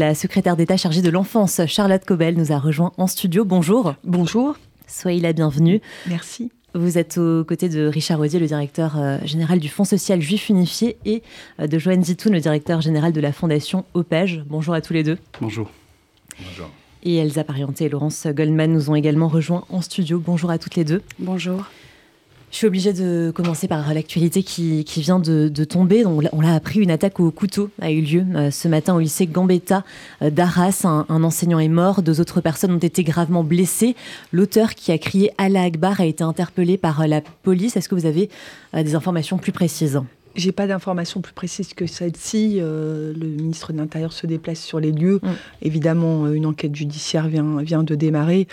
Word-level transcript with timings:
La 0.00 0.14
secrétaire 0.14 0.56
d'État 0.56 0.76
chargée 0.76 1.02
de 1.02 1.10
l'enfance, 1.10 1.60
Charlotte 1.66 2.04
Cobel, 2.04 2.36
nous 2.36 2.52
a 2.52 2.58
rejoint 2.60 2.92
en 2.98 3.08
studio. 3.08 3.44
Bonjour. 3.44 3.96
Bonjour. 4.04 4.56
Soyez 4.86 5.20
la 5.20 5.32
bienvenue. 5.32 5.80
Merci. 6.06 6.52
Vous 6.72 6.98
êtes 6.98 7.18
aux 7.18 7.42
côtés 7.44 7.68
de 7.68 7.84
Richard 7.84 8.18
Rodier, 8.18 8.38
le 8.38 8.46
directeur 8.46 8.96
euh, 8.96 9.18
général 9.24 9.58
du 9.58 9.68
Fonds 9.68 9.82
social 9.82 10.22
juif 10.22 10.50
unifié, 10.50 10.98
et 11.04 11.24
euh, 11.58 11.66
de 11.66 11.80
Joanne 11.80 12.04
Zitoun, 12.04 12.32
le 12.32 12.38
directeur 12.38 12.80
général 12.80 13.12
de 13.12 13.20
la 13.20 13.32
Fondation 13.32 13.86
OPEJ. 13.94 14.44
Bonjour 14.46 14.72
à 14.72 14.80
tous 14.80 14.92
les 14.92 15.02
deux. 15.02 15.18
Bonjour. 15.40 15.68
Bonjour. 16.38 16.70
Et 17.02 17.16
Elsa 17.16 17.42
Parienté 17.42 17.86
et 17.86 17.88
Laurence 17.88 18.28
Goldman 18.28 18.72
nous 18.72 18.90
ont 18.90 18.94
également 18.94 19.26
rejoints 19.26 19.64
en 19.68 19.82
studio. 19.82 20.22
Bonjour 20.24 20.52
à 20.52 20.58
toutes 20.58 20.76
les 20.76 20.84
deux. 20.84 21.02
Bonjour. 21.18 21.64
Je 22.50 22.56
suis 22.56 22.66
obligée 22.66 22.94
de 22.94 23.30
commencer 23.34 23.68
par 23.68 23.92
l'actualité 23.92 24.42
qui, 24.42 24.84
vient 24.96 25.18
de, 25.18 25.64
tomber. 25.64 26.06
On 26.06 26.40
l'a 26.40 26.54
appris, 26.54 26.80
une 26.80 26.90
attaque 26.90 27.20
au 27.20 27.30
couteau 27.30 27.70
a 27.80 27.90
eu 27.90 28.00
lieu 28.00 28.24
euh, 28.34 28.50
ce 28.50 28.68
matin 28.68 28.94
au 28.94 29.00
lycée 29.00 29.26
Gambetta 29.26 29.84
euh, 30.22 30.30
d'Arras. 30.30 30.84
Un, 30.84 31.22
enseignant 31.22 31.58
est 31.58 31.68
mort, 31.68 32.02
deux 32.02 32.20
autres 32.20 32.40
personnes 32.40 32.72
ont 32.72 32.78
été 32.78 33.04
gravement 33.04 33.44
blessées. 33.44 33.96
L'auteur 34.32 34.74
qui 34.74 34.92
a 34.92 34.98
crié 34.98 35.30
Allah 35.36 35.62
Akbar 35.62 36.00
a 36.00 36.06
été 36.06 36.24
interpellé 36.24 36.78
par 36.78 37.02
euh, 37.02 37.06
la 37.06 37.20
police. 37.20 37.76
Est-ce 37.76 37.88
que 37.88 37.94
vous 37.94 38.06
avez 38.06 38.30
des 38.72 38.94
informations 38.94 39.38
plus 39.38 39.52
précises? 39.52 40.00
J'ai 40.38 40.52
pas 40.52 40.66
d'informations 40.66 41.20
plus 41.20 41.32
précises 41.32 41.74
que 41.74 41.86
celle-ci. 41.86 42.58
Euh, 42.60 43.12
le 43.12 43.26
ministre 43.26 43.72
de 43.72 43.78
l'Intérieur 43.78 44.12
se 44.12 44.26
déplace 44.26 44.60
sur 44.60 44.78
les 44.78 44.92
lieux. 44.92 45.20
Mm. 45.22 45.28
Évidemment, 45.62 46.24
euh, 46.24 46.32
une 46.32 46.46
enquête 46.46 46.74
judiciaire 46.74 47.28
vient, 47.28 47.60
vient 47.62 47.82
de 47.82 47.94
démarrer. 47.94 48.46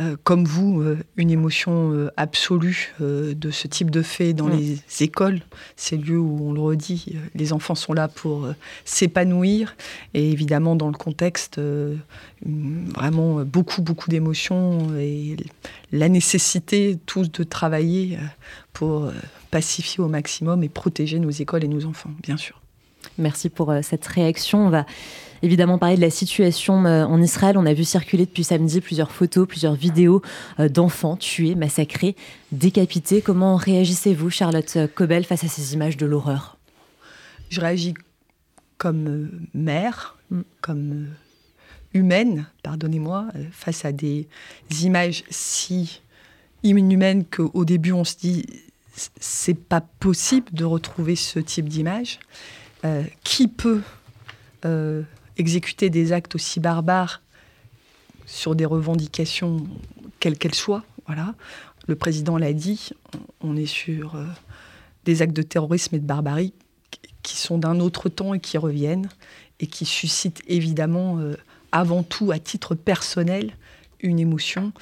Euh, 0.00 0.16
comme 0.22 0.44
vous, 0.44 0.84
une 1.16 1.30
émotion 1.30 2.10
absolue 2.16 2.94
de 3.00 3.50
ce 3.50 3.66
type 3.66 3.90
de 3.90 4.02
fait 4.02 4.32
dans 4.34 4.46
mm. 4.46 4.58
les 4.58 5.02
écoles, 5.02 5.40
ces 5.76 5.96
lieux 5.96 6.18
où, 6.18 6.50
on 6.50 6.52
le 6.52 6.60
redit, 6.60 7.16
les 7.34 7.52
enfants 7.52 7.74
sont 7.74 7.94
là 7.94 8.08
pour 8.08 8.46
s'épanouir. 8.84 9.76
Et 10.14 10.30
évidemment, 10.30 10.76
dans 10.76 10.88
le 10.88 10.96
contexte, 10.96 11.60
vraiment 12.42 13.44
beaucoup, 13.44 13.82
beaucoup 13.82 14.10
d'émotions 14.10 14.94
et 14.98 15.36
la 15.92 16.08
nécessité 16.08 16.98
tous 17.06 17.30
de 17.30 17.42
travailler 17.44 18.18
pour 18.72 19.10
pacifier 19.50 20.02
au 20.02 20.08
maximum 20.08 20.62
et 20.62 20.68
protéger 20.68 21.18
nos 21.18 21.30
écoles 21.30 21.64
et 21.64 21.68
nos 21.68 21.86
enfants, 21.86 22.10
bien 22.22 22.36
sûr. 22.36 22.60
Merci 23.18 23.48
pour 23.48 23.70
euh, 23.70 23.80
cette 23.82 24.06
réaction. 24.06 24.66
On 24.66 24.70
va 24.70 24.86
évidemment 25.42 25.78
parler 25.78 25.96
de 25.96 26.00
la 26.00 26.10
situation 26.10 26.84
euh, 26.84 27.04
en 27.04 27.20
Israël. 27.20 27.56
On 27.56 27.66
a 27.66 27.72
vu 27.72 27.84
circuler 27.84 28.26
depuis 28.26 28.44
samedi 28.44 28.80
plusieurs 28.80 29.10
photos, 29.10 29.48
plusieurs 29.48 29.74
vidéos 29.74 30.22
euh, 30.58 30.68
d'enfants 30.68 31.16
tués, 31.16 31.54
massacrés, 31.54 32.16
décapités. 32.52 33.22
Comment 33.22 33.56
réagissez-vous, 33.56 34.30
Charlotte 34.30 34.78
Cobel, 34.94 35.24
face 35.24 35.44
à 35.44 35.48
ces 35.48 35.74
images 35.74 35.96
de 35.96 36.06
l'horreur? 36.06 36.58
Je 37.48 37.60
réagis 37.60 37.94
comme 38.78 39.30
mère, 39.54 40.16
mm. 40.30 40.40
comme 40.60 41.06
humaine, 41.92 42.46
pardonnez-moi, 42.62 43.26
face 43.50 43.84
à 43.84 43.92
des 43.92 44.28
images 44.82 45.24
si 45.28 46.02
inhumaines 46.62 47.24
qu'au 47.24 47.64
début 47.64 47.92
on 47.92 48.04
se 48.04 48.16
dit 48.16 48.46
c'est 49.20 49.54
pas 49.54 49.80
possible 49.80 50.52
de 50.52 50.64
retrouver 50.64 51.16
ce 51.16 51.38
type 51.38 51.68
d'image. 51.68 52.18
Euh, 52.82 53.04
qui 53.24 53.46
peut 53.46 53.82
euh, 54.64 55.02
exécuter 55.36 55.90
des 55.90 56.12
actes 56.12 56.34
aussi 56.34 56.60
barbares 56.60 57.20
sur 58.24 58.54
des 58.54 58.64
revendications, 58.64 59.66
quelles 60.18 60.38
qu'elles 60.38 60.54
soient 60.54 60.82
Voilà. 61.06 61.34
Le 61.88 61.94
président 61.94 62.38
l'a 62.38 62.54
dit, 62.54 62.90
on 63.42 63.54
est 63.54 63.66
sur 63.66 64.14
euh, 64.14 64.24
des 65.04 65.20
actes 65.20 65.36
de 65.36 65.42
terrorisme 65.42 65.96
et 65.96 65.98
de 65.98 66.06
barbarie 66.06 66.54
qui 67.22 67.36
sont 67.36 67.58
d'un 67.58 67.80
autre 67.80 68.08
temps 68.08 68.32
et 68.32 68.40
qui 68.40 68.56
reviennent 68.56 69.10
et 69.58 69.66
qui 69.66 69.84
suscitent 69.84 70.42
évidemment, 70.46 71.18
avant 71.70 72.02
tout, 72.02 72.30
à 72.30 72.38
titre 72.38 72.74
personnel, 72.74 73.52
une 74.00 74.18
émotion 74.18 74.72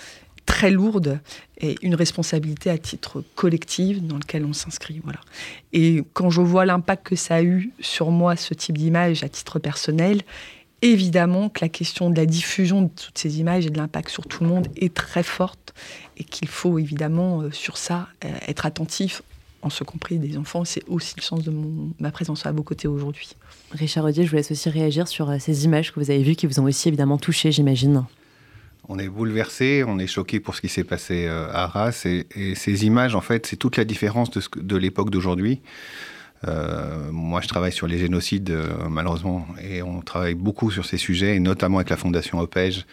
très 0.48 0.70
lourde 0.70 1.20
et 1.60 1.76
une 1.82 1.94
responsabilité 1.94 2.70
à 2.70 2.78
titre 2.78 3.22
collectif 3.34 4.02
dans 4.02 4.16
lequel 4.16 4.46
on 4.46 4.54
s'inscrit. 4.54 5.00
Voilà. 5.04 5.20
Et 5.74 6.02
quand 6.14 6.30
je 6.30 6.40
vois 6.40 6.64
l'impact 6.64 7.06
que 7.06 7.16
ça 7.16 7.36
a 7.36 7.42
eu 7.42 7.70
sur 7.80 8.10
moi, 8.10 8.34
ce 8.34 8.54
type 8.54 8.78
d'image 8.78 9.22
à 9.22 9.28
titre 9.28 9.58
personnel, 9.58 10.22
évidemment 10.80 11.50
que 11.50 11.60
la 11.60 11.68
question 11.68 12.08
de 12.08 12.16
la 12.16 12.24
diffusion 12.24 12.80
de 12.82 12.88
toutes 12.88 13.18
ces 13.18 13.40
images 13.40 13.66
et 13.66 13.70
de 13.70 13.76
l'impact 13.76 14.08
sur 14.08 14.26
tout 14.26 14.42
le 14.42 14.48
monde 14.48 14.68
est 14.76 14.94
très 14.94 15.22
forte 15.22 15.74
et 16.16 16.24
qu'il 16.24 16.48
faut 16.48 16.78
évidemment 16.78 17.42
euh, 17.42 17.50
sur 17.50 17.76
ça 17.76 18.08
euh, 18.24 18.28
être 18.48 18.64
attentif 18.64 19.22
en 19.60 19.68
ce 19.68 19.84
compris 19.84 20.18
des 20.18 20.38
enfants. 20.38 20.64
C'est 20.64 20.82
aussi 20.88 21.12
le 21.18 21.22
sens 21.22 21.42
de 21.44 21.52
ma 22.00 22.10
présence 22.10 22.46
à 22.46 22.52
vos 22.52 22.62
côtés 22.62 22.88
aujourd'hui. 22.88 23.36
Richard 23.72 24.04
Rodier, 24.04 24.24
je 24.24 24.30
vous 24.30 24.36
laisse 24.36 24.50
aussi 24.50 24.70
réagir 24.70 25.08
sur 25.08 25.28
euh, 25.28 25.36
ces 25.38 25.66
images 25.66 25.92
que 25.92 26.00
vous 26.00 26.10
avez 26.10 26.22
vues 26.22 26.36
qui 26.36 26.46
vous 26.46 26.58
ont 26.58 26.64
aussi 26.64 26.88
évidemment 26.88 27.18
touché, 27.18 27.52
j'imagine 27.52 28.06
on 28.88 28.98
est 28.98 29.08
bouleversé, 29.08 29.84
on 29.86 29.98
est 29.98 30.06
choqué 30.06 30.40
pour 30.40 30.54
ce 30.54 30.62
qui 30.62 30.68
s'est 30.68 30.84
passé 30.84 31.26
euh, 31.26 31.48
à 31.52 31.64
Arras. 31.64 32.06
Et, 32.06 32.54
ces 32.54 32.86
images, 32.86 33.14
en 33.14 33.20
fait, 33.20 33.46
c'est 33.46 33.56
toute 33.56 33.76
la 33.76 33.84
différence 33.84 34.30
de, 34.30 34.76
l'époque 34.76 35.10
d'aujourd'hui. 35.10 35.60
Euh, 36.46 37.10
moi, 37.12 37.40
je 37.42 37.48
travaille 37.48 37.72
sur 37.72 37.86
les 37.86 37.98
génocides, 37.98 38.50
euh, 38.50 38.88
malheureusement, 38.88 39.46
et 39.62 39.82
on 39.82 40.00
travaille 40.00 40.34
beaucoup 40.34 40.70
sur 40.70 40.86
ces 40.86 40.96
sujets, 40.96 41.36
et 41.36 41.40
notamment 41.40 41.78
avec 41.78 41.90
la 41.90 41.96
Fondation 41.96 42.38
OPEJ 42.38 42.86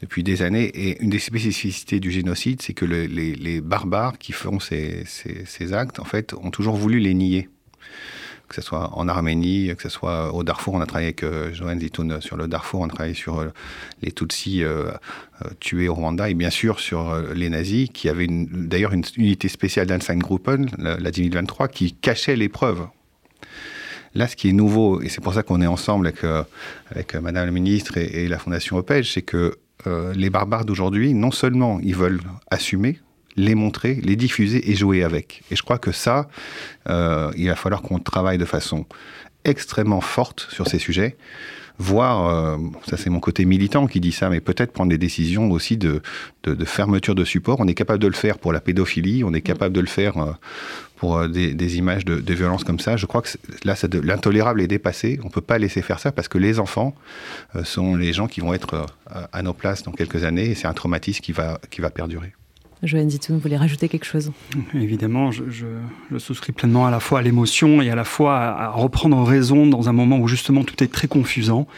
depuis 0.00 0.22
des 0.22 0.42
années. 0.42 0.66
Et 0.74 1.02
une 1.02 1.10
des 1.10 1.18
spécificités 1.18 1.98
du 1.98 2.12
génocide, 2.12 2.62
c'est 2.62 2.74
que 2.74 2.84
les, 2.84 3.60
barbares 3.60 4.18
qui 4.18 4.32
font 4.32 4.60
ces, 4.60 5.04
actes, 5.72 5.98
en 5.98 6.04
fait, 6.04 6.34
ont 6.34 6.50
toujours 6.50 6.76
voulu 6.76 7.00
les 7.00 7.14
nier 7.14 7.48
que 8.52 8.60
ce 8.60 8.68
soit 8.68 8.90
en 8.92 9.08
Arménie, 9.08 9.74
que 9.74 9.82
ce 9.82 9.88
soit 9.88 10.34
au 10.34 10.44
Darfour. 10.44 10.74
On 10.74 10.80
a 10.80 10.86
travaillé 10.86 11.08
avec 11.08 11.24
euh, 11.24 11.78
Zitoun 11.80 12.20
sur 12.20 12.36
le 12.36 12.46
Darfour, 12.46 12.80
on 12.80 12.84
a 12.84 12.88
travaillé 12.88 13.14
sur 13.14 13.40
euh, 13.40 13.48
les 14.02 14.12
Tutsis 14.12 14.62
euh, 14.62 14.90
tués 15.58 15.88
au 15.88 15.94
Rwanda 15.94 16.28
et 16.28 16.34
bien 16.34 16.50
sûr 16.50 16.78
sur 16.78 17.16
les 17.34 17.48
nazis, 17.48 17.88
qui 17.92 18.08
avaient 18.10 18.28
d'ailleurs 18.28 18.92
une 18.92 19.04
unité 19.16 19.48
spéciale 19.48 19.86
d'Einstein-Gruppen, 19.86 20.66
la, 20.78 20.98
la 20.98 21.10
10023, 21.10 21.68
qui 21.68 21.94
cachait 21.94 22.36
les 22.36 22.50
preuves. 22.50 22.86
Là, 24.14 24.28
ce 24.28 24.36
qui 24.36 24.50
est 24.50 24.52
nouveau, 24.52 25.00
et 25.00 25.08
c'est 25.08 25.22
pour 25.22 25.32
ça 25.32 25.42
qu'on 25.42 25.62
est 25.62 25.66
ensemble 25.66 26.12
avec, 26.90 27.14
Madame 27.14 27.46
la 27.46 27.50
ministre 27.50 27.96
et, 27.96 28.28
la 28.28 28.38
Fondation 28.38 28.76
OPEJ, 28.76 29.10
c'est 29.14 29.22
que 29.22 29.56
les 30.14 30.30
barbares 30.30 30.66
d'aujourd'hui, 30.66 31.14
non 31.14 31.30
seulement 31.30 31.80
ils 31.82 31.96
veulent 31.96 32.20
assumer, 32.50 33.00
les 33.36 33.54
montrer, 33.54 33.94
les 34.02 34.16
diffuser 34.16 34.70
et 34.70 34.74
jouer 34.74 35.02
avec. 35.02 35.42
Et 35.50 35.56
je 35.56 35.62
crois 35.62 35.78
que 35.78 35.92
ça, 35.92 36.28
euh, 36.88 37.30
il 37.36 37.48
va 37.48 37.56
falloir 37.56 37.82
qu'on 37.82 37.98
travaille 37.98 38.38
de 38.38 38.44
façon 38.44 38.86
extrêmement 39.44 40.00
forte 40.00 40.46
sur 40.50 40.68
ces 40.68 40.78
sujets, 40.78 41.16
voire, 41.78 42.28
euh, 42.28 42.58
ça 42.88 42.96
c'est 42.96 43.10
mon 43.10 43.18
côté 43.18 43.44
militant 43.44 43.86
qui 43.86 43.98
dit 43.98 44.12
ça, 44.12 44.28
mais 44.28 44.40
peut-être 44.40 44.72
prendre 44.72 44.90
des 44.90 44.98
décisions 44.98 45.50
aussi 45.50 45.76
de, 45.76 46.00
fermeture 46.64 47.14
de 47.14 47.24
support. 47.24 47.58
On 47.60 47.66
est 47.66 47.74
capable 47.74 47.98
de 47.98 48.06
le 48.06 48.12
faire 48.12 48.38
pour 48.38 48.52
la 48.52 48.60
pédophilie, 48.60 49.24
on 49.24 49.32
est 49.32 49.40
capable 49.40 49.74
de 49.74 49.80
le 49.80 49.88
faire 49.88 50.16
euh, 50.18 50.32
pour 50.96 51.28
des, 51.28 51.78
images 51.78 52.04
de, 52.04 52.20
de, 52.20 52.34
violence 52.34 52.62
comme 52.62 52.78
ça. 52.78 52.96
Je 52.96 53.06
crois 53.06 53.22
que 53.22 53.30
là, 53.64 53.74
l'intolérable 54.04 54.62
est 54.62 54.68
dépassé. 54.68 55.18
On 55.22 55.26
ne 55.26 55.32
peut 55.32 55.40
pas 55.40 55.58
laisser 55.58 55.82
faire 55.82 55.98
ça 55.98 56.12
parce 56.12 56.28
que 56.28 56.38
les 56.38 56.60
enfants 56.60 56.94
sont 57.64 57.96
les 57.96 58.12
gens 58.12 58.28
qui 58.28 58.40
vont 58.40 58.54
être 58.54 58.86
à 59.06 59.42
nos 59.42 59.52
places 59.52 59.82
dans 59.82 59.90
quelques 59.90 60.22
années 60.22 60.50
et 60.50 60.54
c'est 60.54 60.68
un 60.68 60.74
traumatisme 60.74 61.20
qui 61.20 61.32
va, 61.32 61.58
qui 61.72 61.80
va 61.80 61.90
perdurer. 61.90 62.34
Joanne 62.82 63.10
Zitoun, 63.10 63.38
voulez 63.38 63.56
rajouter 63.56 63.88
quelque 63.88 64.04
chose? 64.04 64.32
Évidemment, 64.74 65.30
je, 65.30 65.66
souscris 66.18 66.50
pleinement 66.50 66.84
à 66.84 66.90
la 66.90 66.98
fois 66.98 67.20
à 67.20 67.22
l'émotion 67.22 67.80
et 67.80 67.90
à 67.90 67.94
la 67.94 68.02
fois 68.02 68.38
à, 68.38 68.70
reprendre 68.70 69.22
raison 69.22 69.66
dans 69.66 69.88
un 69.88 69.92
moment 69.92 70.18
où 70.18 70.26
justement 70.26 70.64
tout 70.64 70.82
est 70.82 70.88
très 70.88 71.06
confusant. 71.06 71.68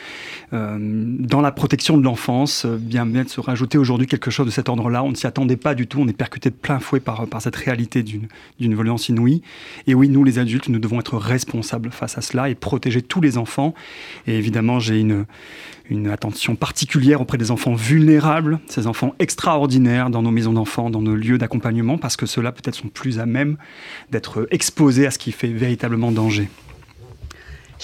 Euh, 0.55 0.79
dans 0.81 1.43
la 1.43 1.53
protection 1.53 1.99
de 1.99 2.03
l'enfance, 2.03 2.65
euh, 2.65 2.79
bien 2.81 3.05
bien 3.05 3.25
de 3.25 3.29
se 3.29 3.41
rajouter 3.41 3.77
aujourd'hui 3.77 4.07
quelque 4.07 4.31
chose 4.31 4.47
de 4.47 4.51
cet 4.51 4.69
ordre-là. 4.71 5.03
On 5.03 5.11
ne 5.11 5.15
s'y 5.15 5.27
attendait 5.27 5.57
pas 5.57 5.75
du 5.75 5.87
tout, 5.87 6.01
on 6.01 6.09
est 6.09 6.17
percuté 6.17 6.49
de 6.49 6.55
plein 6.55 6.79
fouet 6.79 7.01
par, 7.01 7.27
par 7.27 7.43
cette 7.43 7.57
réalité 7.57 8.03
d'une 8.03 8.29
violence 8.59 9.11
inouïe. 9.11 9.43
Et 9.87 9.95
oui, 9.95 10.09
nous 10.09 10.25
les 10.25 10.39
adultes, 10.39 10.69
nous 10.69 10.79
devons 10.79 11.01
être 11.01 11.19
responsables 11.19 11.91
face 11.91 12.17
à 12.17 12.23
cela 12.23 12.49
et 12.49 12.55
protéger 12.55 13.03
tous 13.03 13.21
les 13.21 13.37
enfants. 13.37 13.75
Et 14.27 14.39
évidemment, 14.39 14.79
j'ai 14.79 15.01
une, 15.01 15.27
une 15.91 16.09
attention 16.09 16.57
particulière 16.57 17.21
auprès 17.21 17.39
des 17.39 17.51
enfants 17.51 17.75
vulnérables, 17.75 18.59
ces 18.67 18.87
enfants 18.87 19.15
extraordinaires 19.19 20.11
dans 20.11 20.23
nos 20.23 20.31
maisons 20.31 20.53
d'enfants, 20.53 20.91
dans 20.91 21.03
nos 21.03 21.15
lieux 21.15 21.39
d'accompagnement, 21.39 21.99
parce 21.99 22.17
que 22.17 22.27
ceux-là 22.27 22.53
peut-être 22.53 22.75
sont 22.75 22.89
plus 22.89 23.19
à 23.19 23.27
même 23.27 23.57
d'être 24.11 24.47
exposés 24.51 25.07
à 25.07 25.11
ce 25.11 25.19
qui 25.19 25.33
fait 25.33 25.49
véritablement 25.49 26.11
danger. 26.11 26.49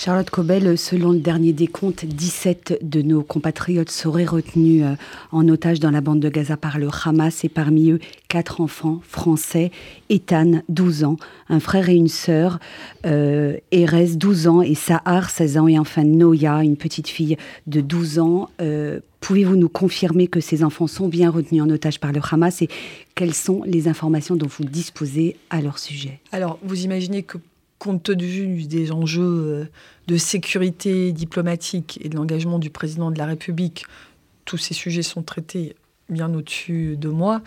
Charlotte 0.02 0.30
Cobel, 0.30 0.78
selon 0.78 1.12
le 1.12 1.18
dernier 1.18 1.52
décompte, 1.52 2.06
17 2.06 2.78
de 2.80 3.02
nos 3.02 3.22
compatriotes 3.22 3.90
seraient 3.90 4.24
retenus 4.24 4.82
euh, 4.82 4.94
en 5.30 5.46
otage 5.46 5.78
dans 5.78 5.90
la 5.90 6.00
bande 6.00 6.20
de 6.20 6.30
Gaza 6.30 6.56
par 6.56 6.78
le 6.78 6.88
Hamas 7.04 7.44
et 7.44 7.50
parmi 7.50 7.90
eux 7.90 7.98
quatre 8.26 8.62
enfants 8.62 9.02
français, 9.06 9.70
Ethan, 10.08 10.62
12 10.70 11.04
ans, 11.04 11.16
un 11.50 11.60
frère 11.60 11.90
et 11.90 11.96
une 11.96 12.08
sœur, 12.08 12.60
euh, 13.04 13.58
Erez, 13.72 14.16
12 14.16 14.48
ans 14.48 14.62
et 14.62 14.74
Sahar, 14.74 15.28
16 15.28 15.58
ans 15.58 15.68
et 15.68 15.78
enfin 15.78 16.04
Noya, 16.04 16.62
une 16.62 16.78
petite 16.78 17.08
fille 17.08 17.36
de 17.66 17.82
12 17.82 18.20
ans. 18.20 18.48
Euh, 18.62 19.00
pouvez-vous 19.20 19.56
nous 19.56 19.68
confirmer 19.68 20.28
que 20.28 20.40
ces 20.40 20.64
enfants 20.64 20.86
sont 20.86 21.08
bien 21.08 21.28
retenus 21.28 21.62
en 21.62 21.68
otage 21.68 22.00
par 22.00 22.12
le 22.12 22.22
Hamas 22.30 22.62
et 22.62 22.70
quelles 23.14 23.34
sont 23.34 23.64
les 23.66 23.86
informations 23.86 24.34
dont 24.34 24.48
vous 24.48 24.64
disposez 24.64 25.36
à 25.50 25.60
leur 25.60 25.78
sujet? 25.78 26.20
Alors, 26.32 26.58
vous 26.62 26.84
imaginez 26.84 27.22
que 27.22 27.36
compte 27.80 28.02
tenu 28.02 28.62
des 28.64 28.92
enjeux 28.92 29.22
euh, 29.22 29.64
de 30.06 30.16
sécurité 30.16 31.10
diplomatique 31.12 31.98
et 32.04 32.08
de 32.08 32.14
l'engagement 32.14 32.60
du 32.60 32.70
président 32.70 33.10
de 33.10 33.18
la 33.18 33.26
République, 33.26 33.86
tous 34.44 34.58
ces 34.58 34.74
sujets 34.74 35.02
sont 35.02 35.22
traités 35.22 35.74
bien 36.08 36.32
au-dessus 36.34 36.96
de 36.96 37.08
moi. 37.08 37.40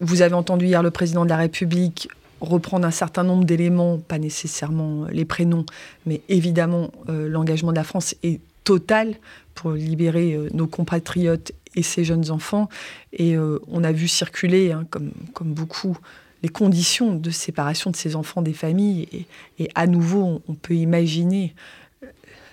Vous 0.00 0.22
avez 0.22 0.34
entendu 0.34 0.66
hier 0.66 0.82
le 0.82 0.90
président 0.90 1.24
de 1.24 1.30
la 1.30 1.36
République 1.36 2.08
reprendre 2.40 2.86
un 2.86 2.90
certain 2.90 3.22
nombre 3.22 3.44
d'éléments, 3.44 3.98
pas 3.98 4.18
nécessairement 4.18 5.06
les 5.10 5.24
prénoms, 5.24 5.66
mais 6.04 6.20
évidemment 6.28 6.90
euh, 7.08 7.28
l'engagement 7.28 7.70
de 7.70 7.76
la 7.76 7.84
France 7.84 8.14
est 8.22 8.40
total 8.64 9.14
pour 9.54 9.72
libérer 9.72 10.34
euh, 10.34 10.48
nos 10.52 10.66
compatriotes 10.66 11.52
et 11.76 11.82
ces 11.84 12.02
jeunes 12.02 12.32
enfants. 12.32 12.68
Et 13.12 13.36
on 13.38 13.84
a 13.84 13.92
vu 13.92 14.08
circuler, 14.08 14.72
hein, 14.72 14.84
comme, 14.90 15.12
comme 15.34 15.52
beaucoup, 15.52 15.96
les 16.42 16.48
conditions 16.48 17.14
de 17.14 17.30
séparation 17.30 17.90
de 17.90 17.96
ces 17.96 18.16
enfants 18.16 18.42
des 18.42 18.52
familles. 18.52 19.26
Et, 19.58 19.68
à 19.74 19.86
nouveau, 19.86 20.42
on, 20.48 20.54
peut 20.54 20.74
imaginer 20.74 21.54
euh, 22.02 22.06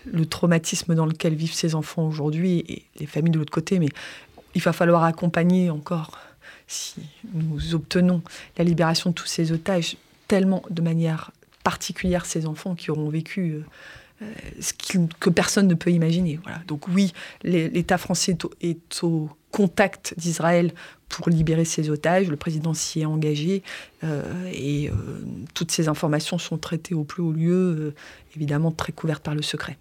le 0.05 0.25
traumatisme 0.25 0.93
dans 0.95 1.05
lequel 1.05 1.35
vivent 1.35 1.53
ces 1.53 1.75
enfants 1.75 2.07
aujourd'hui 2.07 2.63
et 2.67 2.83
les 2.99 3.05
familles 3.05 3.31
de 3.31 3.39
l'autre 3.39 3.53
côté. 3.53 3.79
Mais 3.79 3.89
il 4.55 4.61
va 4.61 4.73
falloir 4.73 5.03
accompagner 5.03 5.69
encore, 5.69 6.19
si 6.67 7.01
nous 7.33 7.75
obtenons 7.75 8.21
la 8.57 8.63
libération 8.63 9.11
de 9.11 9.15
tous 9.15 9.27
ces 9.27 9.51
otages, 9.51 9.97
tellement 10.27 10.63
de 10.69 10.81
manière 10.81 11.31
particulière 11.63 12.25
ces 12.25 12.45
enfants 12.45 12.75
qui 12.75 12.91
auront 12.91 13.09
vécu 13.09 13.51
euh, 13.51 13.63
euh, 14.21 14.33
ce 14.59 14.73
que 15.19 15.29
personne 15.29 15.67
ne 15.67 15.75
peut 15.75 15.91
imaginer. 15.91 16.39
Voilà. 16.43 16.59
Donc 16.67 16.87
oui, 16.87 17.13
l'État 17.43 17.97
français 17.97 18.37
est 18.61 19.03
au, 19.03 19.29
contact 19.51 20.13
d'Israël 20.17 20.73
pour 21.09 21.29
libérer 21.29 21.65
ses 21.65 21.89
otages. 21.89 22.29
Le 22.29 22.35
président 22.35 22.73
s'y 22.73 23.01
est 23.01 23.05
engagé 23.05 23.63
euh, 24.03 24.23
et 24.53 24.89
euh, 24.89 24.93
toutes 25.53 25.71
ces 25.71 25.87
informations 25.87 26.37
sont 26.37 26.57
traitées 26.57 26.95
au 26.95 27.03
plus 27.03 27.23
haut 27.23 27.31
lieu, 27.31 27.93
évidemment 28.35 28.71
très 28.71 28.91
couvertes 28.91 29.23
par 29.23 29.35
le 29.35 29.41
secret. 29.41 29.77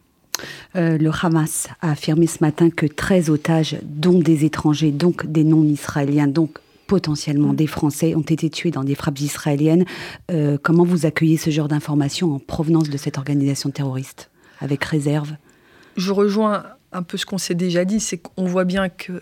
le 0.74 1.10
Hamas 1.22 1.68
a 1.80 1.90
affirmé 1.90 2.26
ce 2.26 2.38
matin 2.40 2.70
que 2.70 2.86
13 2.86 3.30
otages, 3.30 3.78
dont 3.82 4.18
des 4.18 4.44
étrangers, 4.44 4.92
donc 4.92 5.26
des 5.26 5.44
non-israéliens, 5.44 6.28
donc 6.28 6.58
potentiellement 6.86 7.52
des 7.52 7.66
Français, 7.66 8.14
ont 8.14 8.22
été 8.22 8.48
tués 8.50 8.70
dans 8.70 8.84
des 8.84 8.94
frappes 8.94 9.20
israéliennes. 9.20 9.84
Euh, 10.30 10.58
comment 10.62 10.84
vous 10.84 11.06
accueillez 11.06 11.36
ce 11.36 11.50
genre 11.50 11.68
d'informations 11.68 12.34
en 12.34 12.38
provenance 12.38 12.88
de 12.88 12.96
cette 12.96 13.18
organisation 13.18 13.70
terroriste, 13.70 14.30
avec 14.60 14.84
réserve? 14.84 15.32
Je 15.96 16.12
rejoins 16.12 16.64
un 16.92 17.02
peu 17.02 17.16
ce 17.16 17.26
qu'on 17.26 17.38
s'est 17.38 17.54
déjà 17.54 17.84
dit, 17.84 18.00
c'est 18.00 18.18
qu'on 18.18 18.46
voit 18.46 18.64
bien 18.64 18.88
que, 18.88 19.20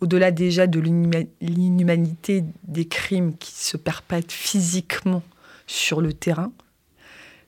au-delà 0.00 0.30
déjà 0.30 0.66
de 0.66 0.80
l'inhumanité 1.40 2.44
des 2.64 2.86
crimes 2.86 3.36
qui 3.38 3.52
se 3.52 3.76
perpètrent 3.76 4.34
physiquement 4.34 5.22
sur 5.66 6.00
le 6.00 6.12
terrain, 6.12 6.52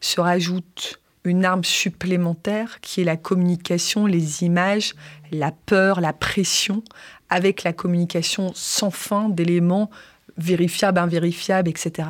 se 0.01 0.21
rajoute 0.21 1.01
une 1.25 1.45
arme 1.45 1.65
supplémentaire 1.65 2.81
qui 2.81 3.01
est 3.01 3.05
la 3.05 3.17
communication, 3.17 4.07
les 4.07 4.45
images, 4.45 4.95
la 5.31 5.53
peur, 5.53 6.01
la 6.01 6.13
pression, 6.13 6.83
avec 7.29 7.63
la 7.63 7.73
communication 7.73 8.53
sans 8.55 8.91
fin 8.91 9.29
d'éléments 9.29 9.91
vérifiables, 10.39 10.99
invérifiables, 10.99 11.69
etc. 11.69 12.09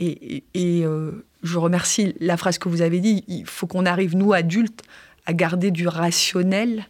Et, 0.00 0.44
euh, 0.56 1.24
je 1.42 1.58
remercie 1.58 2.14
la 2.20 2.36
phrase 2.36 2.58
que 2.58 2.68
vous 2.68 2.82
avez 2.82 3.00
dit, 3.00 3.24
il 3.28 3.46
faut 3.46 3.66
qu'on 3.66 3.86
arrive, 3.86 4.16
nous, 4.16 4.32
adultes, 4.32 4.82
à 5.26 5.32
garder 5.32 5.70
du 5.70 5.86
rationnel 5.86 6.86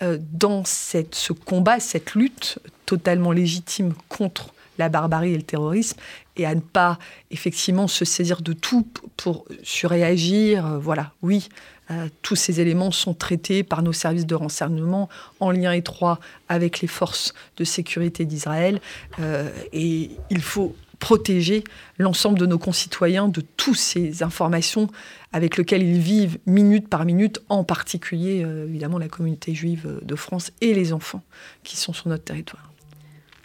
dans 0.00 0.64
cette, 0.64 1.14
ce 1.14 1.32
combat, 1.32 1.80
cette 1.80 2.14
lutte 2.14 2.58
totalement 2.86 3.32
légitime 3.32 3.94
contre 4.08 4.54
la 4.78 4.88
barbarie 4.88 5.34
et 5.34 5.36
le 5.36 5.42
terrorisme, 5.42 5.98
et 6.36 6.46
à 6.46 6.54
ne 6.54 6.60
pas 6.60 6.98
effectivement 7.30 7.88
se 7.88 8.04
saisir 8.04 8.40
de 8.40 8.52
tout 8.52 8.86
pour 9.16 9.44
surréagir. 9.62 10.64
Euh, 10.64 10.78
voilà, 10.78 11.12
oui, 11.20 11.48
euh, 11.90 12.08
tous 12.22 12.36
ces 12.36 12.60
éléments 12.60 12.92
sont 12.92 13.14
traités 13.14 13.62
par 13.62 13.82
nos 13.82 13.92
services 13.92 14.26
de 14.26 14.34
renseignement 14.34 15.08
en 15.40 15.50
lien 15.50 15.72
étroit 15.72 16.20
avec 16.48 16.80
les 16.80 16.88
forces 16.88 17.34
de 17.56 17.64
sécurité 17.64 18.24
d'Israël. 18.24 18.80
Euh, 19.18 19.50
et 19.72 20.10
il 20.30 20.40
faut 20.40 20.74
protéger 20.98 21.64
l'ensemble 21.98 22.38
de 22.38 22.46
nos 22.46 22.58
concitoyens 22.58 23.28
de 23.28 23.40
toutes 23.40 23.76
ces 23.76 24.22
informations 24.22 24.88
avec 25.32 25.56
lesquelles 25.56 25.82
ils 25.82 26.00
vivent 26.00 26.38
minute 26.46 26.88
par 26.88 27.04
minute, 27.04 27.40
en 27.48 27.64
particulier 27.64 28.44
évidemment 28.66 28.98
la 28.98 29.08
communauté 29.08 29.54
juive 29.54 30.00
de 30.02 30.16
France 30.16 30.50
et 30.60 30.74
les 30.74 30.92
enfants 30.92 31.22
qui 31.62 31.76
sont 31.76 31.92
sur 31.92 32.08
notre 32.08 32.24
territoire 32.24 32.68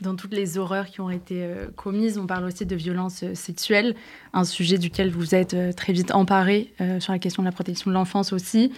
dans 0.03 0.15
toutes 0.15 0.33
les 0.33 0.59
horreurs 0.59 0.85
qui 0.85 1.01
ont 1.01 1.09
été 1.09 1.43
euh, 1.43 1.67
commises. 1.75 2.19
On 2.19 2.27
parle 2.27 2.43
aussi 2.45 2.67
de 2.67 2.75
violences 2.75 3.23
euh, 3.23 3.33
sexuelles, 3.33 3.95
un 4.33 4.43
sujet 4.43 4.77
duquel 4.77 5.09
vous 5.09 5.33
êtes 5.33 5.55
euh, 5.55 5.71
très 5.71 5.93
vite 5.93 6.13
emparé 6.13 6.73
sur 6.99 7.13
la 7.13 7.19
question 7.19 7.41
de 7.41 7.47
la 7.47 7.51
protection 7.51 7.89
de 7.89 7.95
l'enfance 7.95 8.33
aussi. 8.33 8.71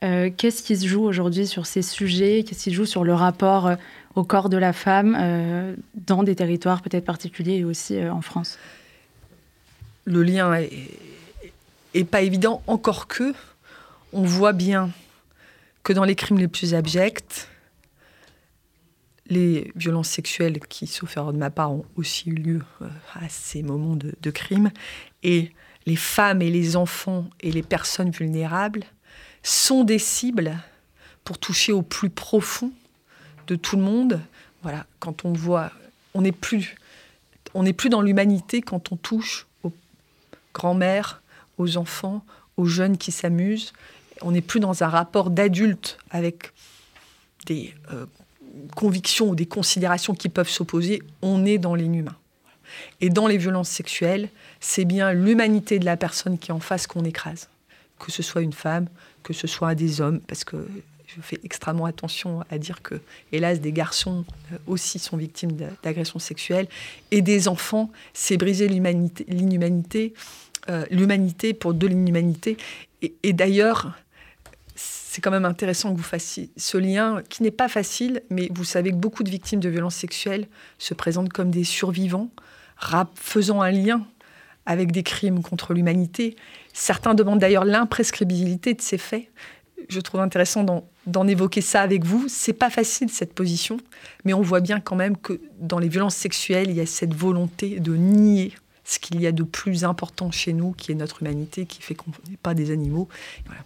Qu'est-ce 0.00 0.62
qui 0.62 0.76
se 0.78 0.86
joue 0.86 1.02
aujourd'hui 1.02 1.46
sur 1.46 1.66
ces 1.66 1.82
sujets? 1.82 2.42
Qu'est-ce 2.42 2.64
qui 2.64 2.70
se 2.70 2.74
joue 2.74 2.86
sur 2.86 3.04
le 3.04 3.12
rapport 3.12 3.70
au 4.14 4.24
corps 4.24 4.48
de 4.48 4.56
la 4.56 4.72
femme 4.72 5.76
dans 5.94 6.22
des 6.22 6.34
territoires 6.34 6.82
peut-être 6.82 7.04
particuliers 7.04 7.58
et 7.58 7.64
aussi 7.64 8.02
en 8.08 8.20
France 8.22 8.58
Le 10.04 10.22
lien 10.22 10.52
est 11.94 12.04
pas 12.04 12.22
évident, 12.22 12.62
encore 12.66 13.06
que 13.06 13.34
on 14.12 14.22
voit 14.22 14.52
bien 14.52 14.90
que 15.82 15.92
dans 15.92 16.04
les 16.04 16.14
crimes 16.14 16.38
les 16.38 16.48
plus 16.48 16.74
abjects, 16.74 17.48
les 19.26 19.72
violences 19.76 20.08
sexuelles 20.08 20.58
qui, 20.68 20.86
sauf 20.86 21.16
erreur 21.16 21.32
de 21.32 21.38
ma 21.38 21.50
part, 21.50 21.72
ont 21.72 21.84
aussi 21.96 22.30
eu 22.30 22.34
lieu 22.34 22.62
euh, 22.82 22.88
à 23.14 23.28
ces 23.28 23.62
moments 23.62 23.96
de, 23.96 24.30
crime. 24.30 24.70
Et 25.22 25.52
les 25.86 25.96
femmes 25.96 26.42
et 26.42 26.50
les 26.50 26.76
enfants 26.76 27.30
et 27.40 27.52
les 27.52 27.62
personnes 27.62 28.10
vulnérables 28.10 28.84
sont 29.42 29.84
des 29.84 29.98
cibles 29.98 30.58
pour 31.24 31.38
toucher 31.38 31.72
au 31.72 31.82
plus 31.82 32.10
profond 32.10 32.72
de 33.50 33.56
tout 33.56 33.76
le 33.76 33.82
monde. 33.82 34.20
Voilà, 34.62 34.86
quand 35.00 35.24
on 35.24 35.32
voit, 35.32 35.70
on 36.14 36.22
n'est 36.22 36.32
plus, 36.32 36.76
on 37.52 37.64
n'est 37.64 37.72
plus 37.72 37.90
dans 37.90 38.00
l'humanité 38.00 38.62
quand 38.62 38.92
on 38.92 38.96
touche 38.96 39.46
aux 39.64 39.72
grands-mères, 40.54 41.20
aux 41.58 41.76
enfants, 41.76 42.24
aux 42.56 42.66
jeunes 42.66 42.96
qui 42.96 43.12
s'amusent. 43.12 43.72
On 44.22 44.30
n'est 44.30 44.40
plus 44.40 44.60
dans 44.60 44.82
un 44.82 44.88
rapport 44.88 45.30
d'adulte 45.30 45.98
avec 46.10 46.52
des 47.46 47.74
euh, 47.92 48.06
convictions 48.76 49.30
ou 49.30 49.34
des 49.34 49.46
considérations 49.46 50.14
qui 50.14 50.28
peuvent 50.28 50.48
s'opposer, 50.48 51.02
on 51.22 51.44
est 51.44 51.58
dans 51.58 51.74
l'inhumain. 51.74 52.16
Et 53.00 53.10
dans 53.10 53.26
les 53.26 53.38
violences 53.38 53.68
sexuelles, 53.68 54.28
c'est 54.60 54.84
bien 54.84 55.12
l'humanité 55.12 55.78
de 55.78 55.84
la 55.84 55.96
personne 55.96 56.38
qui 56.38 56.50
est 56.50 56.54
en 56.54 56.60
face 56.60 56.86
qu'on 56.86 57.04
écrase. 57.04 57.48
Que 57.98 58.12
ce 58.12 58.22
soit 58.22 58.42
une 58.42 58.52
femme, 58.52 58.86
que 59.22 59.32
ce 59.32 59.46
soit 59.46 59.74
des 59.74 60.00
hommes, 60.00 60.20
parce 60.20 60.44
que 60.44 60.68
je 61.16 61.20
fais 61.20 61.38
extrêmement 61.44 61.86
attention 61.86 62.44
à 62.50 62.58
dire 62.58 62.82
que, 62.82 63.00
hélas, 63.32 63.60
des 63.60 63.72
garçons 63.72 64.24
euh, 64.52 64.56
aussi 64.66 64.98
sont 64.98 65.16
victimes 65.16 65.52
d'agressions 65.82 66.18
sexuelles. 66.18 66.68
Et 67.10 67.22
des 67.22 67.48
enfants, 67.48 67.90
c'est 68.14 68.36
briser 68.36 68.68
l'inhumanité, 68.68 70.14
euh, 70.68 70.84
l'humanité 70.90 71.54
pour 71.54 71.74
de 71.74 71.86
l'inhumanité. 71.86 72.56
et 73.02 73.32
d'ailleurs, 73.32 73.94
c'est 75.10 75.20
quand 75.20 75.32
même 75.32 75.44
intéressant 75.44 75.92
que 75.92 75.96
vous 75.96 76.04
fassiez 76.04 76.50
ce 76.56 76.78
lien 76.78 77.20
qui 77.28 77.42
n'est 77.42 77.50
pas 77.50 77.68
facile, 77.68 78.22
mais 78.30 78.48
vous 78.54 78.62
savez 78.62 78.90
que 78.90 78.96
beaucoup 78.96 79.24
de 79.24 79.30
victimes 79.30 79.58
de 79.58 79.68
violences 79.68 79.96
sexuelles 79.96 80.46
se 80.78 80.94
présentent 80.94 81.32
comme 81.32 81.50
des 81.50 81.64
survivants, 81.64 82.30
faisant 83.16 83.60
un 83.60 83.72
lien 83.72 84.06
avec 84.66 84.92
des 84.92 85.02
crimes 85.02 85.42
contre 85.42 85.74
l'humanité. 85.74 86.36
Certains 86.72 87.14
demandent 87.14 87.40
d'ailleurs 87.40 87.64
l'imprescriptibilité 87.64 88.74
de 88.74 88.80
ces 88.80 88.98
faits. 88.98 89.26
Je 89.88 89.98
trouve 89.98 90.20
intéressant 90.20 90.64
d'en 91.10 91.26
évoquer 91.26 91.60
ça 91.60 91.82
avec 91.82 92.04
vous. 92.04 92.26
C'est 92.28 92.52
pas 92.52 92.70
facile 92.70 93.10
cette 93.10 93.34
position, 93.34 93.78
mais 94.24 94.32
on 94.32 94.42
voit 94.42 94.60
bien 94.60 94.80
quand 94.80 94.96
même 94.96 95.16
que 95.16 95.40
dans 95.60 95.78
les 95.78 95.88
violences 95.88 96.16
sexuelles, 96.16 96.70
il 96.70 96.76
y 96.76 96.80
a 96.80 96.86
cette 96.86 97.14
volonté 97.14 97.80
de 97.80 97.94
nier 97.94 98.52
ce 98.84 98.98
qu'il 98.98 99.20
y 99.20 99.26
a 99.26 99.32
de 99.32 99.44
plus 99.44 99.84
important 99.84 100.30
chez 100.30 100.52
nous, 100.52 100.72
qui 100.72 100.90
est 100.90 100.96
notre 100.96 101.22
humanité, 101.22 101.66
qui 101.66 101.80
fait 101.80 101.94
qu'on 101.94 102.10
n'est 102.28 102.36
pas 102.36 102.54
des 102.54 102.70
animaux. 102.70 103.08
Voilà. 103.46 103.62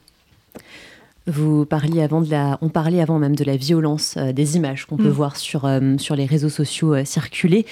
Vous 1.27 1.65
parliez 1.65 2.03
avant 2.03 2.21
de 2.21 2.31
la, 2.31 2.59
on 2.61 2.69
parlait 2.69 3.01
avant 3.01 3.19
même 3.19 3.35
de 3.35 3.45
la 3.45 3.57
violence 3.57 4.17
euh, 4.19 4.33
des 4.33 4.57
images 4.57 4.85
qu'on 4.85 4.99
peut 4.99 5.05
mm. 5.05 5.09
voir 5.09 5.37
sur, 5.37 5.65
euh, 5.65 5.97
sur 5.97 6.17
les 6.17 6.27
réseaux 6.27 6.51
sociaux 6.51 6.95
euh, 6.95 7.07
circuler. 7.07 7.65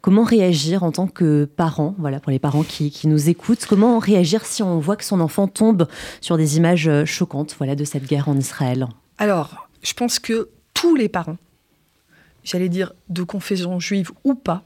Comment 0.00 0.22
réagir 0.22 0.84
en 0.84 0.92
tant 0.92 1.08
que 1.08 1.44
parent, 1.44 1.96
voilà, 1.98 2.20
pour 2.20 2.30
les 2.30 2.38
parents 2.38 2.62
qui, 2.62 2.92
qui, 2.92 3.08
nous 3.08 3.28
écoutent, 3.28 3.66
comment 3.66 3.98
réagir 3.98 4.46
si 4.46 4.62
on 4.62 4.78
voit 4.78 4.94
que 4.94 5.04
son 5.04 5.20
enfant 5.20 5.48
tombe 5.48 5.88
sur 6.20 6.36
des 6.36 6.56
images 6.56 6.88
choquantes, 7.04 7.56
voilà, 7.58 7.74
de 7.74 7.84
cette 7.84 8.06
guerre 8.06 8.28
en 8.28 8.36
Israël? 8.36 8.86
Alors, 9.20 9.68
je 9.82 9.92
pense 9.92 10.18
que 10.18 10.48
tous 10.74 10.96
les 10.96 11.08
parents, 11.08 11.38
j'allais 12.42 12.68
dire 12.68 12.92
de 13.08 13.22
confession 13.22 13.78
juive 13.78 14.10
ou 14.24 14.34
pas, 14.34 14.64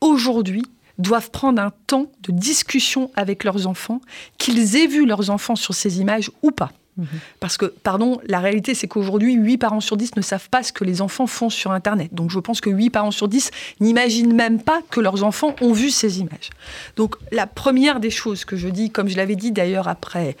aujourd'hui 0.00 0.64
doivent 0.98 1.30
prendre 1.32 1.60
un 1.60 1.72
temps 1.88 2.06
de 2.22 2.30
discussion 2.30 3.10
avec 3.16 3.42
leurs 3.42 3.66
enfants, 3.66 4.00
qu'ils 4.36 4.76
aient 4.76 4.86
vu 4.86 5.04
leurs 5.04 5.30
enfants 5.30 5.56
sur 5.56 5.74
ces 5.74 6.00
images 6.00 6.30
ou 6.42 6.52
pas 6.52 6.72
Mhm. 6.98 7.06
Parce 7.40 7.56
que, 7.56 7.66
pardon, 7.66 8.20
la 8.26 8.40
réalité, 8.40 8.74
c'est 8.74 8.88
qu'aujourd'hui, 8.88 9.34
8 9.34 9.56
parents 9.58 9.80
sur 9.80 9.96
10 9.96 10.16
ne 10.16 10.22
savent 10.22 10.48
pas 10.50 10.62
ce 10.62 10.72
que 10.72 10.84
les 10.84 11.00
enfants 11.00 11.26
font 11.26 11.48
sur 11.48 11.70
Internet. 11.70 12.12
Donc 12.12 12.30
je 12.30 12.40
pense 12.40 12.60
que 12.60 12.70
8 12.70 12.90
parents 12.90 13.10
sur 13.12 13.28
10 13.28 13.50
n'imaginent 13.80 14.34
même 14.34 14.60
pas 14.60 14.80
que 14.90 15.00
leurs 15.00 15.22
enfants 15.22 15.54
ont 15.60 15.72
vu 15.72 15.90
ces 15.90 16.18
images. 16.18 16.50
Donc 16.96 17.16
la 17.30 17.46
première 17.46 18.00
des 18.00 18.10
choses 18.10 18.44
que 18.44 18.56
je 18.56 18.68
dis, 18.68 18.90
comme 18.90 19.08
je 19.08 19.16
l'avais 19.16 19.36
dit 19.36 19.52
d'ailleurs 19.52 19.88
après 19.88 20.36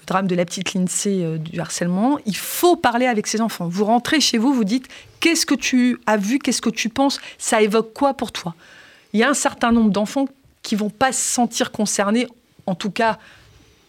le 0.00 0.06
drame 0.06 0.26
de 0.26 0.34
la 0.34 0.44
petite 0.44 0.74
Lindsay 0.74 1.22
euh, 1.22 1.38
du 1.38 1.60
harcèlement, 1.60 2.18
il 2.26 2.36
faut 2.36 2.76
parler 2.76 3.06
avec 3.06 3.26
ses 3.26 3.40
enfants. 3.40 3.68
Vous 3.68 3.84
rentrez 3.84 4.20
chez 4.20 4.38
vous, 4.38 4.52
vous 4.52 4.64
dites, 4.64 4.88
qu'est-ce 5.20 5.46
que 5.46 5.54
tu 5.54 5.98
as 6.06 6.16
vu, 6.16 6.38
qu'est-ce 6.38 6.62
que 6.62 6.70
tu 6.70 6.88
penses, 6.88 7.20
ça 7.38 7.62
évoque 7.62 7.92
quoi 7.92 8.14
pour 8.14 8.32
toi? 8.32 8.54
Il 9.12 9.20
y 9.20 9.22
a 9.22 9.28
un 9.28 9.34
certain 9.34 9.72
nombre 9.72 9.90
d'enfants 9.90 10.26
qui 10.62 10.76
vont 10.76 10.90
pas 10.90 11.12
se 11.12 11.20
sentir 11.20 11.72
concernés, 11.72 12.26
en 12.66 12.74
tout 12.74 12.90
cas 12.90 13.18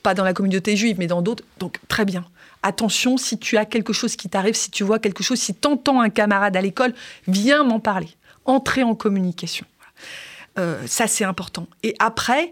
pas 0.03 0.13
dans 0.13 0.23
la 0.23 0.33
communauté 0.33 0.75
juive, 0.75 0.95
mais 0.97 1.07
dans 1.07 1.21
d'autres. 1.21 1.43
Donc 1.59 1.77
très 1.87 2.05
bien. 2.05 2.25
Attention, 2.63 3.17
si 3.17 3.37
tu 3.37 3.57
as 3.57 3.65
quelque 3.65 3.93
chose 3.93 4.15
qui 4.15 4.29
t'arrive, 4.29 4.55
si 4.55 4.71
tu 4.71 4.83
vois 4.83 4.99
quelque 4.99 5.23
chose, 5.23 5.39
si 5.39 5.53
tu 5.53 5.67
entends 5.67 6.01
un 6.01 6.09
camarade 6.09 6.55
à 6.55 6.61
l'école, 6.61 6.93
viens 7.27 7.63
m'en 7.63 7.79
parler. 7.79 8.09
Entrer 8.45 8.83
en 8.83 8.95
communication. 8.95 9.65
Euh, 10.59 10.81
ça, 10.85 11.07
c'est 11.07 11.23
important. 11.23 11.67
Et 11.83 11.95
après, 11.99 12.51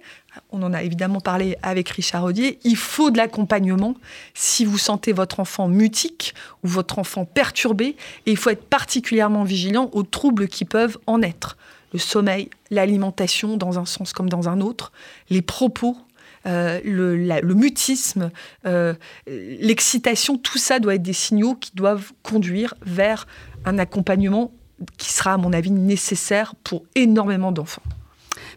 on 0.51 0.63
en 0.63 0.74
a 0.74 0.84
évidemment 0.84 1.20
parlé 1.20 1.58
avec 1.62 1.89
Richard 1.89 2.24
Audier, 2.24 2.60
il 2.63 2.77
faut 2.77 3.12
de 3.12 3.18
l'accompagnement 3.18 3.96
si 4.34 4.63
vous 4.63 4.77
sentez 4.77 5.12
votre 5.12 5.39
enfant 5.39 5.68
mutique 5.68 6.34
ou 6.63 6.68
votre 6.68 7.00
enfant 7.00 7.25
perturbé, 7.25 7.96
et 8.25 8.32
il 8.32 8.38
faut 8.38 8.50
être 8.50 8.65
particulièrement 8.65 9.44
vigilant 9.44 9.89
aux 9.94 10.03
troubles 10.03 10.48
qui 10.48 10.65
peuvent 10.65 10.98
en 11.08 11.22
être. 11.22 11.58
Le 11.91 12.00
sommeil, 12.00 12.50
l'alimentation 12.70 13.58
dans 13.58 13.79
un 13.79 13.86
sens 13.86 14.13
comme 14.13 14.29
dans 14.29 14.48
un 14.48 14.62
autre, 14.62 14.91
les 15.29 15.41
propos, 15.41 15.98
euh, 16.46 16.79
le, 16.86 17.53
mutisme, 17.53 18.32
euh, 18.65 18.94
l'excitation, 19.27 20.38
tout 20.38 20.58
ça 20.58 20.79
doit 20.79 20.96
être 20.96 21.03
des 21.03 21.13
signaux 21.13 21.56
qui 21.56 21.72
doivent 21.74 22.13
conduire 22.24 22.75
vers 22.86 23.27
un 23.65 23.77
accompagnement 23.77 24.51
qui 24.98 25.12
sera, 25.12 25.34
à 25.34 25.38
mon 25.38 25.54
avis, 25.54 25.72
nécessaire 25.72 26.56
pour 26.64 26.84
énormément 26.96 27.52
d'enfants. 27.52 27.84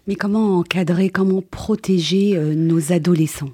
Mais 0.06 0.14
comment 0.14 0.58
encadrer, 0.58 1.10
comment 1.10 1.42
protéger 1.42 2.36
euh, 2.36 2.54
nos 2.54 2.92
adolescents 2.92 3.52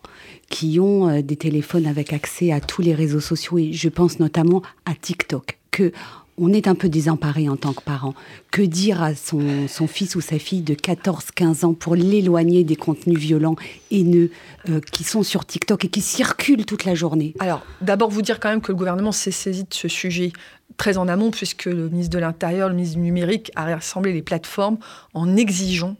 qui 0.50 0.80
ont 0.80 1.20
des 1.20 1.36
téléphones 1.36 1.86
avec 1.86 2.14
accès 2.14 2.52
à 2.52 2.60
tous 2.60 2.80
les 2.80 2.94
réseaux 2.94 3.20
sociaux 3.20 3.58
et 3.58 3.74
je 3.74 3.90
pense 3.90 4.18
notamment 4.18 4.62
à 4.86 4.94
TikTok 4.94 5.58
que 5.70 5.92
on 6.38 6.52
est 6.52 6.68
un 6.68 6.74
peu 6.74 6.88
désemparé 6.88 7.48
en 7.48 7.56
tant 7.56 7.72
que 7.72 7.82
parent. 7.82 8.14
Que 8.50 8.62
dire 8.62 9.02
à 9.02 9.14
son, 9.14 9.68
fils 9.86 10.14
ou 10.14 10.20
sa 10.20 10.38
fille 10.38 10.62
de 10.62 10.74
14-15 10.74 11.64
ans 11.64 11.74
pour 11.74 11.94
l'éloigner 11.94 12.64
des 12.64 12.76
contenus 12.76 13.18
violents, 13.18 13.56
haineux, 13.90 14.30
euh, 14.68 14.80
qui 14.92 15.04
sont 15.04 15.22
sur 15.22 15.44
TikTok 15.44 15.84
et 15.84 15.88
qui 15.88 16.00
circulent 16.00 16.64
toute 16.64 16.84
la 16.84 16.94
journée? 16.94 17.34
Alors, 17.40 17.64
d'abord 17.80 18.10
vous 18.10 18.22
dire 18.22 18.40
quand 18.40 18.48
même 18.48 18.60
que 18.60 18.72
le 18.72 18.78
gouvernement 18.78 19.12
s'est 19.12 19.30
saisi 19.30 19.64
de 19.64 19.74
ce 19.74 19.88
sujet 19.88 20.32
très 20.78 20.96
en 20.96 21.08
amont, 21.08 21.30
puisque 21.30 21.66
le 21.66 21.90
ministre 21.90 22.14
de 22.14 22.20
l'Intérieur, 22.20 22.70
le 22.70 22.74
ministre 22.74 22.96
du 22.96 23.02
Numérique, 23.02 23.52
a 23.56 23.66
rassemblé 23.66 24.14
les 24.14 24.22
plateformes 24.22 24.78
en 25.12 25.36
exigeant 25.36 25.96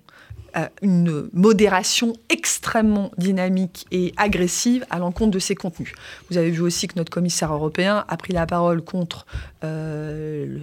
euh, 0.57 0.67
une 0.81 1.29
modération 1.35 2.15
extrêmement 2.31 3.11
dynamique 3.19 3.87
et 3.91 4.15
agressive 4.17 4.87
à 4.89 4.99
l'encontre 4.99 5.33
de 5.33 5.39
ces 5.39 5.55
contenus. 5.55 5.93
Vous 6.31 6.39
avez 6.39 6.51
vu 6.51 6.63
aussi 6.63 6.89
que 6.89 6.95
notre 6.97 7.11
commissaire 7.11 7.53
européen 7.53 8.07
a 8.09 8.17
pris 8.17 8.33
la 8.33 8.47
parole 8.47 8.81
contre 8.81 9.27
euh, 9.63 10.47
le 10.47 10.61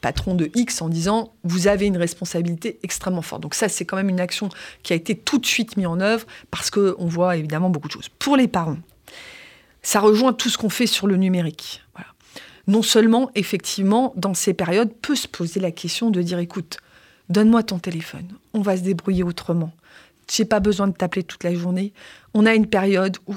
patron 0.00 0.34
de 0.34 0.50
X 0.56 0.82
en 0.82 0.88
disant 0.88 1.32
vous 1.44 1.68
avez 1.68 1.86
une 1.86 1.96
responsabilité 1.96 2.80
extrêmement 2.82 3.22
forte. 3.22 3.42
Donc 3.42 3.54
ça, 3.54 3.68
c'est 3.68 3.84
quand 3.84 3.96
même 3.96 4.08
une 4.08 4.20
action 4.20 4.48
qui 4.82 4.94
a 4.94 4.96
été 4.96 5.14
tout 5.14 5.38
de 5.38 5.46
suite 5.46 5.76
mise 5.76 5.86
en 5.86 6.00
œuvre 6.00 6.26
parce 6.50 6.70
qu'on 6.70 7.06
voit 7.06 7.36
évidemment 7.36 7.70
beaucoup 7.70 7.86
de 7.88 7.92
choses. 7.92 8.08
Pour 8.18 8.36
les 8.36 8.48
parents, 8.48 8.78
ça 9.82 10.00
rejoint 10.00 10.32
tout 10.32 10.48
ce 10.48 10.58
qu'on 10.58 10.70
fait 10.70 10.86
sur 10.86 11.06
le 11.06 11.16
numérique. 11.16 11.82
Non 12.70 12.82
seulement, 12.82 13.32
effectivement, 13.34 14.12
dans 14.14 14.32
ces 14.32 14.54
périodes, 14.54 14.94
peut 15.02 15.16
se 15.16 15.26
poser 15.26 15.58
la 15.58 15.72
question 15.72 16.08
de 16.10 16.22
dire 16.22 16.38
écoute, 16.38 16.78
donne-moi 17.28 17.64
ton 17.64 17.80
téléphone, 17.80 18.28
on 18.54 18.60
va 18.60 18.76
se 18.76 18.82
débrouiller 18.82 19.24
autrement. 19.24 19.72
J'ai 20.30 20.44
pas 20.44 20.60
besoin 20.60 20.86
de 20.86 20.92
t'appeler 20.92 21.24
toute 21.24 21.42
la 21.42 21.52
journée. 21.52 21.92
On 22.32 22.46
a 22.46 22.54
une 22.54 22.68
période 22.68 23.16
où, 23.26 23.34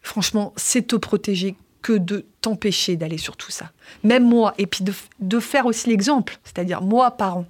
franchement, 0.00 0.52
c'est 0.56 0.88
te 0.88 0.96
protéger 0.96 1.54
que 1.80 1.92
de 1.92 2.24
t'empêcher 2.40 2.96
d'aller 2.96 3.18
sur 3.18 3.36
tout 3.36 3.52
ça. 3.52 3.70
Même 4.02 4.24
moi, 4.24 4.52
et 4.58 4.66
puis 4.66 4.82
de, 4.82 4.92
de 5.20 5.38
faire 5.38 5.66
aussi 5.66 5.88
l'exemple, 5.88 6.40
c'est-à-dire 6.42 6.82
moi, 6.82 7.12
parent. 7.12 7.46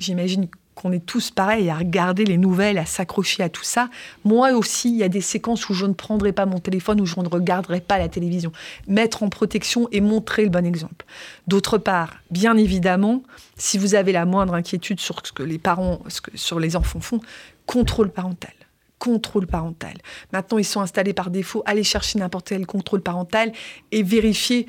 J'imagine 0.00 0.48
qu'on 0.78 0.92
est 0.92 1.04
tous 1.04 1.30
pareils 1.32 1.70
à 1.70 1.76
regarder 1.76 2.24
les 2.24 2.38
nouvelles, 2.38 2.78
à 2.78 2.86
s'accrocher 2.86 3.42
à 3.42 3.48
tout 3.48 3.64
ça. 3.64 3.90
Moi 4.24 4.52
aussi, 4.52 4.90
il 4.90 4.96
y 4.96 5.02
a 5.02 5.08
des 5.08 5.20
séquences 5.20 5.68
où 5.68 5.74
je 5.74 5.86
ne 5.86 5.92
prendrai 5.92 6.32
pas 6.32 6.46
mon 6.46 6.60
téléphone, 6.60 7.00
où 7.00 7.06
je 7.06 7.18
ne 7.18 7.28
regarderai 7.28 7.80
pas 7.80 7.98
la 7.98 8.08
télévision. 8.08 8.52
Mettre 8.86 9.24
en 9.24 9.28
protection 9.28 9.88
et 9.90 10.00
montrer 10.00 10.44
le 10.44 10.50
bon 10.50 10.64
exemple. 10.64 11.04
D'autre 11.48 11.78
part, 11.78 12.14
bien 12.30 12.56
évidemment, 12.56 13.24
si 13.56 13.76
vous 13.76 13.96
avez 13.96 14.12
la 14.12 14.24
moindre 14.24 14.54
inquiétude 14.54 15.00
sur 15.00 15.20
ce 15.26 15.32
que 15.32 15.42
les 15.42 15.58
parents, 15.58 15.98
ce 16.06 16.20
que, 16.20 16.36
sur 16.36 16.60
les 16.60 16.76
enfants 16.76 17.00
font, 17.00 17.20
contrôle 17.66 18.10
parental 18.10 18.52
contrôle 18.98 19.46
parental. 19.46 19.94
Maintenant, 20.32 20.58
ils 20.58 20.64
sont 20.64 20.80
installés 20.80 21.12
par 21.12 21.30
défaut. 21.30 21.62
Allez 21.66 21.84
chercher 21.84 22.18
n'importe 22.18 22.48
quel 22.48 22.66
contrôle 22.66 23.00
parental 23.00 23.52
et 23.92 24.02
vérifier 24.02 24.66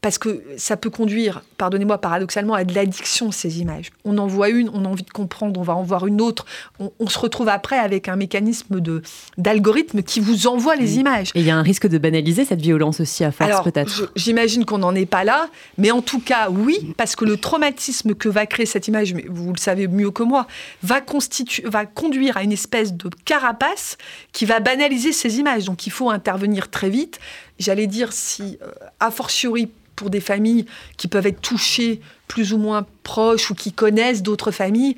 parce 0.00 0.18
que 0.18 0.42
ça 0.56 0.76
peut 0.76 0.90
conduire, 0.90 1.42
pardonnez-moi 1.58 1.98
paradoxalement, 1.98 2.54
à 2.54 2.64
de 2.64 2.74
l'addiction, 2.74 3.30
ces 3.30 3.60
images. 3.60 3.90
On 4.04 4.18
en 4.18 4.26
voit 4.26 4.48
une, 4.48 4.68
on 4.72 4.84
a 4.84 4.88
envie 4.88 5.02
de 5.02 5.10
comprendre, 5.10 5.58
on 5.58 5.62
va 5.62 5.74
en 5.74 5.82
voir 5.82 6.06
une 6.06 6.20
autre. 6.20 6.46
On, 6.78 7.08
se 7.08 7.18
retrouve 7.18 7.48
après 7.48 7.78
avec 7.78 8.08
un 8.08 8.16
mécanisme 8.16 8.80
de, 8.80 9.02
d'algorithme 9.38 10.02
qui 10.02 10.20
vous 10.20 10.46
envoie 10.46 10.76
les 10.76 10.98
images. 10.98 11.30
Et 11.34 11.40
il 11.40 11.46
y 11.46 11.50
a 11.50 11.56
un 11.56 11.62
risque 11.62 11.86
de 11.86 11.98
banaliser 11.98 12.44
cette 12.44 12.60
violence 12.60 13.00
aussi 13.00 13.24
à 13.24 13.32
force, 13.32 13.62
peut-être. 13.62 14.10
J'imagine 14.16 14.64
qu'on 14.64 14.78
n'en 14.78 14.94
est 14.94 15.06
pas 15.06 15.24
là, 15.24 15.48
mais 15.78 15.90
en 15.90 16.02
tout 16.02 16.20
cas, 16.20 16.50
oui, 16.50 16.94
parce 16.96 17.16
que 17.16 17.24
le 17.24 17.36
traumatisme 17.36 18.14
que 18.14 18.28
va 18.28 18.46
créer 18.46 18.66
cette 18.66 18.88
image, 18.88 19.14
mais 19.14 19.24
vous 19.28 19.52
le 19.52 19.58
savez 19.58 19.88
mieux 19.88 20.10
que 20.10 20.22
moi, 20.22 20.46
va, 20.82 21.00
constituer, 21.00 21.62
va 21.66 21.86
conduire 21.86 22.36
à 22.36 22.42
une 22.42 22.52
espèce 22.52 22.92
de 22.92 23.08
carapace 23.24 23.96
qui 24.32 24.44
va 24.44 24.60
banaliser 24.60 25.12
ces 25.12 25.38
images. 25.38 25.64
Donc 25.64 25.86
il 25.86 25.90
faut 25.90 26.10
intervenir 26.10 26.70
très 26.70 26.90
vite. 26.90 27.18
J'allais 27.58 27.86
dire 27.86 28.12
si, 28.12 28.58
euh, 28.62 28.72
a 29.00 29.10
fortiori, 29.10 29.70
pour 29.96 30.10
des 30.10 30.20
familles 30.20 30.66
qui 30.96 31.08
peuvent 31.08 31.26
être 31.26 31.40
touchées 31.40 32.00
plus 32.28 32.52
ou 32.52 32.58
moins 32.58 32.86
proches 33.02 33.50
ou 33.50 33.54
qui 33.54 33.72
connaissent 33.72 34.22
d'autres 34.22 34.50
familles, 34.50 34.96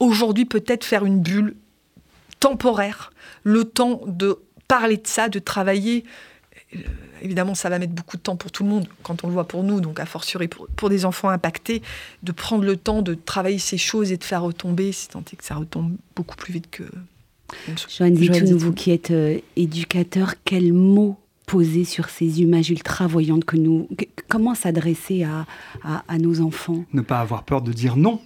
aujourd'hui 0.00 0.46
peut-être 0.46 0.84
faire 0.84 1.04
une 1.04 1.20
bulle 1.20 1.54
temporaire, 2.40 3.12
le 3.44 3.64
temps 3.64 4.00
de 4.06 4.38
parler 4.66 4.96
de 4.96 5.06
ça, 5.06 5.28
de 5.28 5.38
travailler. 5.38 6.04
Euh, 6.74 6.78
évidemment, 7.22 7.54
ça 7.54 7.68
va 7.68 7.78
mettre 7.78 7.92
beaucoup 7.92 8.16
de 8.16 8.22
temps 8.22 8.36
pour 8.36 8.50
tout 8.50 8.64
le 8.64 8.70
monde 8.70 8.88
quand 9.02 9.24
on 9.24 9.28
le 9.28 9.34
voit 9.34 9.46
pour 9.46 9.62
nous, 9.62 9.80
donc 9.80 10.00
a 10.00 10.06
fortiori 10.06 10.48
pour, 10.48 10.66
pour 10.68 10.88
des 10.88 11.04
enfants 11.04 11.28
impactés, 11.28 11.82
de 12.22 12.32
prendre 12.32 12.64
le 12.64 12.76
temps 12.76 13.02
de 13.02 13.14
travailler 13.14 13.58
ces 13.58 13.78
choses 13.78 14.10
et 14.10 14.16
de 14.16 14.24
faire 14.24 14.42
retomber, 14.42 14.90
si 14.92 15.08
tant 15.08 15.20
est 15.20 15.36
que 15.36 15.44
ça 15.44 15.54
retombe 15.54 15.96
beaucoup 16.16 16.36
plus 16.36 16.52
vite 16.52 16.70
que. 16.70 16.84
Joanne 17.88 18.16
Zitoun, 18.16 18.54
vous 18.54 18.72
qui 18.72 18.90
êtes 18.90 19.10
euh, 19.10 19.38
éducateur, 19.54 20.34
quels 20.44 20.72
mots 20.72 21.18
poser 21.46 21.84
sur 21.84 22.08
ces 22.08 22.40
images 22.40 22.70
ultra 22.70 23.06
voyantes 23.06 23.44
que 23.44 23.56
nous. 23.56 23.88
Comment 24.28 24.54
s'adresser 24.54 25.24
à, 25.24 25.46
à, 25.82 26.18
nos 26.18 26.40
enfants? 26.40 26.84
Ne 26.92 27.02
pas 27.02 27.20
avoir 27.20 27.44
peur 27.44 27.62
de 27.62 27.72
dire 27.72 27.96
non. 27.96 28.20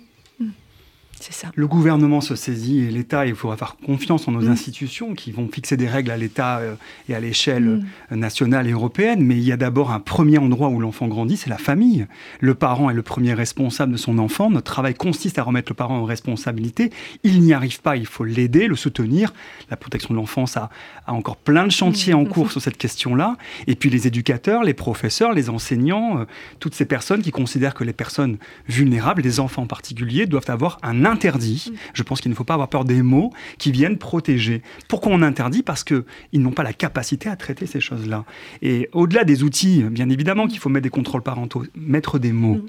Ça. 1.20 1.48
Le 1.54 1.66
gouvernement 1.66 2.20
se 2.20 2.36
saisit 2.36 2.80
et 2.80 2.90
l'État, 2.90 3.26
il 3.26 3.34
faut 3.34 3.50
avoir 3.50 3.76
confiance 3.76 4.28
en 4.28 4.32
nos 4.32 4.42
mm. 4.42 4.50
institutions 4.50 5.14
qui 5.14 5.32
vont 5.32 5.48
fixer 5.48 5.76
des 5.76 5.88
règles 5.88 6.10
à 6.10 6.16
l'État 6.16 6.58
euh, 6.58 6.74
et 7.08 7.14
à 7.14 7.20
l'échelle 7.20 7.64
mm. 7.64 7.86
euh, 8.12 8.16
nationale 8.16 8.66
et 8.66 8.70
européenne. 8.70 9.22
Mais 9.22 9.36
il 9.36 9.42
y 9.42 9.52
a 9.52 9.56
d'abord 9.56 9.90
un 9.90 10.00
premier 10.00 10.38
endroit 10.38 10.68
où 10.68 10.80
l'enfant 10.80 11.08
grandit, 11.08 11.36
c'est 11.36 11.50
la 11.50 11.58
famille. 11.58 12.06
Le 12.40 12.54
parent 12.54 12.88
est 12.88 12.94
le 12.94 13.02
premier 13.02 13.34
responsable 13.34 13.92
de 13.92 13.96
son 13.96 14.18
enfant. 14.18 14.50
Notre 14.50 14.70
travail 14.70 14.94
consiste 14.94 15.38
à 15.38 15.42
remettre 15.42 15.70
le 15.70 15.74
parent 15.74 15.98
en 15.98 16.04
responsabilité. 16.04 16.90
Il 17.24 17.40
n'y 17.42 17.52
arrive 17.52 17.80
pas, 17.80 17.96
il 17.96 18.06
faut 18.06 18.24
l'aider, 18.24 18.66
le 18.66 18.76
soutenir. 18.76 19.32
La 19.70 19.76
protection 19.76 20.14
de 20.14 20.18
l'enfance 20.18 20.56
a, 20.56 20.70
a, 21.06 21.12
encore 21.12 21.36
plein 21.36 21.66
de 21.66 21.72
chantiers 21.72 22.14
en 22.14 22.22
mm. 22.22 22.28
cours 22.28 22.52
sur 22.52 22.62
cette 22.62 22.78
question-là. 22.78 23.36
Et 23.66 23.74
puis 23.74 23.90
les 23.90 24.06
éducateurs, 24.06 24.62
les 24.62 24.74
professeurs, 24.74 25.32
les 25.32 25.50
enseignants, 25.50 26.20
euh, 26.20 26.24
toutes 26.60 26.74
ces 26.74 26.84
personnes 26.84 27.22
qui 27.22 27.30
considèrent 27.30 27.74
que 27.74 27.84
les 27.84 27.92
personnes 27.92 28.38
vulnérables, 28.68 29.22
les 29.22 29.40
enfants 29.40 29.62
en 29.62 29.66
particulier, 29.66 30.26
doivent 30.26 30.48
avoir 30.48 30.78
un 30.82 31.04
interdit. 31.08 31.72
Je 31.94 32.02
pense 32.02 32.20
qu'il 32.20 32.30
ne 32.30 32.36
faut 32.36 32.44
pas 32.44 32.54
avoir 32.54 32.68
peur 32.68 32.84
des 32.84 33.02
mots 33.02 33.32
qui 33.58 33.72
viennent 33.72 33.98
protéger. 33.98 34.62
Pourquoi 34.88 35.12
on 35.12 35.22
interdit? 35.22 35.62
Parce 35.62 35.84
qu'ils 35.84 36.04
n'ont 36.34 36.52
pas 36.52 36.62
la 36.62 36.72
capacité 36.72 37.28
à 37.28 37.36
traiter 37.36 37.66
ces 37.66 37.80
choses-là. 37.80 38.24
Et 38.62 38.88
au-delà 38.92 39.24
des 39.24 39.42
outils, 39.42 39.82
bien 39.82 40.08
évidemment 40.08 40.46
qu'il 40.46 40.58
faut 40.58 40.68
mettre 40.68 40.84
des 40.84 40.90
contrôles 40.90 41.22
parentaux, 41.22 41.64
mettre 41.74 42.18
des 42.18 42.32
mots. 42.32 42.60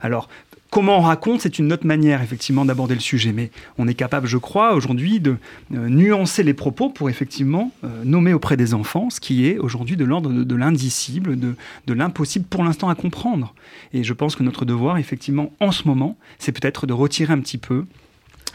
Alors, 0.00 0.28
Comment 0.70 0.98
on 0.98 1.02
raconte, 1.02 1.40
c'est 1.40 1.58
une 1.58 1.72
autre 1.72 1.86
manière 1.86 2.20
effectivement 2.20 2.66
d'aborder 2.66 2.92
le 2.92 3.00
sujet, 3.00 3.32
mais 3.32 3.50
on 3.78 3.88
est 3.88 3.94
capable, 3.94 4.26
je 4.26 4.36
crois, 4.36 4.74
aujourd'hui 4.74 5.18
de 5.18 5.36
euh, 5.74 5.88
nuancer 5.88 6.42
les 6.42 6.52
propos 6.52 6.90
pour 6.90 7.08
effectivement 7.08 7.72
euh, 7.84 8.04
nommer 8.04 8.34
auprès 8.34 8.58
des 8.58 8.74
enfants 8.74 9.08
ce 9.08 9.18
qui 9.18 9.46
est 9.46 9.56
aujourd'hui 9.56 9.96
de 9.96 10.04
l'ordre 10.04 10.30
de, 10.30 10.54
l'indicible, 10.54 11.38
de, 11.38 11.54
l'impossible 11.94 12.44
pour 12.44 12.64
l'instant 12.64 12.90
à 12.90 12.94
comprendre. 12.94 13.54
Et 13.94 14.04
je 14.04 14.12
pense 14.12 14.36
que 14.36 14.42
notre 14.42 14.66
devoir, 14.66 14.98
effectivement, 14.98 15.52
en 15.58 15.72
ce 15.72 15.88
moment, 15.88 16.18
c'est 16.38 16.52
peut-être 16.52 16.86
de 16.86 16.92
retirer 16.92 17.32
un 17.32 17.40
petit 17.40 17.58
peu 17.58 17.86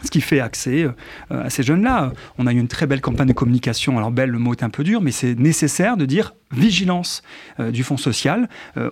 ce 0.03 0.11
qui 0.11 0.21
fait 0.21 0.39
accès 0.39 0.83
euh, 0.83 0.91
à 1.31 1.49
ces 1.49 1.63
jeunes-là. 1.63 2.13
On 2.37 2.45
a 2.45 2.53
eu 2.53 2.57
une 2.57 2.67
très 2.67 2.85
belle 2.85 3.01
campagne 3.01 3.27
de 3.27 3.33
communication. 3.33 3.97
Alors 3.97 4.11
belle, 4.11 4.29
le 4.29 4.39
mot 4.39 4.53
est 4.53 4.63
un 4.63 4.69
peu 4.69 4.83
dur, 4.83 5.01
mais 5.01 5.11
c'est 5.11 5.33
nécessaire 5.33 5.97
de 5.97 6.05
dire 6.05 6.35
vigilance 6.53 7.23
du 7.59 7.83
Fonds 7.83 7.97
social, 7.97 8.47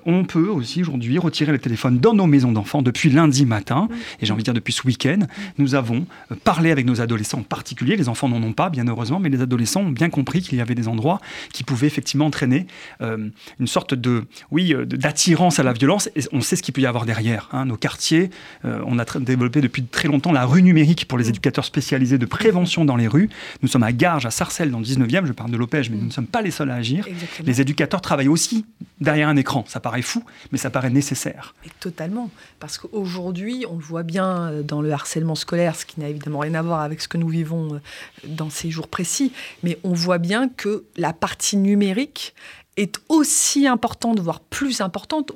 on 0.06 0.24
peut 0.24 0.48
aussi 0.48 0.82
aujourd'hui 0.82 1.18
retirer 1.18 1.52
le 1.52 1.60
téléphone 1.60 2.00
dans 2.00 2.14
nos 2.14 2.28
maisons 2.28 2.52
d'enfants 2.52 2.82
depuis 2.82 3.10
lundi 3.10 3.46
matin, 3.46 3.88
et 4.20 4.26
j'ai 4.26 4.34
envie 4.34 4.42
de 4.42 4.46
dire 4.46 4.54
depuis 4.54 4.74
ce 4.74 4.86
week-end. 4.86 5.20
Nous 5.58 5.76
avons 5.76 6.06
parlé 6.44 6.72
avec 6.72 6.86
nos 6.86 7.02
adolescents 7.02 7.40
en 7.40 7.44
particulier, 7.44 7.96
les 7.96 8.10
enfants 8.10 8.30
n'en 8.30 8.42
ont 8.44 8.54
pas 8.54 8.70
bien 8.70 8.88
heureusement, 8.88 9.20
mais 9.20 9.30
les 9.30 9.42
adolescents 9.42 9.82
ont 9.82 9.90
bien 9.90 10.10
compris 10.10 10.42
qu'il 10.42 10.58
y 10.58 10.62
avait 10.62 10.76
des 10.76 10.88
endroits 10.88 11.20
qui 11.54 11.64
pouvaient 11.64 11.88
effectivement 11.88 12.26
entraîner 12.26 12.68
une 13.00 13.68
sorte 13.68 13.94
de, 13.94 14.26
oui, 14.52 14.76
d'attirance 14.86 15.60
à 15.60 15.64
la 15.64 15.74
violence, 15.74 16.10
et 16.16 16.22
on 16.32 16.42
sait 16.42 16.56
ce 16.56 16.64
qu'il 16.64 16.74
peut 16.74 16.82
y 16.82 16.86
avoir 16.86 17.06
derrière. 17.06 17.50
Hein. 17.52 17.66
Nos 17.66 17.78
quartiers, 17.78 18.30
on 18.64 19.00
a 19.00 19.06
développé 19.20 19.62
depuis 19.62 19.84
très 19.84 20.08
longtemps 20.08 20.32
la 20.32 20.46
rue 20.46 20.64
numérique 20.64 21.08
pour 21.08 21.18
les 21.18 21.30
éducateurs 21.30 21.66
spécialisés 21.66 22.18
de 22.18 22.26
prévention 22.26 22.86
dans 22.86 22.96
les 22.96 23.08
rues. 23.08 23.30
Nous 23.62 23.68
sommes 23.68 23.84
à 23.84 23.92
Garges, 23.92 24.26
à 24.26 24.32
Sarcelles, 24.32 24.72
dans 24.72 24.80
le 24.80 24.86
19e, 24.86 25.26
je 25.26 25.32
parle 25.32 25.52
de 25.52 25.58
l'Opège, 25.58 25.90
mais 25.90 25.98
nous 25.98 26.06
ne 26.06 26.12
sommes 26.12 26.28
pas 26.28 26.42
les 26.42 26.52
seuls 26.52 26.72
à 26.72 26.76
agir. 26.76 27.06
Les 27.52 27.60
éducateurs 27.60 28.00
travaillent 28.00 28.30
aussi 28.30 28.64
derrière 29.02 29.28
un 29.28 29.36
écran. 29.36 29.66
Ça 29.68 29.82
paraît 29.82 30.02
fou, 30.02 30.24
mais 30.54 30.58
ça 30.58 30.70
paraît 30.70 30.90
nécessaire. 30.90 31.54
totalement. 31.82 32.30
Parce 32.62 32.78
qu'aujourd'hui, 32.78 33.66
on 33.70 33.76
le 33.76 33.84
voit 33.84 34.04
bien 34.04 34.54
dans 34.64 34.82
le 34.82 34.90
harcèlement 34.90 35.36
scolaire, 35.36 35.76
ce 35.76 35.86
qui 35.86 36.00
n'a 36.00 36.08
évidemment 36.08 36.40
rien 36.40 36.54
à 36.54 36.62
voir 36.62 36.80
avec 36.80 37.02
ce 37.02 37.10
que 37.10 37.18
nous 37.18 37.28
vivons 37.28 37.74
euh, 37.74 37.80
dans 38.26 38.50
ces 38.50 38.72
jours 38.72 38.88
précis, 38.88 39.34
mais 39.64 39.78
on 39.84 39.92
voit 39.92 40.18
bien 40.18 40.48
que 40.48 40.86
la 40.96 41.12
partie 41.12 41.58
numérique 41.58 42.36
est 42.78 43.02
aussi 43.10 43.68
importante, 43.68 44.22
voire 44.22 44.40
plus 44.40 44.80
importante. 44.80 45.34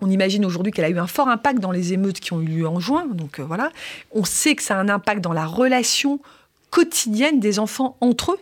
On 0.00 0.10
imagine 0.10 0.44
aujourd'hui 0.44 0.72
qu'elle 0.72 0.86
a 0.86 0.90
eu 0.90 0.98
un 0.98 1.06
fort 1.06 1.28
impact 1.28 1.60
dans 1.60 1.70
les 1.70 1.92
émeutes 1.92 2.18
qui 2.18 2.32
ont 2.32 2.40
eu 2.40 2.46
lieu 2.46 2.66
en 2.66 2.80
juin. 2.80 3.06
Donc 3.06 3.38
euh, 3.38 3.44
voilà, 3.44 3.70
on 4.10 4.24
sait 4.24 4.56
que 4.56 4.64
ça 4.64 4.76
a 4.76 4.80
un 4.80 4.88
impact 4.88 5.20
dans 5.20 5.32
la 5.32 5.46
relation 5.46 6.18
quotidienne 6.70 7.38
des 7.38 7.60
enfants 7.60 7.96
entre 8.00 8.32
eux, 8.32 8.40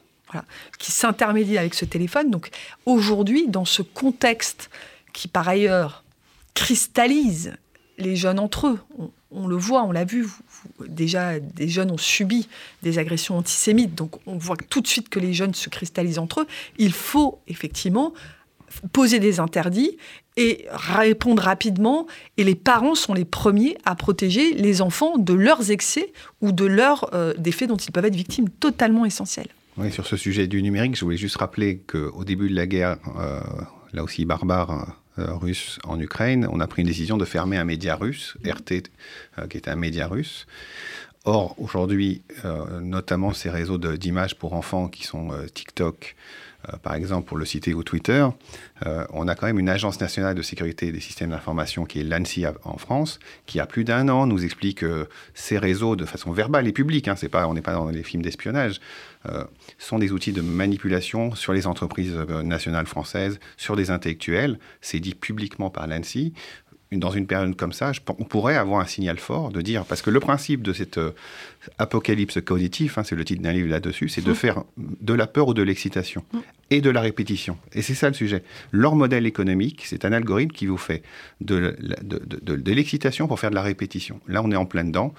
qui 0.78 0.92
s'intermédient 0.92 1.60
avec 1.60 1.74
ce 1.74 1.84
téléphone. 1.84 2.30
Donc 2.30 2.50
aujourd'hui, 2.86 3.48
dans 3.48 3.64
ce 3.64 3.82
contexte 3.82 4.70
qui 5.12 5.28
par 5.28 5.48
ailleurs 5.48 6.04
cristallise 6.54 7.54
les 7.98 8.16
jeunes 8.16 8.38
entre 8.38 8.68
eux, 8.68 8.78
on, 9.30 9.46
le 9.46 9.56
voit, 9.56 9.82
on 9.82 9.92
l'a 9.92 10.04
vu, 10.04 10.26
déjà 10.86 11.38
des 11.38 11.68
jeunes 11.68 11.90
ont 11.90 11.98
subi 11.98 12.48
des 12.82 12.98
agressions 12.98 13.36
antisémites, 13.36 13.94
donc 13.94 14.16
on 14.26 14.36
voit 14.36 14.56
tout 14.56 14.80
de 14.80 14.86
suite 14.86 15.08
que 15.08 15.20
les 15.20 15.34
jeunes 15.34 15.54
se 15.54 15.68
cristallisent 15.68 16.18
entre 16.18 16.40
eux. 16.40 16.46
Il 16.78 16.92
faut 16.92 17.40
effectivement 17.46 18.12
poser 18.92 19.18
des 19.18 19.40
interdits 19.40 19.96
et 20.36 20.66
répondre 20.70 21.42
rapidement. 21.42 22.06
Et 22.36 22.44
les 22.44 22.54
parents 22.54 22.94
sont 22.94 23.14
les 23.14 23.24
premiers 23.24 23.76
à 23.84 23.94
protéger 23.94 24.52
les 24.54 24.80
enfants 24.80 25.18
de 25.18 25.34
leurs 25.34 25.70
excès 25.70 26.12
ou 26.40 26.52
de 26.52 26.64
leurs 26.64 27.10
euh, 27.14 27.34
des 27.36 27.52
faits 27.52 27.68
dont 27.68 27.76
ils 27.76 27.92
peuvent 27.92 28.04
être 28.04 28.16
victimes, 28.16 28.48
totalement 28.48 29.04
essentiels. 29.04 29.48
Sur 29.88 30.06
ce 30.06 30.16
sujet 30.16 30.46
du 30.46 30.62
numérique, 30.62 30.94
je 30.94 31.04
voulais 31.04 31.16
juste 31.16 31.36
rappeler 31.36 31.78
qu'au 31.78 32.22
début 32.22 32.50
de 32.50 32.54
la 32.54 32.66
guerre, 32.66 32.98
euh, 33.18 33.40
là 33.92 34.04
aussi 34.04 34.24
barbare, 34.24 34.94
euh, 35.18 35.34
russe 35.34 35.78
en 35.84 35.98
Ukraine, 35.98 36.46
on 36.52 36.60
a 36.60 36.66
pris 36.66 36.82
une 36.82 36.88
décision 36.88 37.16
de 37.16 37.24
fermer 37.24 37.56
un 37.56 37.64
média 37.64 37.96
russe, 37.96 38.36
RT, 38.44 38.90
qui 39.48 39.56
était 39.56 39.70
un 39.70 39.76
média 39.76 40.06
russe. 40.06 40.46
Or, 41.24 41.54
aujourd'hui, 41.58 42.22
notamment 42.80 43.32
ces 43.32 43.50
réseaux 43.50 43.78
d'images 43.78 44.36
pour 44.36 44.54
enfants 44.54 44.88
qui 44.88 45.04
sont 45.04 45.30
TikTok, 45.52 46.16
euh, 46.68 46.76
par 46.78 46.94
exemple, 46.94 47.26
pour 47.26 47.38
le 47.38 47.44
citer 47.44 47.74
ou 47.74 47.82
Twitter, 47.82 48.26
euh, 48.86 49.06
on 49.10 49.28
a 49.28 49.34
quand 49.34 49.46
même 49.46 49.58
une 49.58 49.68
agence 49.68 50.00
nationale 50.00 50.34
de 50.34 50.42
sécurité 50.42 50.92
des 50.92 51.00
systèmes 51.00 51.30
d'information 51.30 51.84
qui 51.84 52.00
est 52.00 52.04
l'ANSI 52.04 52.44
en 52.64 52.76
France, 52.76 53.18
qui 53.46 53.60
a 53.60 53.66
plus 53.66 53.84
d'un 53.84 54.08
an 54.08 54.26
nous 54.26 54.44
explique 54.44 54.78
que 54.78 55.08
ces 55.34 55.58
réseaux, 55.58 55.96
de 55.96 56.04
façon 56.04 56.32
verbale 56.32 56.68
et 56.68 56.72
publique, 56.72 57.08
hein, 57.08 57.14
pas, 57.30 57.46
on 57.48 57.54
n'est 57.54 57.62
pas 57.62 57.72
dans 57.74 57.88
les 57.88 58.02
films 58.02 58.22
d'espionnage, 58.22 58.76
euh, 58.76 59.09
sont 59.78 59.98
des 59.98 60.12
outils 60.12 60.32
de 60.32 60.40
manipulation 60.40 61.34
sur 61.34 61.52
les 61.52 61.66
entreprises 61.66 62.14
nationales 62.42 62.86
françaises, 62.86 63.38
sur 63.56 63.76
des 63.76 63.90
intellectuels. 63.90 64.58
C'est 64.80 65.00
dit 65.00 65.14
publiquement 65.14 65.68
par 65.68 65.86
l'ANSI 65.86 66.32
dans 66.98 67.10
une 67.10 67.26
période 67.26 67.54
comme 67.56 67.72
ça, 67.72 67.92
on 68.18 68.24
pourrait 68.24 68.56
avoir 68.56 68.80
un 68.80 68.86
signal 68.86 69.18
fort 69.18 69.52
de 69.52 69.60
dire, 69.60 69.84
parce 69.84 70.02
que 70.02 70.10
le 70.10 70.18
principe 70.18 70.62
de 70.62 70.72
cette 70.72 70.98
euh, 70.98 71.12
apocalypse 71.78 72.40
cognitif, 72.40 72.98
hein, 72.98 73.04
c'est 73.04 73.14
le 73.14 73.24
titre 73.24 73.42
d'un 73.42 73.52
livre 73.52 73.68
là-dessus, 73.68 74.08
c'est 74.08 74.24
de 74.24 74.32
mmh. 74.32 74.34
faire 74.34 74.64
de 74.76 75.14
la 75.14 75.28
peur 75.28 75.48
ou 75.48 75.54
de 75.54 75.62
l'excitation 75.62 76.24
mmh. 76.32 76.38
et 76.70 76.80
de 76.80 76.90
la 76.90 77.00
répétition. 77.00 77.58
Et 77.74 77.82
c'est 77.82 77.94
ça 77.94 78.08
le 78.08 78.14
sujet. 78.14 78.42
Leur 78.72 78.96
modèle 78.96 79.26
économique, 79.26 79.84
c'est 79.86 80.04
un 80.04 80.12
algorithme 80.12 80.52
qui 80.52 80.66
vous 80.66 80.76
fait 80.76 81.02
de, 81.40 81.76
de, 82.02 82.72
l'excitation 82.72 83.28
pour 83.28 83.38
faire 83.38 83.50
de 83.50 83.54
la 83.54 83.62
répétition. 83.62 84.20
Là, 84.26 84.42
on 84.42 84.50
est 84.50 84.56
en 84.56 84.66
plein 84.66 84.84
dedans. 84.84 85.14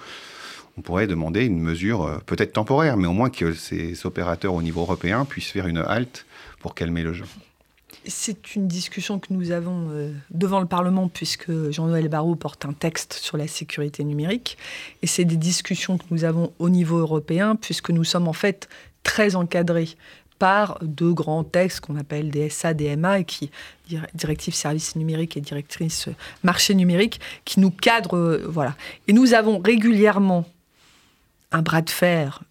On 0.78 0.80
pourrait 0.80 1.06
demander 1.06 1.44
une 1.44 1.60
mesure 1.60 2.02
euh, 2.02 2.18
peut-être 2.24 2.52
temporaire, 2.52 2.96
mais 2.96 3.06
au 3.06 3.12
moins 3.12 3.30
que 3.30 3.52
ces 3.52 4.06
opérateurs 4.06 4.54
au 4.54 4.62
niveau 4.62 4.80
européen 4.82 5.24
puissent 5.24 5.50
faire 5.50 5.66
une 5.66 5.78
halte 5.78 6.26
pour 6.60 6.74
calmer 6.74 7.02
le 7.02 7.12
jeu. 7.12 7.24
C'est 8.06 8.56
une 8.56 8.66
discussion 8.66 9.20
que 9.20 9.28
nous 9.30 9.52
avons 9.52 9.88
euh, 9.90 10.12
devant 10.30 10.60
le 10.60 10.66
Parlement 10.66 11.08
puisque 11.08 11.70
Jean-Noël 11.70 12.08
Barrot 12.08 12.34
porte 12.34 12.64
un 12.64 12.72
texte 12.72 13.12
sur 13.12 13.36
la 13.36 13.46
sécurité 13.46 14.02
numérique. 14.02 14.58
Et 15.02 15.06
c'est 15.06 15.24
des 15.24 15.36
discussions 15.36 15.98
que 15.98 16.04
nous 16.10 16.24
avons 16.24 16.52
au 16.58 16.68
niveau 16.68 16.98
européen 16.98 17.54
puisque 17.54 17.90
nous 17.90 18.04
sommes 18.04 18.26
en 18.26 18.32
fait 18.32 18.68
très 19.04 19.36
encadrés 19.36 19.90
par 20.42 20.78
deux 20.82 21.12
grands 21.12 21.44
textes 21.44 21.78
qu'on 21.78 21.96
appelle 21.96 22.30
DSA, 22.30 22.74
DMA, 22.74 23.20
et 23.20 23.24
qui, 23.24 23.52
directive 24.12 24.54
services 24.54 24.96
numériques 24.96 25.36
et 25.36 25.40
directrice 25.40 26.08
marché 26.42 26.74
numérique, 26.74 27.20
qui 27.44 27.60
nous 27.60 27.70
cadrent. 27.70 28.16
Euh, 28.16 28.44
voilà. 28.48 28.74
Et 29.06 29.12
nous 29.12 29.34
avons 29.34 29.60
régulièrement 29.60 30.44
un 31.52 31.62
bras 31.62 31.82
de 31.82 31.90
fer 31.90 32.42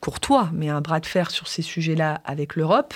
courtois, 0.00 0.48
mais 0.52 0.68
un 0.68 0.80
bras 0.80 1.00
de 1.00 1.06
fer 1.06 1.30
sur 1.30 1.46
ces 1.46 1.62
sujets-là 1.62 2.20
avec 2.24 2.56
l'Europe, 2.56 2.94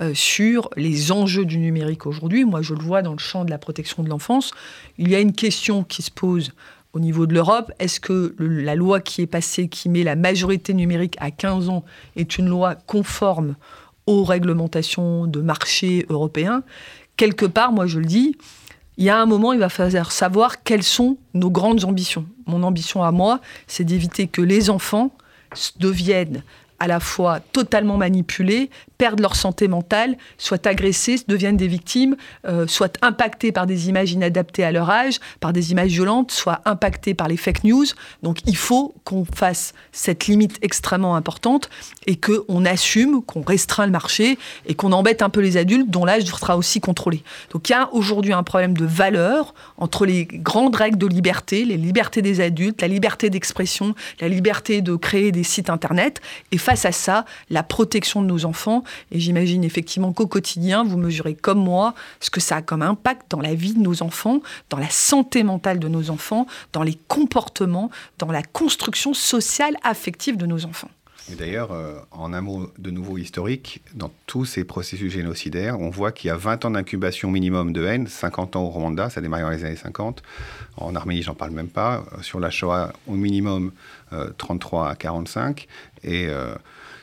euh, 0.00 0.12
sur 0.14 0.68
les 0.76 1.10
enjeux 1.10 1.46
du 1.46 1.58
numérique 1.58 2.06
aujourd'hui. 2.06 2.44
Moi, 2.44 2.62
je 2.62 2.74
le 2.74 2.82
vois 2.82 3.02
dans 3.02 3.12
le 3.12 3.18
champ 3.18 3.44
de 3.44 3.50
la 3.50 3.58
protection 3.58 4.02
de 4.02 4.10
l'enfance. 4.10 4.52
Il 4.98 5.10
y 5.10 5.14
a 5.14 5.20
une 5.20 5.32
question 5.32 5.82
qui 5.82 6.02
se 6.02 6.10
pose 6.10 6.52
au 6.92 7.00
niveau 7.00 7.26
de 7.26 7.32
l'Europe. 7.32 7.72
Est-ce 7.78 8.00
que 8.00 8.34
la 8.38 8.74
loi 8.74 9.00
qui 9.00 9.22
est 9.22 9.26
passée, 9.26 9.68
qui 9.68 9.88
met 9.88 10.02
la 10.02 10.14
majorité 10.14 10.74
numérique 10.74 11.16
à 11.20 11.30
15 11.30 11.70
ans, 11.70 11.84
est 12.16 12.36
une 12.36 12.48
loi 12.48 12.74
conforme 12.74 13.56
aux 14.06 14.24
réglementations 14.24 15.26
de 15.26 15.40
marché 15.40 16.04
européens 16.10 16.62
Quelque 17.16 17.46
part, 17.46 17.72
moi 17.72 17.86
je 17.86 17.98
le 17.98 18.06
dis, 18.06 18.36
il 18.96 19.04
y 19.04 19.10
a 19.10 19.18
un 19.18 19.26
moment, 19.26 19.52
il 19.52 19.58
va 19.58 19.68
falloir 19.68 20.12
savoir 20.12 20.62
quelles 20.62 20.82
sont 20.82 21.16
nos 21.34 21.50
grandes 21.50 21.84
ambitions. 21.84 22.26
Mon 22.46 22.62
ambition 22.62 23.02
à 23.02 23.10
moi, 23.10 23.40
c'est 23.66 23.84
d'éviter 23.84 24.26
que 24.28 24.42
les 24.42 24.70
enfants 24.70 25.10
deviennent 25.78 26.42
à 26.82 26.88
la 26.88 26.98
fois 26.98 27.38
totalement 27.38 27.96
manipulés, 27.96 28.68
perdent 28.98 29.20
leur 29.20 29.36
santé 29.36 29.68
mentale, 29.68 30.16
soient 30.36 30.66
agressés, 30.66 31.16
deviennent 31.28 31.56
des 31.56 31.68
victimes, 31.68 32.16
euh, 32.44 32.66
soient 32.66 32.92
impactés 33.02 33.52
par 33.52 33.68
des 33.68 33.88
images 33.88 34.10
inadaptées 34.10 34.64
à 34.64 34.72
leur 34.72 34.90
âge, 34.90 35.20
par 35.38 35.52
des 35.52 35.70
images 35.70 35.92
violentes, 35.92 36.32
soient 36.32 36.60
impactés 36.64 37.14
par 37.14 37.28
les 37.28 37.36
fake 37.36 37.62
news. 37.62 37.84
Donc 38.24 38.38
il 38.46 38.56
faut 38.56 38.94
qu'on 39.04 39.24
fasse 39.24 39.74
cette 39.92 40.26
limite 40.26 40.58
extrêmement 40.60 41.14
importante 41.14 41.70
et 42.08 42.16
qu'on 42.16 42.64
assume, 42.64 43.22
qu'on 43.22 43.42
restreint 43.42 43.86
le 43.86 43.92
marché 43.92 44.36
et 44.66 44.74
qu'on 44.74 44.90
embête 44.90 45.22
un 45.22 45.30
peu 45.30 45.40
les 45.40 45.56
adultes 45.58 45.88
dont 45.88 46.04
l'âge 46.04 46.24
sera 46.24 46.56
aussi 46.56 46.80
contrôlé. 46.80 47.22
Donc 47.52 47.68
il 47.68 47.72
y 47.72 47.76
a 47.76 47.94
aujourd'hui 47.94 48.32
un 48.32 48.42
problème 48.42 48.76
de 48.76 48.86
valeur 48.86 49.54
entre 49.78 50.04
les 50.04 50.26
grandes 50.26 50.74
règles 50.74 50.98
de 50.98 51.06
liberté, 51.06 51.64
les 51.64 51.76
libertés 51.76 52.22
des 52.22 52.40
adultes, 52.40 52.82
la 52.82 52.88
liberté 52.88 53.30
d'expression, 53.30 53.94
la 54.20 54.28
liberté 54.28 54.80
de 54.80 54.96
créer 54.96 55.30
des 55.30 55.44
sites 55.44 55.70
internet 55.70 56.20
et 56.50 56.58
face 56.58 56.71
à 56.72 56.92
ça, 56.92 57.24
la 57.50 57.62
protection 57.62 58.22
de 58.22 58.26
nos 58.26 58.44
enfants. 58.44 58.84
Et 59.10 59.20
j'imagine 59.20 59.64
effectivement 59.64 60.12
qu'au 60.12 60.26
quotidien, 60.26 60.84
vous 60.84 60.96
mesurez 60.96 61.34
comme 61.34 61.62
moi 61.62 61.94
ce 62.20 62.30
que 62.30 62.40
ça 62.40 62.56
a 62.56 62.62
comme 62.62 62.82
impact 62.82 63.30
dans 63.30 63.40
la 63.40 63.54
vie 63.54 63.74
de 63.74 63.80
nos 63.80 64.02
enfants, 64.02 64.40
dans 64.70 64.78
la 64.78 64.90
santé 64.90 65.42
mentale 65.42 65.78
de 65.78 65.88
nos 65.88 66.10
enfants, 66.10 66.46
dans 66.72 66.82
les 66.82 66.98
comportements, 67.08 67.90
dans 68.18 68.32
la 68.32 68.42
construction 68.42 69.14
sociale, 69.14 69.76
affective 69.82 70.36
de 70.36 70.46
nos 70.46 70.64
enfants. 70.64 70.88
Et 71.30 71.36
d'ailleurs, 71.36 71.72
euh, 71.72 71.98
en 72.10 72.32
un 72.32 72.40
mot 72.40 72.72
de 72.78 72.90
nouveau 72.90 73.16
historique, 73.16 73.82
dans 73.94 74.10
tous 74.26 74.44
ces 74.44 74.64
processus 74.64 75.12
génocidaires, 75.12 75.78
on 75.78 75.88
voit 75.88 76.10
qu'il 76.10 76.28
y 76.28 76.30
a 76.30 76.36
20 76.36 76.64
ans 76.64 76.70
d'incubation 76.72 77.30
minimum 77.30 77.72
de 77.72 77.84
haine, 77.84 78.06
50 78.08 78.56
ans 78.56 78.64
au 78.64 78.70
Rwanda, 78.70 79.08
ça 79.08 79.20
démarre 79.20 79.42
dans 79.42 79.50
les 79.50 79.64
années 79.64 79.76
50. 79.76 80.22
En 80.76 80.96
Arménie, 80.96 81.22
j'en 81.22 81.34
parle 81.34 81.52
même 81.52 81.68
pas. 81.68 82.04
Euh, 82.12 82.22
sur 82.22 82.40
la 82.40 82.50
Shoah, 82.50 82.92
au 83.06 83.14
minimum 83.14 83.72
33 84.38 84.86
euh, 84.86 84.90
à 84.90 84.96
45. 84.96 85.68
Et 86.04 86.28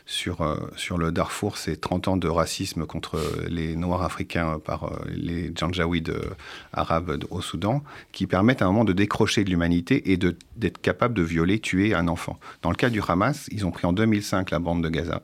sur, 0.10 0.41
euh, 0.41 0.58
sur 0.76 0.98
le 0.98 1.12
Darfour, 1.12 1.58
c'est 1.58 1.80
30 1.80 2.08
ans 2.08 2.17
de 2.17 2.28
racisme 2.28 2.88
contre 2.88 3.22
les 3.48 3.76
Noirs 3.76 4.02
africains 4.02 4.58
par 4.58 4.86
euh, 4.86 4.98
les 5.08 5.52
Janjaouides 5.56 6.10
euh, 6.10 6.34
arabes 6.74 7.24
au 7.30 7.41
Soudan, 7.41 7.84
qui 8.12 8.26
permettent 8.26 8.63
à 8.63 8.65
un 8.65 8.69
moment 8.69 8.86
de 8.86 8.91
décrocher 8.91 9.43
de 9.43 9.52
l'humanité 9.52 10.12
et 10.12 10.17
d'être 10.17 10.82
capable 10.82 11.13
de 11.13 11.22
violer, 11.22 11.60
tuer 11.60 11.93
un 11.93 12.08
enfant. 12.08 12.39
Dans 12.63 12.72
le 12.72 12.76
cas 12.76 12.89
du 12.89 13.02
Hamas, 13.08 13.50
ils 13.52 13.67
ont 13.67 13.72
pris 13.72 13.86
en 13.86 13.93
2005 13.93 14.50
la 14.50 14.58
bande 14.58 14.84
de 14.84 14.89
Gaza. 14.89 15.22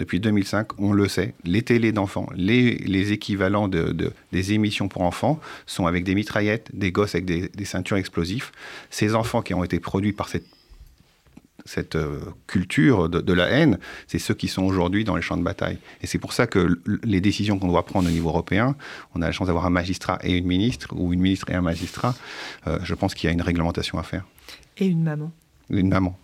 Depuis 0.00 0.18
2005, 0.18 0.80
on 0.80 0.92
le 0.92 1.06
sait, 1.06 1.34
les 1.44 1.62
télés 1.62 1.92
d'enfants, 1.92 2.28
les, 2.34 2.74
les, 2.78 3.12
équivalents 3.12 3.68
de, 3.68 4.12
des 4.32 4.52
émissions 4.52 4.88
pour 4.88 5.02
enfants 5.02 5.38
sont 5.66 5.86
avec 5.86 6.02
des 6.02 6.16
mitraillettes, 6.16 6.70
des 6.74 6.90
gosses 6.90 7.14
avec 7.14 7.24
des, 7.24 7.48
des 7.50 7.64
ceintures 7.64 7.98
explosifs. 7.98 8.50
Ces 8.90 9.14
enfants 9.14 9.42
qui 9.42 9.54
ont 9.54 9.62
été 9.62 9.78
produits 9.78 10.12
par 10.12 10.28
cette 10.28 10.46
cette 11.64 11.96
euh, 11.96 12.20
culture 12.46 13.08
de, 13.08 13.32
la 13.32 13.48
haine, 13.48 13.78
c'est 14.06 14.18
ceux 14.18 14.34
qui 14.34 14.48
sont 14.48 14.62
aujourd'hui 14.62 15.04
dans 15.04 15.16
les 15.16 15.22
champs 15.22 15.36
de 15.36 15.42
bataille. 15.42 15.78
Et 16.02 16.06
c'est 16.06 16.18
pour 16.18 16.32
ça 16.32 16.46
que 16.46 16.78
les 17.02 17.20
décisions 17.20 17.58
qu'on 17.58 17.68
doit 17.68 17.84
prendre 17.86 18.08
au 18.08 18.12
niveau 18.12 18.28
européen, 18.28 18.76
on 19.14 19.22
a 19.22 19.26
la 19.26 19.32
chance 19.32 19.46
d'avoir 19.46 19.66
un 19.66 19.70
magistrat 19.70 20.18
et 20.22 20.36
une 20.36 20.46
ministre, 20.46 20.88
ou 20.94 21.12
une 21.12 21.20
ministre 21.20 21.50
et 21.50 21.54
un 21.54 21.62
magistrat, 21.62 22.14
euh, 22.66 22.78
je 22.82 22.94
pense 22.94 23.14
qu'il 23.14 23.28
y 23.28 23.30
a 23.30 23.32
une 23.32 23.42
réglementation 23.42 23.98
à 23.98 24.02
faire. 24.02 24.24
Et 24.76 24.86
une 24.86 25.02
maman. 25.02 25.32
Une 25.70 25.88
maman. 25.88 26.18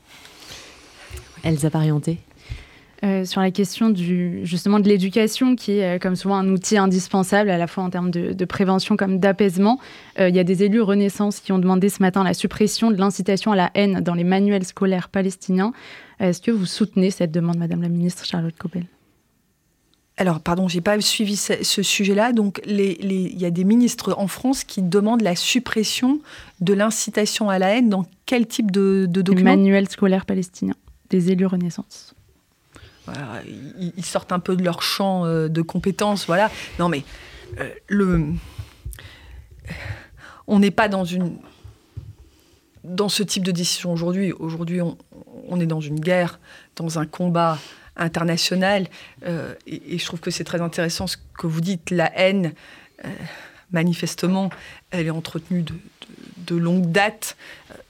Elsa 1.42 1.70
Parienté 1.70 2.18
euh, 3.02 3.24
sur 3.24 3.40
la 3.40 3.50
question 3.50 3.88
du, 3.88 4.40
justement 4.44 4.78
de 4.78 4.86
l'éducation, 4.86 5.56
qui 5.56 5.78
est 5.78 5.96
euh, 5.96 5.98
comme 5.98 6.16
souvent 6.16 6.36
un 6.36 6.48
outil 6.50 6.76
indispensable 6.76 7.48
à 7.48 7.56
la 7.56 7.66
fois 7.66 7.82
en 7.82 7.88
termes 7.88 8.10
de, 8.10 8.44
prévention 8.44 8.96
comme 8.96 9.18
d'apaisement. 9.18 9.78
Euh, 10.18 10.28
il 10.28 10.36
y 10.36 10.38
a 10.38 10.44
des 10.44 10.64
élus 10.64 10.82
Renaissance 10.82 11.40
qui 11.40 11.52
ont 11.52 11.58
demandé 11.58 11.88
ce 11.88 12.02
matin 12.02 12.24
la 12.24 12.34
suppression 12.34 12.90
de 12.90 12.96
l'incitation 12.96 13.52
à 13.52 13.56
la 13.56 13.70
haine 13.74 14.00
dans 14.00 14.14
les 14.14 14.24
manuels 14.24 14.64
scolaires 14.64 15.08
palestiniens. 15.08 15.72
Est-ce 16.18 16.42
que 16.42 16.50
vous 16.50 16.66
soutenez 16.66 17.10
cette 17.10 17.32
demande, 17.32 17.56
Madame 17.56 17.80
la 17.80 17.88
Ministre 17.88 18.26
Charlotte 18.26 18.56
Copel 18.56 18.84
alors, 20.16 20.40
pardon, 20.40 20.68
j'ai 20.68 20.82
pas 20.82 21.00
suivi 21.00 21.34
ce, 21.34 21.82
sujet-là. 21.82 22.32
Donc, 22.34 22.60
il 22.66 22.76
les, 22.76 23.34
y 23.34 23.46
a 23.46 23.50
des 23.50 23.64
ministres 23.64 24.14
en 24.18 24.26
France 24.26 24.64
qui 24.64 24.82
demandent 24.82 25.22
la 25.22 25.34
suppression 25.34 26.20
de 26.60 26.74
l'incitation 26.74 27.48
à 27.48 27.58
la 27.58 27.74
haine 27.74 27.88
dans 27.88 28.04
quel 28.26 28.46
type 28.46 28.70
de, 28.70 29.06
de 29.08 29.22
document 29.22 29.52
Manuel 29.52 29.88
scolaire 29.88 30.26
palestinien 30.26 30.74
des 31.08 31.30
élus 31.30 31.46
Renaissance 31.46 32.14
ils, 33.96 34.04
sortent 34.04 34.32
un 34.32 34.38
peu 34.38 34.56
de 34.56 34.62
leur 34.62 34.82
champ 34.82 35.24
euh, 35.24 35.48
de 35.48 35.62
compétences, 35.62 36.26
voilà. 36.26 36.50
Non, 36.78 36.88
mais 36.88 37.04
euh, 37.58 38.32
on 40.46 40.58
n'est 40.58 40.70
pas 40.70 40.88
dans 40.88 41.04
une 41.04 41.36
dans 42.84 43.10
ce 43.10 43.22
type 43.22 43.44
de 43.44 43.52
décision 43.52 43.92
aujourd'hui. 43.92 44.32
Aujourd'hui, 44.32 44.80
on, 44.80 45.60
est 45.60 45.66
dans 45.66 45.82
une 45.82 46.00
guerre, 46.00 46.40
dans 46.76 46.98
un 46.98 47.04
combat 47.04 47.58
international, 47.94 48.86
euh, 49.26 49.54
et, 49.66 49.98
je 49.98 50.04
trouve 50.06 50.20
que 50.20 50.30
c'est 50.30 50.44
très 50.44 50.62
intéressant 50.62 51.06
ce 51.06 51.18
que 51.38 51.46
vous 51.46 51.60
dites. 51.60 51.90
La 51.90 52.10
haine, 52.18 52.54
manifestement, 53.70 54.48
elle 54.90 55.06
est 55.06 55.10
entretenue 55.10 55.64
de 56.38 56.56
longue 56.56 56.90
date. 56.90 57.36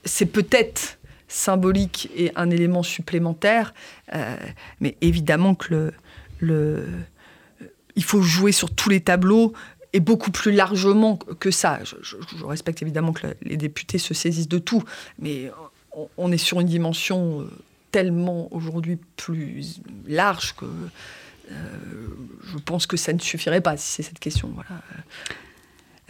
C'est 0.03 0.25
peut-être 0.25 0.97
symbolique 1.31 2.09
et 2.15 2.31
un 2.35 2.49
élément 2.49 2.83
supplémentaire. 2.83 3.73
Euh, 4.13 4.35
mais 4.81 4.97
évidemment 5.01 5.55
que 5.55 5.93
le, 6.39 6.85
il 7.95 8.03
faut 8.03 8.21
jouer 8.21 8.51
sur 8.51 8.69
tous 8.69 8.89
les 8.89 8.99
tableaux 8.99 9.53
et 9.93 9.99
beaucoup 9.99 10.31
plus 10.31 10.51
largement 10.51 11.17
que 11.17 11.49
ça. 11.51 11.79
Je, 11.83 12.15
respecte 12.43 12.81
évidemment 12.81 13.13
que 13.13 13.27
les 13.41 13.57
députés 13.57 13.97
se 13.97 14.13
saisissent 14.13 14.47
de 14.47 14.59
tout, 14.59 14.83
mais 15.19 15.51
on, 16.17 16.31
est 16.31 16.37
sur 16.37 16.59
une 16.59 16.67
dimension 16.67 17.41
euh, 17.41 17.51
tellement 17.91 18.53
aujourd'hui 18.53 18.97
plus 19.15 19.81
large 20.07 20.55
que 20.55 20.65
euh, 20.65 21.53
je 22.45 22.57
pense 22.57 22.87
que 22.87 22.97
ça 22.97 23.11
ne 23.13 23.19
suffirait 23.19 23.61
pas 23.61 23.77
si 23.77 23.91
c'est 23.91 24.03
cette 24.03 24.19
question. 24.19 24.51
Voilà. 24.53 24.81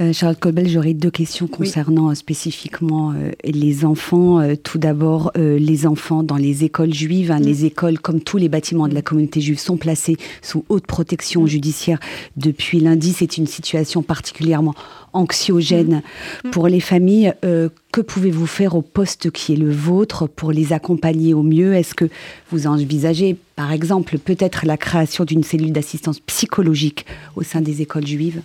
Euh, 0.01 0.13
Charlotte 0.13 0.39
Colbel, 0.39 0.67
j'aurais 0.67 0.95
deux 0.95 1.11
questions 1.11 1.47
concernant 1.47 2.09
euh, 2.09 2.15
spécifiquement 2.15 3.11
euh, 3.11 3.31
les 3.43 3.85
enfants. 3.85 4.39
tout 4.63 4.77
d'abord, 4.77 5.31
les 5.35 5.85
enfants 5.85 6.23
dans 6.23 6.37
les 6.37 6.63
écoles 6.63 6.93
juives. 6.93 7.31
Hein, 7.31 7.39
mm. 7.39 7.43
Les 7.43 7.65
écoles, 7.65 7.99
comme 7.99 8.19
tous 8.19 8.37
les 8.37 8.49
bâtiments 8.49 8.87
de 8.87 8.95
la 8.95 9.01
communauté 9.01 9.41
juive, 9.41 9.59
sont 9.59 9.77
placés 9.77 10.17
sous 10.41 10.65
haute 10.69 10.87
protection 10.87 11.43
mm. 11.43 11.47
judiciaire 11.47 11.99
depuis 12.35 12.79
lundi. 12.79 13.13
C'est 13.13 13.37
une 13.37 13.45
situation 13.45 14.01
particulièrement 14.01 14.73
anxiogène 15.13 16.01
mm. 16.43 16.49
pour 16.49 16.67
les 16.67 16.79
familles. 16.79 17.33
que 17.41 18.01
pouvez-vous 18.01 18.47
faire 18.47 18.75
au 18.75 18.81
poste 18.81 19.29
qui 19.31 19.53
est 19.53 19.57
le 19.57 19.71
vôtre 19.71 20.27
pour 20.27 20.51
les 20.51 20.73
accompagner 20.73 21.33
au 21.33 21.43
mieux? 21.43 21.75
Est-ce 21.75 21.93
que 21.93 22.09
vous 22.49 22.65
envisagez, 22.65 23.35
par 23.55 23.71
exemple, 23.71 24.17
peut-être 24.17 24.65
la 24.65 24.77
création 24.77 25.25
d'une 25.25 25.43
cellule 25.43 25.73
d'assistance 25.73 26.19
psychologique 26.21 27.05
au 27.35 27.43
sein 27.43 27.61
des 27.61 27.81
écoles 27.81 28.07
juives? 28.07 28.41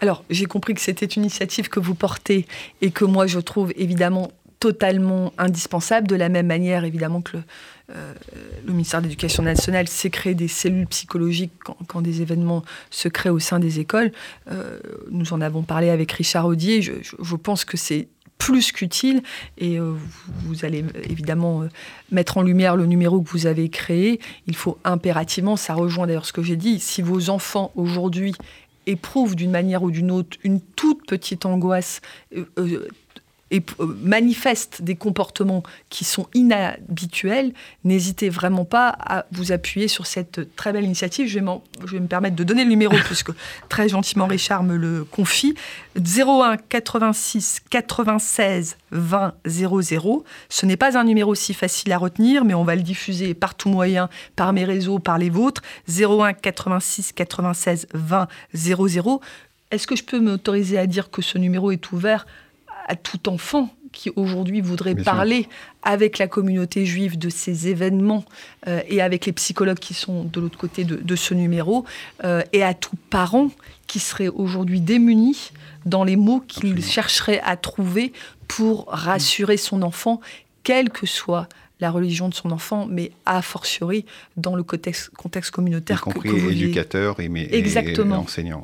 Alors, 0.00 0.24
j'ai 0.30 0.46
compris 0.46 0.74
que 0.74 0.80
c'était 0.80 1.06
une 1.06 1.22
initiative 1.22 1.68
que 1.68 1.78
vous 1.78 1.94
portez 1.94 2.46
et 2.80 2.90
que 2.90 3.04
moi, 3.04 3.26
je 3.26 3.38
trouve 3.38 3.72
évidemment 3.76 4.30
totalement 4.60 5.32
indispensable, 5.38 6.06
de 6.06 6.14
la 6.14 6.28
même 6.28 6.46
manière 6.46 6.84
évidemment 6.84 7.22
que 7.22 7.38
le, 7.38 7.42
euh, 7.96 8.14
ministère 8.68 9.00
de 9.00 9.06
l'Éducation 9.06 9.42
nationale 9.42 9.88
s'est 9.88 10.10
créé 10.10 10.34
des 10.34 10.48
cellules 10.48 10.86
psychologiques 10.86 11.52
quand, 11.88 12.02
des 12.02 12.20
événements 12.20 12.62
se 12.90 13.08
créent 13.08 13.30
au 13.30 13.38
sein 13.38 13.58
des 13.58 13.80
écoles. 13.80 14.12
Euh, 14.50 14.78
nous 15.10 15.32
en 15.32 15.40
avons 15.40 15.62
parlé 15.62 15.88
avec 15.88 16.12
Richard 16.12 16.46
Audier. 16.46 16.82
Je, 16.82 17.36
pense 17.36 17.64
que 17.64 17.78
c'est 17.78 18.08
plus 18.36 18.70
qu'utile 18.70 19.22
et 19.56 19.78
euh, 19.78 19.94
vous, 20.44 20.64
allez 20.66 20.84
évidemment 21.08 21.64
mettre 22.12 22.36
en 22.36 22.42
lumière 22.42 22.76
le 22.76 22.84
numéro 22.84 23.22
que 23.22 23.30
vous 23.30 23.46
avez 23.46 23.70
créé. 23.70 24.20
Il 24.46 24.56
faut 24.56 24.78
impérativement, 24.84 25.56
ça 25.56 25.72
rejoint 25.72 26.06
d'ailleurs 26.06 26.26
ce 26.26 26.34
que 26.34 26.42
j'ai 26.42 26.56
dit, 26.56 26.80
si 26.80 27.00
vos 27.00 27.30
enfants 27.30 27.72
aujourd'hui 27.76 28.34
éprouve 28.86 29.36
d'une 29.36 29.50
manière 29.50 29.82
ou 29.82 29.90
d'une 29.90 30.10
autre 30.10 30.36
une 30.42 30.60
toute 30.60 31.06
petite 31.06 31.46
angoisse 31.46 32.00
euh, 32.36 32.44
euh, 32.58 32.88
et 33.50 33.62
euh, 33.80 33.96
manifeste 34.02 34.82
des 34.82 34.96
comportements 34.96 35.62
qui 35.88 36.04
sont 36.04 36.28
inhabituels, 36.34 37.52
n'hésitez 37.84 38.28
vraiment 38.28 38.64
pas 38.64 38.88
à 38.98 39.26
vous 39.32 39.52
appuyer 39.52 39.88
sur 39.88 40.06
cette 40.06 40.54
très 40.56 40.72
belle 40.72 40.84
initiative. 40.84 41.26
Je 41.26 41.38
vais, 41.38 41.46
je 41.84 41.92
vais 41.92 42.00
me 42.00 42.06
permettre 42.06 42.36
de 42.36 42.44
donner 42.44 42.64
le 42.64 42.70
numéro 42.70 42.96
puisque 43.04 43.32
très 43.68 43.88
gentiment 43.88 44.26
Richard 44.26 44.62
me 44.62 44.76
le 44.76 45.04
confie. 45.04 45.54
01 45.96 46.56
86 46.68 47.62
96 47.68 48.76
20 48.92 49.34
00. 49.46 50.24
Ce 50.48 50.66
n'est 50.66 50.76
pas 50.76 50.96
un 50.96 51.04
numéro 51.04 51.34
si 51.34 51.54
facile 51.54 51.92
à 51.92 51.98
retenir, 51.98 52.44
mais 52.44 52.54
on 52.54 52.64
va 52.64 52.76
le 52.76 52.82
diffuser 52.82 53.34
par 53.34 53.54
tout 53.54 53.68
moyen, 53.68 54.08
par 54.36 54.52
mes 54.52 54.64
réseaux, 54.64 54.98
par 54.98 55.18
les 55.18 55.30
vôtres. 55.30 55.62
01 55.88 56.34
86 56.34 57.12
96 57.12 57.88
20 57.94 58.28
00. 58.54 59.20
Est-ce 59.70 59.86
que 59.86 59.96
je 59.96 60.04
peux 60.04 60.18
m'autoriser 60.20 60.78
à 60.78 60.86
dire 60.86 61.10
que 61.10 61.22
ce 61.22 61.38
numéro 61.38 61.70
est 61.70 61.92
ouvert 61.92 62.26
à 62.90 62.96
tout 62.96 63.28
enfant 63.28 63.70
qui 63.92 64.10
aujourd'hui 64.16 64.60
voudrait 64.60 64.94
parler 64.94 65.48
avec 65.82 66.18
la 66.18 66.26
communauté 66.26 66.86
juive 66.86 67.18
de 67.18 67.28
ces 67.28 67.68
événements 67.68 68.24
euh, 68.66 68.82
et 68.88 69.00
avec 69.00 69.26
les 69.26 69.32
psychologues 69.32 69.78
qui 69.78 69.94
sont 69.94 70.24
de 70.24 70.40
l'autre 70.40 70.58
côté 70.58 70.84
de, 70.84 71.16
ce 71.16 71.34
numéro, 71.34 71.84
euh, 72.24 72.42
et 72.52 72.62
à 72.62 72.74
tout 72.74 72.96
parent 73.10 73.50
qui 73.86 73.98
serait 73.98 74.28
aujourd'hui 74.28 74.80
démuni 74.80 75.52
dans 75.86 76.04
les 76.04 76.16
mots 76.16 76.40
qu'il 76.40 76.84
chercherait 76.84 77.40
à 77.44 77.56
trouver 77.56 78.12
pour 78.48 78.86
rassurer 78.88 79.56
son 79.56 79.82
enfant, 79.82 80.20
quelle 80.62 80.90
que 80.90 81.06
soit 81.06 81.48
la 81.80 81.90
religion 81.90 82.28
de 82.28 82.34
son 82.34 82.50
enfant, 82.50 82.86
mais 82.88 83.10
a 83.24 83.40
fortiori 83.40 84.04
dans 84.36 84.54
le 84.54 84.62
contexte, 84.62 85.10
contexte 85.10 85.50
communautaire. 85.50 85.98
Y 85.98 86.12
compris 86.12 86.30
que, 86.30 86.50
éducateurs 86.50 87.18
et, 87.20 87.30
Exactement. 87.56 88.18
enseignants. 88.18 88.62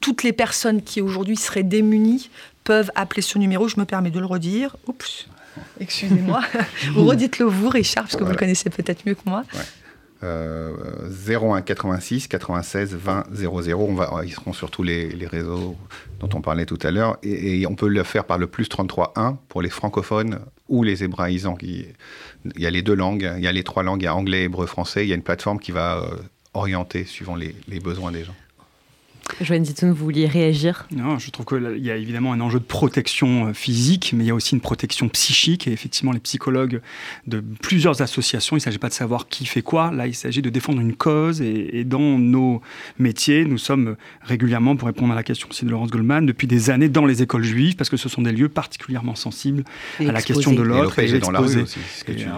Toutes 0.00 0.22
les 0.22 0.32
personnes 0.32 0.82
qui 0.82 1.00
aujourd'hui 1.00 1.36
seraient 1.36 1.62
démunies 1.62 2.30
peuvent 2.66 2.90
appeler 2.96 3.22
ce 3.22 3.38
numéro. 3.38 3.68
Je 3.68 3.80
me 3.80 3.86
permets 3.86 4.10
de 4.10 4.20
le 4.20 4.26
redire. 4.26 4.76
Oups, 4.86 5.28
excusez-moi. 5.80 6.42
vous 6.92 7.06
redites-le 7.06 7.46
vous, 7.46 7.70
Richard, 7.70 8.04
parce 8.04 8.16
que 8.16 8.24
vous 8.24 8.30
le 8.30 8.36
connaissez 8.36 8.68
peut-être 8.68 9.06
mieux 9.06 9.14
que 9.14 9.22
moi. 9.24 9.44
Euh, 10.22 10.72
01 11.28 11.62
86 11.62 12.26
96 12.26 12.94
20 12.94 13.24
00. 13.32 13.86
On 13.88 13.94
va, 13.94 14.22
ils 14.24 14.32
seront 14.32 14.52
sur 14.52 14.70
tous 14.70 14.82
les, 14.82 15.14
réseaux 15.26 15.76
dont 16.20 16.28
on 16.34 16.40
parlait 16.40 16.66
tout 16.66 16.78
à 16.82 16.90
l'heure. 16.90 17.16
Et, 17.22 17.66
on 17.66 17.74
peut 17.74 17.88
le 17.88 18.02
faire 18.02 18.24
par 18.24 18.38
le 18.38 18.46
plus 18.46 18.68
33 18.68 19.12
1 19.16 19.38
pour 19.48 19.62
les 19.62 19.70
francophones 19.70 20.40
ou 20.68 20.82
les 20.82 21.04
hébraïsants. 21.04 21.56
il 21.62 21.92
y 22.56 22.66
a 22.66 22.70
les 22.70 22.82
deux 22.82 22.94
langues, 22.94 23.30
il 23.36 23.44
y 23.44 23.46
a 23.46 23.52
les 23.52 23.62
trois 23.62 23.84
langues, 23.84 24.02
il 24.02 24.06
y 24.06 24.08
a 24.08 24.14
anglais, 24.14 24.44
hébreu, 24.44 24.66
français. 24.66 25.04
Il 25.04 25.08
y 25.08 25.12
a 25.12 25.16
une 25.16 25.22
plateforme 25.22 25.60
qui 25.60 25.70
va 25.70 25.98
euh, 25.98 26.16
orienter 26.54 27.04
suivant 27.04 27.36
les 27.36 27.80
besoins 27.80 28.10
des 28.10 28.24
gens. 28.24 28.34
Joanne 29.40 29.64
Zitoun, 29.64 29.90
vous 29.90 30.04
vouliez 30.04 30.26
réagir? 30.26 30.86
Non, 30.94 31.18
je 31.18 31.30
trouve 31.30 31.46
qu'il 31.46 31.84
y 31.84 31.90
a 31.90 31.96
évidemment 31.96 32.32
un 32.32 32.40
enjeu 32.40 32.58
de 32.58 32.64
protection 32.64 33.48
euh, 33.48 33.52
physique, 33.52 34.12
mais 34.16 34.24
il 34.24 34.26
y 34.26 34.30
a 34.30 34.34
aussi 34.34 34.54
une 34.54 34.60
protection 34.60 35.08
psychique. 35.08 35.68
Et 35.68 35.72
effectivement, 35.72 36.12
les 36.12 36.20
psychologues 36.20 36.80
de 37.26 37.42
plusieurs 37.62 38.02
associations, 38.02 38.56
il 38.56 38.60
ne 38.60 38.62
s'agit 38.62 38.78
pas 38.78 38.88
de 38.88 38.94
savoir 38.94 39.28
qui 39.28 39.46
fait 39.46 39.62
quoi. 39.62 39.90
Là, 39.90 40.06
il 40.06 40.14
s'agit 40.14 40.42
de 40.42 40.50
défendre 40.50 40.80
une 40.80 40.94
cause. 40.94 41.42
Et, 41.42 41.84
dans 41.84 42.18
nos 42.18 42.62
métiers, 42.98 43.44
nous 43.44 43.58
sommes 43.58 43.96
régulièrement, 44.22 44.76
pour 44.76 44.86
répondre 44.86 45.12
à 45.12 45.16
la 45.16 45.22
question 45.22 45.48
aussi 45.50 45.64
de 45.64 45.70
Laurence 45.70 45.90
Goldman, 45.90 46.26
depuis 46.26 46.46
des 46.46 46.70
années 46.70 46.88
dans 46.88 47.04
les 47.04 47.22
écoles 47.22 47.44
juives, 47.44 47.76
parce 47.76 47.90
que 47.90 47.96
ce 47.96 48.08
sont 48.08 48.22
des 48.22 48.32
lieux 48.32 48.48
particulièrement 48.48 49.14
sensibles 49.14 49.64
à 50.00 50.12
la 50.12 50.22
question 50.22 50.52
de 50.52 50.62
l'autre. 50.62 50.94
L'OPEJ 50.96 51.14
est 51.14 51.18
dans 51.20 51.30
la 51.30 51.40
rue 51.40 51.62
aussi. 51.62 51.78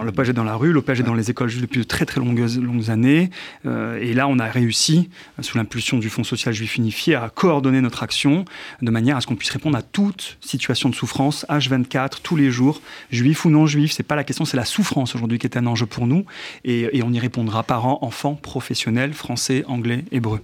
L'OPEJ 0.03 0.29
est 0.29 0.33
dans 0.33 0.43
la 0.43 0.55
rue, 0.55 0.71
l'OPEJ 0.71 1.01
est 1.01 1.03
dans 1.03 1.13
les 1.13 1.29
écoles 1.29 1.49
juives 1.49 1.61
depuis 1.61 1.79
de 1.79 1.85
très 1.85 2.05
très 2.05 2.19
longues, 2.19 2.39
longues 2.57 2.89
années. 2.89 3.29
Euh, 3.65 3.99
et 4.01 4.13
là, 4.13 4.27
on 4.27 4.39
a 4.39 4.45
réussi, 4.45 5.09
sous 5.41 5.57
l'impulsion 5.57 5.97
du 5.97 6.09
Fonds 6.09 6.23
social 6.23 6.53
juif 6.53 6.78
unifié 6.79 7.15
à 7.15 7.29
coordonner 7.29 7.81
notre 7.81 8.01
action 8.01 8.45
de 8.81 8.89
manière 8.89 9.17
à 9.17 9.21
ce 9.21 9.27
qu'on 9.27 9.35
puisse 9.35 9.51
répondre 9.51 9.77
à 9.77 9.81
toute 9.81 10.37
situation 10.41 10.89
de 10.89 10.95
souffrance, 10.95 11.45
H24, 11.49 12.21
tous 12.23 12.35
les 12.35 12.49
jours, 12.49 12.81
juif 13.11 13.45
ou 13.45 13.49
non 13.49 13.67
juif. 13.67 13.91
C'est 13.91 14.03
pas 14.03 14.15
la 14.15 14.23
question, 14.23 14.45
c'est 14.45 14.57
la 14.57 14.65
souffrance 14.65 15.13
aujourd'hui 15.15 15.37
qui 15.37 15.45
est 15.45 15.57
un 15.57 15.67
enjeu 15.67 15.85
pour 15.85 16.07
nous. 16.07 16.25
Et, 16.63 16.97
et 16.97 17.03
on 17.03 17.11
y 17.11 17.19
répondra 17.19 17.63
parents, 17.63 17.99
enfants, 18.01 18.35
professionnels, 18.35 19.13
français, 19.13 19.63
anglais, 19.67 20.05
hébreu. 20.11 20.41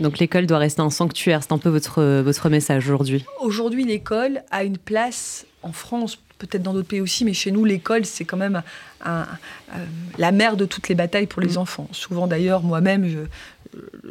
Donc 0.00 0.18
l'école 0.18 0.46
doit 0.46 0.58
rester 0.58 0.80
un 0.80 0.90
sanctuaire, 0.90 1.42
c'est 1.42 1.52
un 1.52 1.58
peu 1.58 1.68
votre, 1.68 2.22
votre 2.22 2.48
message 2.48 2.86
aujourd'hui. 2.86 3.24
Aujourd'hui, 3.40 3.84
l'école 3.84 4.42
a 4.50 4.64
une 4.64 4.78
place 4.78 5.46
en 5.62 5.72
France 5.72 6.18
peut-être 6.38 6.62
dans 6.62 6.72
d'autres 6.72 6.88
pays 6.88 7.00
aussi, 7.00 7.24
mais 7.24 7.34
chez 7.34 7.50
nous, 7.50 7.64
l'école, 7.64 8.04
c'est 8.04 8.24
quand 8.24 8.36
même 8.36 8.62
la 9.04 10.32
mère 10.32 10.56
de 10.56 10.64
toutes 10.64 10.88
les 10.88 10.94
batailles 10.94 11.26
pour 11.26 11.42
les 11.42 11.54
mmh. 11.54 11.58
enfants. 11.58 11.88
Souvent 11.92 12.26
d'ailleurs, 12.26 12.62
moi-même, 12.62 13.08
je, 13.08 13.18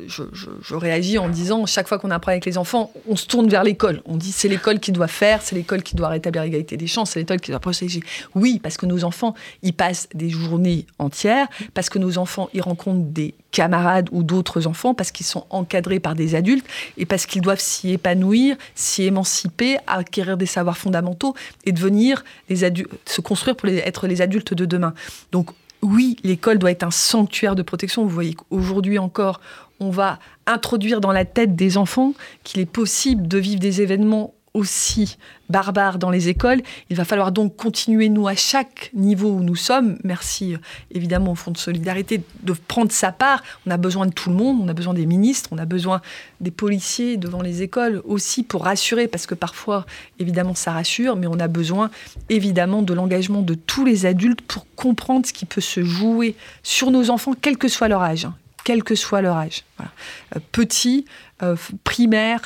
je, 0.08 0.76
réagis 0.76 1.18
en 1.18 1.30
disant, 1.30 1.66
chaque 1.66 1.88
fois 1.88 2.00
qu'on 2.00 2.12
a 2.12 2.16
un 2.16 2.20
problème 2.20 2.36
avec 2.36 2.46
les 2.46 2.58
enfants, 2.58 2.92
on 3.08 3.16
se 3.16 3.26
tourne 3.26 3.50
vers 3.50 3.64
l'école. 3.64 4.02
On 4.06 4.18
dit, 4.18 4.32
c'est 4.32 4.48
l'école 4.48 4.80
qui 4.80 4.92
doit 4.92 5.08
faire, 5.08 5.42
c'est 5.42 5.56
l'école 5.56 5.84
qui 5.84 5.96
doit 5.96 6.10
rétablir 6.10 6.44
l'égalité 6.44 6.78
des 6.78 6.88
chances, 6.88 7.12
c'est 7.12 7.20
l'école 7.20 7.40
qui 7.40 7.52
doit 7.52 7.60
protéger. 7.60 8.02
Oui, 8.36 8.60
parce 8.62 8.78
que 8.78 8.86
nos 8.86 9.04
enfants, 9.04 9.34
ils 9.62 9.74
passent 9.74 10.08
des 10.14 10.30
journées 10.30 10.86
entières, 10.98 11.48
parce 11.74 11.90
que 11.90 12.00
nos 12.00 12.18
enfants, 12.18 12.50
ils 12.54 12.62
rencontrent 12.62 13.06
des 13.06 13.34
camarades 13.52 14.10
ou 14.12 14.24
d'autres 14.24 14.68
enfants, 14.68 14.94
parce 14.94 15.12
qu'ils 15.12 15.26
sont 15.26 15.46
encadrés 15.50 16.00
par 16.00 16.16
des 16.16 16.36
adultes, 16.36 16.66
et 16.98 17.06
parce 17.06 17.26
qu'ils 17.26 17.42
doivent 17.42 17.60
s'y 17.60 17.92
épanouir, 17.92 18.56
s'y 18.76 19.04
émanciper, 19.04 19.78
acquérir 19.88 20.38
des 20.38 20.46
savoirs 20.46 20.78
fondamentaux, 20.78 21.36
et 21.66 21.72
devenir 21.72 22.24
les 22.50 22.64
adultes, 22.64 22.92
se 23.06 23.22
construire 23.22 23.56
pour 23.56 23.70
être 23.70 24.08
les 24.08 24.22
adultes 24.22 24.54
de 24.54 24.66
demain. 24.66 24.94
Donc, 25.32 25.52
oui, 25.82 26.18
l'école 26.24 26.58
doit 26.58 26.72
être 26.72 26.84
un 26.84 26.92
sanctuaire 26.92 27.56
de 27.56 27.62
protection. 27.62 28.04
Vous 28.04 28.10
voyez 28.10 28.34
qu'aujourd'hui 28.34 29.00
encore, 29.00 29.40
on 29.80 29.90
va 29.90 30.20
introduire 30.46 31.00
dans 31.00 31.12
la 31.12 31.26
tête 31.26 31.56
des 31.56 31.78
enfants 31.78 32.14
qu'il 32.44 32.62
est 32.62 32.66
possible 32.66 33.28
de 33.28 33.38
vivre 33.38 33.60
des 33.60 33.82
événements 33.82 34.34
aussi 34.54 35.18
barbares 35.50 36.00
dans 36.00 36.10
les 36.10 36.30
écoles. 36.30 36.62
Il 36.90 36.96
va 36.96 37.06
falloir 37.06 37.32
donc 37.32 37.56
continuer, 37.56 38.10
nous, 38.10 38.28
à 38.28 38.36
chaque 38.36 38.92
niveau 38.94 39.30
où 39.30 39.44
nous 39.44 39.56
sommes, 39.56 39.98
merci 40.04 40.54
euh, 40.54 40.58
évidemment 40.92 41.32
au 41.32 41.36
Fonds 41.36 41.52
de 41.52 41.58
solidarité, 41.58 42.22
de 42.42 42.54
prendre 42.54 42.92
sa 42.92 43.12
part. 43.12 43.42
On 43.66 43.72
a 43.72 43.78
besoin 43.78 44.06
de 44.06 44.14
tout 44.14 44.30
le 44.30 44.36
monde, 44.36 44.60
on 44.62 44.68
a 44.68 44.74
besoin 44.74 44.94
des 44.94 45.06
ministres, 45.06 45.50
on 45.52 45.58
a 45.58 45.66
besoin 45.66 46.02
des 46.42 46.52
policiers 46.52 47.18
devant 47.18 47.42
les 47.42 47.62
écoles 47.62 48.02
aussi 48.06 48.44
pour 48.44 48.64
rassurer, 48.64 49.08
parce 49.08 49.26
que 49.26 49.36
parfois, 49.36 49.86
évidemment, 50.20 50.56
ça 50.56 50.72
rassure, 50.72 51.16
mais 51.16 51.28
on 51.28 51.40
a 51.40 51.48
besoin 51.48 51.90
évidemment 52.30 52.82
de 52.82 52.94
l'engagement 52.94 53.42
de 53.42 53.54
tous 53.54 53.86
les 53.86 54.06
adultes 54.06 54.42
pour 54.42 54.66
comprendre 54.76 55.26
ce 55.26 55.34
qui 55.34 55.46
peut 55.46 55.62
se 55.62 55.84
jouer 55.84 56.36
sur 56.64 56.92
nos 56.92 57.10
enfants, 57.10 57.34
quel 57.40 57.58
que 57.58 57.68
soit 57.68 57.88
leur 57.88 58.02
âge. 58.02 58.26
Hein 58.26 58.36
quel 58.70 58.84
que 58.84 58.94
soit 58.94 59.22
leur 59.22 59.36
âge. 59.38 59.64
Euh, 59.82 60.40
petits, 60.52 61.06
euh, 61.42 61.56
primaires, 61.84 62.42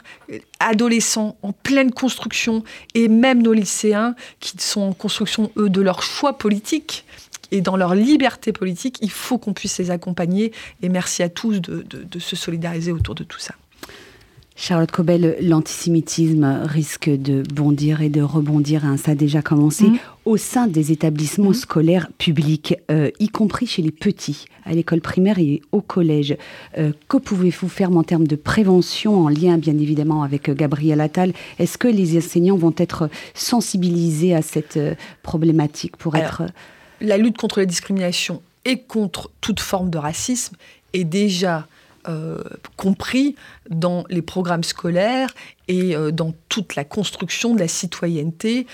adolescents, 0.59 1.37
en 1.41 1.51
pleine 1.51 1.91
construction, 1.91 2.63
et 2.93 3.07
même 3.07 3.41
nos 3.41 3.53
lycéens 3.53 4.15
qui 4.39 4.57
sont 4.57 4.81
en 4.81 4.93
construction, 4.93 5.51
eux, 5.57 5.69
de 5.69 5.81
leur 5.81 6.03
choix 6.03 6.37
politique 6.37 7.05
et 7.51 7.61
dans 7.61 7.77
leur 7.77 7.93
liberté 7.93 8.51
politique, 8.51 8.97
il 9.01 9.11
faut 9.11 9.37
qu'on 9.37 9.53
puisse 9.53 9.77
les 9.77 9.91
accompagner. 9.91 10.51
Et 10.81 10.89
merci 10.89 11.21
à 11.21 11.29
tous 11.29 11.61
de 11.61 12.19
se 12.19 12.35
solidariser 12.35 12.91
autour 12.91 13.13
de 13.13 13.23
tout 13.23 13.39
ça. 13.39 13.53
Charlotte 14.55 14.91
Cobel, 14.91 15.35
l'antisémitisme 15.41 16.61
risque 16.65 17.09
de 17.09 17.41
bondir 17.53 18.01
et 18.01 18.09
de 18.09 18.21
rebondir, 18.21 18.85
hein, 18.85 18.97
ça 18.97 19.11
a 19.11 19.15
déjà 19.15 19.41
commencé, 19.41 19.85
mm. 19.85 19.97
au 20.25 20.37
sein 20.37 20.67
des 20.67 20.91
établissements 20.91 21.49
mm. 21.49 21.55
scolaires 21.55 22.09
publics, 22.17 22.75
euh, 22.91 23.09
y 23.19 23.29
compris 23.29 23.65
chez 23.65 23.81
les 23.81 23.91
petits, 23.91 24.45
à 24.63 24.73
l'école 24.73 25.01
primaire 25.01 25.39
et 25.39 25.61
au 25.71 25.81
collège. 25.81 26.37
Euh, 26.77 26.91
que 27.07 27.17
pouvez-vous 27.17 27.67
faire 27.67 27.91
en 27.91 28.03
termes 28.03 28.27
de 28.27 28.35
prévention, 28.35 29.25
en 29.25 29.29
lien 29.29 29.57
bien 29.57 29.77
évidemment 29.77 30.21
avec 30.21 30.49
euh, 30.49 30.53
Gabriel 30.53 31.01
Attal? 31.01 31.33
Est-ce 31.57 31.79
que 31.79 31.87
les 31.87 32.17
enseignants 32.17 32.57
vont 32.57 32.75
être 32.77 33.09
sensibilisés 33.33 34.35
à 34.35 34.41
cette 34.41 34.79
problématique 35.23 35.97
pour 35.97 36.15
être... 36.15 36.43
La 37.01 37.17
lutte 37.17 37.37
contre 37.37 37.59
la 37.59 37.65
discrimination 37.65 38.41
et 38.65 38.79
contre 38.79 39.31
toute 39.41 39.59
forme 39.59 39.89
de 39.89 39.97
racisme 39.97 40.55
est 40.93 41.03
déjà 41.03 41.67
euh, 42.07 42.43
compris 42.75 43.35
dans 43.69 44.03
les 44.09 44.21
programmes 44.21 44.63
scolaires 44.63 45.33
et 45.67 45.95
euh, 45.95 46.11
dans 46.11 46.33
toute 46.49 46.75
la 46.75 46.83
construction 46.83 47.53
de 47.55 47.59
la 47.59 47.67
citoyenneté 47.67 48.67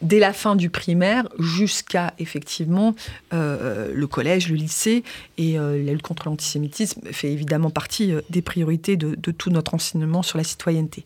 dès 0.00 0.20
la 0.20 0.32
fin 0.32 0.54
du 0.54 0.70
primaire 0.70 1.28
jusqu'à 1.40 2.14
effectivement 2.20 2.94
euh, 3.32 3.92
le 3.92 4.06
collège, 4.06 4.48
le 4.48 4.54
lycée. 4.54 5.02
Et 5.38 5.54
la 5.54 5.92
lutte 5.92 6.02
contre 6.02 6.28
l'antisémitisme 6.28 7.00
fait 7.10 7.32
évidemment 7.32 7.70
partie 7.70 8.14
des 8.30 8.42
priorités 8.42 8.96
de, 8.96 9.30
tout 9.32 9.50
notre 9.50 9.74
enseignement 9.74 10.22
sur 10.22 10.38
la 10.38 10.44
citoyenneté. 10.44 11.04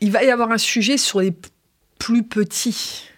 Il 0.00 0.12
va 0.12 0.22
y 0.22 0.30
avoir 0.30 0.52
un 0.52 0.58
sujet 0.58 0.96
sur 0.96 1.20
les 1.20 1.34
plus 1.98 2.22
petits. 2.22 3.08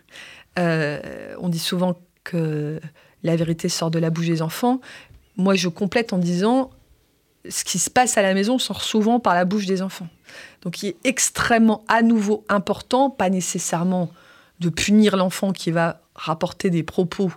on 0.56 1.48
dit 1.50 1.58
souvent 1.58 2.00
que 2.24 2.80
la 3.22 3.36
vérité 3.36 3.68
sort 3.68 3.90
de 3.90 3.98
la 3.98 4.08
bouche 4.08 4.28
des 4.28 4.40
enfants. 4.40 4.80
Moi, 5.36 5.54
je 5.54 5.68
complète 5.68 6.14
en 6.14 6.18
disant 6.18 6.70
ce 7.48 7.64
qui 7.64 7.78
se 7.78 7.90
passe 7.90 8.16
à 8.16 8.22
la 8.22 8.34
maison 8.34 8.58
sort 8.58 8.82
souvent 8.82 9.20
par 9.20 9.34
la 9.34 9.44
bouche 9.44 9.66
des 9.66 9.82
enfants. 9.82 10.08
Donc 10.62 10.82
il 10.82 10.90
est 10.90 10.96
extrêmement 11.04 11.84
à 11.88 12.02
nouveau 12.02 12.44
important, 12.48 13.10
pas 13.10 13.30
nécessairement 13.30 14.10
de 14.60 14.68
punir 14.68 15.16
l'enfant 15.16 15.52
qui 15.52 15.70
va 15.70 16.00
rapporter 16.14 16.70
des 16.70 16.82
propos 16.82 17.32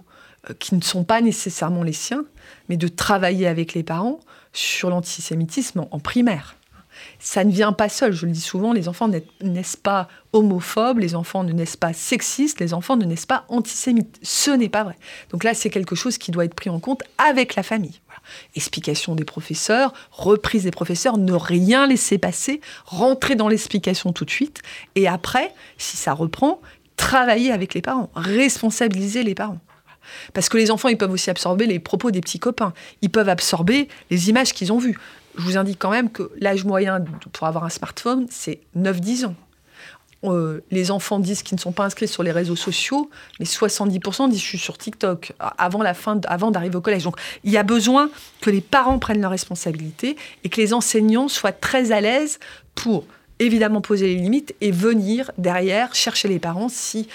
euh, 0.50 0.54
qui 0.60 0.76
ne 0.76 0.82
sont 0.82 1.04
pas 1.04 1.22
nécessairement 1.22 1.84
les 1.84 1.94
siens, 1.94 2.26
mais 2.70 2.78
de 2.78 2.88
travailler 2.88 3.48
avec 3.48 3.74
les 3.74 3.84
parents 3.84 4.20
sur 4.54 4.90
l'antisémitisme 4.90 5.86
en 5.90 6.00
primaire 6.00 6.56
ça 7.20 7.44
ne 7.44 7.52
vient 7.52 7.74
pas 7.74 7.90
seul. 7.90 8.14
Je 8.14 8.26
le 8.26 8.32
dis 8.32 8.42
souvent, 8.42 8.74
les 8.74 8.88
enfants 8.88 9.10
naissent 9.42 9.76
pas 9.76 10.08
homophobes, 10.34 11.00
les 11.00 11.16
enfants 11.16 11.44
ne 11.44 11.52
naissent 11.52 11.78
pas 11.78 11.94
sexistes, 11.94 12.60
les 12.60 12.74
enfants 12.74 12.98
ne 12.98 13.06
naissent 13.06 13.26
pas 13.26 13.46
antisémites. 13.50 14.20
Ce 14.22 14.52
n'est 14.52 14.70
pas 14.70 14.84
vrai. 14.84 14.98
Donc 15.32 15.44
là, 15.44 15.54
c'est 15.54 15.70
quelque 15.70 15.96
chose 15.96 16.18
qui 16.18 16.32
doit 16.32 16.46
être 16.46 16.56
pris 16.56 16.70
en 16.70 16.80
compte 16.80 17.04
avec 17.18 17.56
la 17.56 17.64
famille. 17.64 18.00
Explication 18.56 19.16
des 19.16 19.26
professeurs, 19.26 19.94
reprise 20.12 20.64
des 20.64 20.72
professeurs, 20.72 21.18
ne 21.18 21.34
rien 21.34 21.88
laisser 21.88 22.18
passer, 22.18 22.62
rentrer 22.86 23.36
dans 23.36 23.48
l'explication 23.48 24.14
tout 24.14 24.26
de 24.26 24.32
suite, 24.32 24.62
et 24.96 25.08
après, 25.08 25.54
si 25.78 25.98
ça 25.98 26.14
reprend, 26.14 26.62
travailler 26.96 27.52
avec 27.52 27.74
les 27.74 27.82
parents, 27.82 28.10
responsabiliser 28.16 29.24
les 29.24 29.36
parents. 29.36 29.60
Parce 30.34 30.50
que 30.50 30.58
les 30.58 30.70
enfants, 30.70 30.90
ils 30.90 30.98
peuvent 30.98 31.12
aussi 31.12 31.30
absorber 31.30 31.66
les 31.66 31.80
propos 31.80 32.12
des 32.12 32.22
petits 32.22 32.38
copains. 32.38 32.74
Ils 33.02 33.10
peuvent 33.10 33.28
absorber 33.28 33.88
les 34.12 34.30
images 34.30 34.54
qu'ils 34.54 34.72
ont 34.72 34.78
vues 34.78 34.98
je 35.38 35.44
vous 35.44 35.58
indique 35.58 35.80
quand 35.80 35.92
même 35.92 36.10
que 36.10 36.32
l'âge 36.40 36.66
moyen 36.66 37.04
pour 37.34 37.48
avoir 37.48 37.64
un 37.64 37.70
smartphone, 37.70 38.28
c'est 38.30 38.60
9-10 38.78 39.26
ans. 39.26 39.36
Euh, 40.34 40.64
les 40.72 40.92
enfants 40.92 41.20
disent 41.20 41.44
qu'ils 41.44 41.56
ne 41.56 41.62
sont 41.62 41.72
pas 41.72 41.86
inscrits 41.86 42.08
sur 42.08 42.24
les 42.24 42.32
réseaux 42.32 42.56
sociaux, 42.56 43.10
mais 43.40 43.46
70% 43.46 44.30
disent 44.30 44.40
je 44.40 44.46
suis 44.46 44.58
sur 44.58 44.78
TikTok 44.78 45.34
avant 45.40 45.84
la 45.84 45.94
fin, 45.94 46.20
avant 46.28 46.52
d'arriver 46.52 46.76
au 46.76 46.82
collège. 46.82 47.04
Donc 47.04 47.18
il 47.44 47.52
y 47.52 47.58
a 47.58 47.64
besoin 47.64 48.10
que 48.42 48.50
les 48.50 48.62
parents 48.62 49.00
prennent 49.00 49.22
leurs 49.22 49.32
responsabilités 49.32 50.16
et 50.44 50.50
que 50.50 50.60
les 50.60 50.74
enseignants 50.74 51.28
soient 51.28 51.52
très 51.52 51.92
à 51.92 52.02
l'aise 52.02 52.40
pour 52.76 53.06
évidemment 53.40 53.82
poser 53.82 54.08
les 54.08 54.16
limites 54.16 54.56
et 54.62 54.72
venir 54.72 55.32
derrière 55.38 55.94
chercher 55.94 56.28
les 56.28 56.40
parents 56.40 56.70
si 56.70 57.08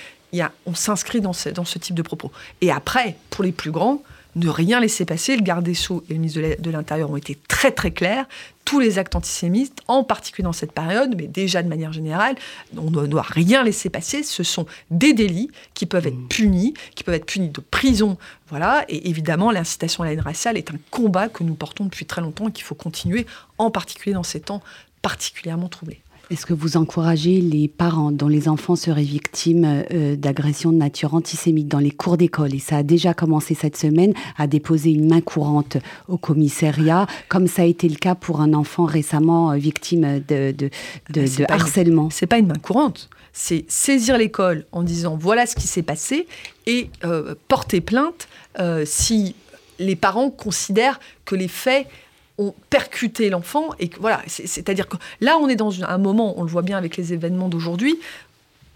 on 0.67 0.75
s'inscrit 0.75 1.21
dans 1.21 1.33
ce, 1.33 1.49
dans 1.49 1.65
ce 1.65 1.79
type 1.79 1.95
de 1.95 2.03
propos. 2.03 2.31
Et 2.61 2.71
après, 2.71 3.17
pour 3.31 3.45
les 3.45 3.53
plus 3.53 3.71
grands, 3.71 4.03
ne 4.37 4.49
rien 4.49 4.81
laisser 4.81 5.05
passer. 5.05 5.37
Le 5.37 5.43
garde 5.43 5.65
des 5.65 5.75
Sceaux 5.75 6.05
et 6.09 6.15
le 6.15 6.21
ministre 6.21 6.41
de 6.61 6.71
l'Intérieur 6.71 7.11
ont 7.11 7.17
été 7.17 7.37
très 7.49 7.73
très 7.73 7.91
clairs. 7.91 8.27
Tous 8.71 8.79
les 8.79 9.01
actes 9.01 9.17
antisémites, 9.17 9.81
en 9.89 10.05
particulier 10.05 10.45
dans 10.45 10.53
cette 10.53 10.71
période, 10.71 11.17
mais 11.17 11.27
déjà 11.27 11.61
de 11.61 11.69
manière 11.69 11.93
générale, 11.93 12.37
on 12.79 12.93
ne 12.93 13.05
doit 13.09 13.27
rien 13.27 13.65
laisser 13.65 13.91
passer. 13.91 14.23
Ce 14.23 14.45
sont 14.45 14.65
des 14.93 15.13
délits 15.13 15.51
qui 15.75 15.87
peuvent 15.87 16.07
être 16.07 16.15
mmh. 16.15 16.29
punis, 16.29 16.75
qui 16.95 17.03
peuvent 17.03 17.17
être 17.17 17.27
punis 17.27 17.49
de 17.49 17.61
prison. 17.61 18.17
Voilà. 18.49 18.85
Et 18.89 19.09
évidemment, 19.09 19.51
l'incitation 19.51 20.05
à 20.05 20.07
la 20.07 20.13
haine 20.13 20.21
raciale 20.21 20.57
est 20.57 20.71
un 20.71 20.79
combat 20.93 21.29
que 21.29 21.43
nous 21.43 21.55
portons 21.55 21.87
depuis 21.87 22.07
très 22.07 22.21
longtemps 22.21 22.47
et 22.47 22.53
qu'il 22.53 22.63
faut 22.63 22.77
continuer, 22.77 23.27
en 23.59 23.73
particulier 23.73 24.15
dans 24.15 24.23
ces 24.23 24.39
temps 24.39 24.63
particulièrement 25.03 25.69
troublés. 25.69 26.01
Est-ce 26.31 26.47
que 26.47 26.55
vous 26.55 26.77
encouragez 26.77 27.41
les 27.41 27.67
parents 27.67 28.13
dont 28.13 28.29
les 28.29 28.49
enfants 28.49 28.77
seraient 28.77 29.03
victimes 29.03 29.85
euh, 29.93 30.15
d'agressions 30.15 30.71
de 30.71 30.77
nature 30.77 31.15
antisémite 31.15 31.67
dans 31.67 31.81
les 31.81 31.91
cours 31.91 32.17
d'école, 32.17 32.55
et 32.55 32.61
ça 32.61 32.77
a 32.77 32.83
déjà 32.85 33.15
commencé 33.15 33.55
cette 33.55 33.77
semaine, 33.77 34.15
à 34.39 34.47
déposer 34.47 34.93
une 34.93 35.09
main 35.09 35.21
courante 35.21 35.79
au 36.07 36.19
commissariat, 36.19 37.09
comme 37.29 37.49
ça 37.49 37.63
a 37.63 37.65
été 37.65 37.89
le 37.89 37.97
cas 37.97 38.15
pour 38.15 38.41
un 38.41 38.55
enfant 38.55 38.85
récemment 38.85 39.51
euh, 39.51 39.57
victime 39.57 40.21
de, 40.29 40.53
de, 40.53 40.71
de, 41.11 41.23
de 41.23 41.45
harcèlement. 41.49 42.11
C'est 42.11 42.29
pas 42.29 42.39
une 42.39 42.47
main 42.47 42.61
courante. 42.63 43.11
C'est 43.33 43.65
saisir 43.67 44.17
l'école 44.17 44.67
en 44.71 44.85
disant 44.85 45.17
voilà 45.21 45.47
ce 45.47 45.57
qui 45.57 45.67
s'est 45.67 45.83
passé 45.83 46.29
et 46.67 46.91
euh, 47.05 47.35
porter 47.49 47.81
plainte 47.81 48.29
si 48.85 49.35
les 49.79 49.97
parents 49.97 50.31
considèrent 50.31 51.01
que 51.25 51.35
les 51.35 51.49
faits 51.49 51.87
ont 52.41 52.55
percuté 52.71 53.31
l'enfant. 53.31 53.71
Et 53.79 53.91
voilà, 54.01 54.23
c'est-à-dire 54.27 54.89
que 54.89 54.97
là, 55.21 55.37
on 55.39 55.49
est 55.49 55.57
dans 55.57 55.85
un 55.85 55.99
moment, 55.99 56.39
on 56.39 56.43
le 56.43 56.51
voit 56.51 56.63
bien 56.63 56.79
avec 56.79 56.97
les 56.97 57.13
événements 57.13 57.49
d'aujourd'hui, 57.49 58.01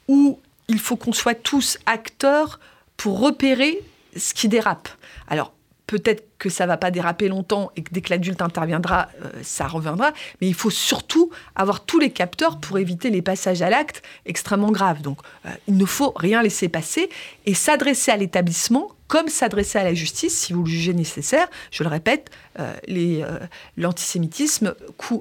où 0.07 0.38
il 0.68 0.79
faut 0.79 0.96
qu'on 0.96 1.12
soit 1.12 1.35
tous 1.35 1.79
acteurs 1.87 2.61
pour 2.96 3.20
repérer 3.20 3.83
ce 4.16 4.35
qui 4.35 4.48
dérape. 4.48 4.88
Alors, 5.29 5.53
peut-être 5.87 6.24
que 6.38 6.48
ça 6.48 6.66
va 6.66 6.77
pas 6.77 6.90
déraper 6.90 7.29
longtemps 7.29 7.70
et 7.77 7.83
que 7.83 7.92
dès 7.92 8.00
que 8.00 8.11
l'adulte 8.11 8.42
interviendra, 8.42 9.09
euh, 9.22 9.31
ça 9.42 9.66
reviendra. 9.66 10.12
Mais 10.40 10.48
il 10.48 10.55
faut 10.55 10.70
surtout 10.70 11.31
avoir 11.55 11.85
tous 11.85 11.98
les 11.98 12.11
capteurs 12.11 12.59
pour 12.59 12.79
éviter 12.79 13.11
les 13.11 13.22
passages 13.22 13.62
à 13.62 13.70
l'acte 13.70 14.03
extrêmement 14.27 14.70
graves. 14.70 15.03
Donc, 15.03 15.18
euh, 15.46 15.50
il 15.68 15.77
ne 15.77 15.87
faut 15.87 16.12
rien 16.16 16.42
laisser 16.42 16.68
passer 16.68 17.09
et 17.46 17.55
s'adresser 17.55 18.11
à 18.11 18.16
l'établissement 18.16 18.94
comme 19.09 19.29
s'adresser 19.29 19.79
à 19.79 19.85
la 19.85 19.95
justice 19.95 20.38
si 20.38 20.53
vous 20.53 20.64
le 20.64 20.71
jugez 20.71 20.95
nécessaire. 20.95 21.49
Je 21.71 21.83
le 21.83 21.88
répète, 21.88 22.31
euh, 22.59 23.38
l'antisémitisme 23.77 24.75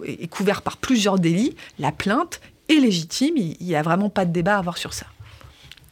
est 0.06 0.28
couvert 0.28 0.62
par 0.62 0.78
plusieurs 0.78 1.20
délits. 1.20 1.56
La 1.80 1.92
plainte 1.92 2.42
est 2.70 2.80
légitime. 2.80 3.36
Il 3.38 3.66
n'y 3.66 3.76
a 3.76 3.82
vraiment 3.82 4.10
pas 4.10 4.26
de 4.26 4.32
débat 4.32 4.56
à 4.56 4.60
avoir 4.60 4.78
sur 4.78 4.94
ça. 4.94 5.06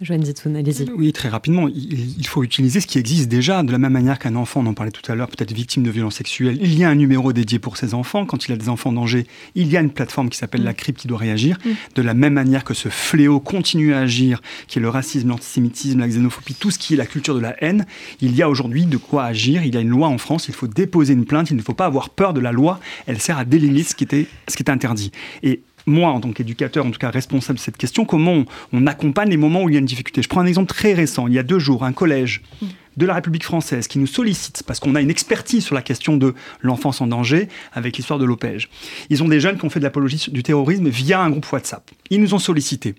Joanne 0.01 0.25
Zitoun, 0.25 0.55
allez-y. 0.55 0.89
Oui, 0.89 1.13
très 1.13 1.29
rapidement. 1.29 1.67
Il, 1.67 2.25
faut 2.25 2.43
utiliser 2.43 2.81
ce 2.81 2.87
qui 2.87 2.97
existe 2.97 3.29
déjà. 3.29 3.61
De 3.61 3.71
la 3.71 3.77
même 3.77 3.93
manière 3.93 4.17
qu'un 4.17 4.35
enfant, 4.35 4.61
on 4.61 4.65
en 4.65 4.73
parlait 4.73 4.91
tout 4.91 5.09
à 5.11 5.13
l'heure, 5.13 5.27
peut-être 5.27 5.53
victime 5.53 5.83
de 5.83 5.91
violences 5.91 6.15
sexuelles, 6.15 6.57
il 6.59 6.73
y 6.73 6.83
a 6.83 6.89
un 6.89 6.95
numéro 6.95 7.33
dédié 7.33 7.59
pour 7.59 7.77
ses 7.77 7.93
enfants. 7.93 8.25
Quand 8.25 8.47
il 8.47 8.51
a 8.51 8.57
des 8.57 8.67
enfants 8.67 8.89
en 8.89 8.93
danger, 8.93 9.27
il 9.53 9.67
y 9.67 9.77
a 9.77 9.79
une 9.79 9.91
plateforme 9.91 10.29
qui 10.29 10.39
s'appelle 10.39 10.63
la 10.63 10.73
CRIP 10.73 10.97
qui 10.97 11.07
doit 11.07 11.19
réagir. 11.19 11.59
Mm. 11.63 11.69
De 11.95 12.01
la 12.01 12.15
même 12.15 12.33
manière 12.33 12.63
que 12.63 12.73
ce 12.73 12.89
fléau 12.89 13.39
continue 13.39 13.93
à 13.93 13.99
agir, 13.99 14.41
qui 14.67 14.79
est 14.79 14.81
le 14.81 14.89
racisme, 14.89 15.29
l'antisémitisme, 15.29 15.99
la 15.99 16.07
xénophobie, 16.07 16.55
tout 16.55 16.71
ce 16.71 16.79
qui 16.79 16.95
est 16.95 16.97
la 16.97 17.05
culture 17.05 17.35
de 17.35 17.39
la 17.39 17.55
haine, 17.63 17.85
il 18.21 18.35
y 18.35 18.41
a 18.41 18.49
aujourd'hui 18.49 18.85
de 18.85 18.97
quoi 18.97 19.25
agir. 19.25 19.63
Il 19.63 19.75
y 19.75 19.77
a 19.77 19.81
une 19.81 19.89
loi 19.89 20.07
en 20.07 20.17
France, 20.17 20.47
il 20.47 20.55
faut 20.55 20.67
déposer 20.67 21.13
une 21.13 21.25
plainte, 21.25 21.51
il 21.51 21.57
ne 21.57 21.61
faut 21.61 21.75
pas 21.75 21.85
avoir 21.85 22.09
peur 22.09 22.33
de 22.33 22.39
la 22.39 22.51
loi. 22.51 22.79
Elle 23.05 23.21
sert 23.21 23.37
à 23.37 23.45
délimiter 23.45 23.83
ce 23.83 23.95
qui 23.95 24.03
était, 24.03 24.25
ce 24.47 24.55
qui 24.55 24.63
était 24.63 24.71
interdit. 24.71 25.11
Et 25.43 25.61
moi, 25.85 26.09
en 26.11 26.19
tant 26.19 26.31
qu'éducateur, 26.31 26.85
en 26.85 26.91
tout 26.91 26.99
cas 26.99 27.09
responsable 27.09 27.57
de 27.57 27.63
cette 27.63 27.77
question, 27.77 28.05
comment 28.05 28.43
on, 28.73 28.87
accompagne 28.87 29.29
les 29.29 29.37
moments 29.37 29.63
où 29.63 29.69
il 29.69 29.73
y 29.73 29.75
a 29.75 29.79
une 29.79 29.85
difficulté. 29.85 30.21
Je 30.21 30.29
prends 30.29 30.41
un 30.41 30.45
exemple 30.45 30.67
très 30.67 30.93
récent. 30.93 31.27
Il 31.27 31.33
y 31.33 31.39
a 31.39 31.43
deux 31.43 31.59
jours, 31.59 31.83
un 31.83 31.93
collège 31.93 32.41
mm. 32.61 32.65
De 32.97 33.05
la 33.05 33.13
République 33.13 33.43
française 33.43 33.87
qui 33.87 33.99
nous 33.99 34.07
sollicite 34.07 34.63
parce 34.65 34.79
qu'on 34.79 34.95
a 34.95 35.01
une 35.01 35.09
expertise 35.09 35.63
sur 35.63 35.75
la 35.75 35.81
question 35.81 36.17
de 36.17 36.33
l'enfance 36.61 37.01
en 37.01 37.07
danger 37.07 37.47
avec 37.73 37.97
l'histoire 37.97 38.19
de 38.19 38.25
l'OPEJ. 38.25 38.69
Ils 39.09 39.23
ont 39.23 39.27
des 39.27 39.39
jeunes 39.39 39.57
qui 39.57 39.65
ont 39.65 39.69
fait 39.69 39.79
de 39.79 39.85
l'apologie 39.85 40.25
du 40.31 40.43
terrorisme 40.43 40.89
via 40.89 41.21
un 41.21 41.29
groupe 41.29 41.49
WhatsApp. 41.51 41.89
Ils 42.09 42.21
nous 42.21 42.33
ont 42.33 42.39
sollicité. 42.39 42.95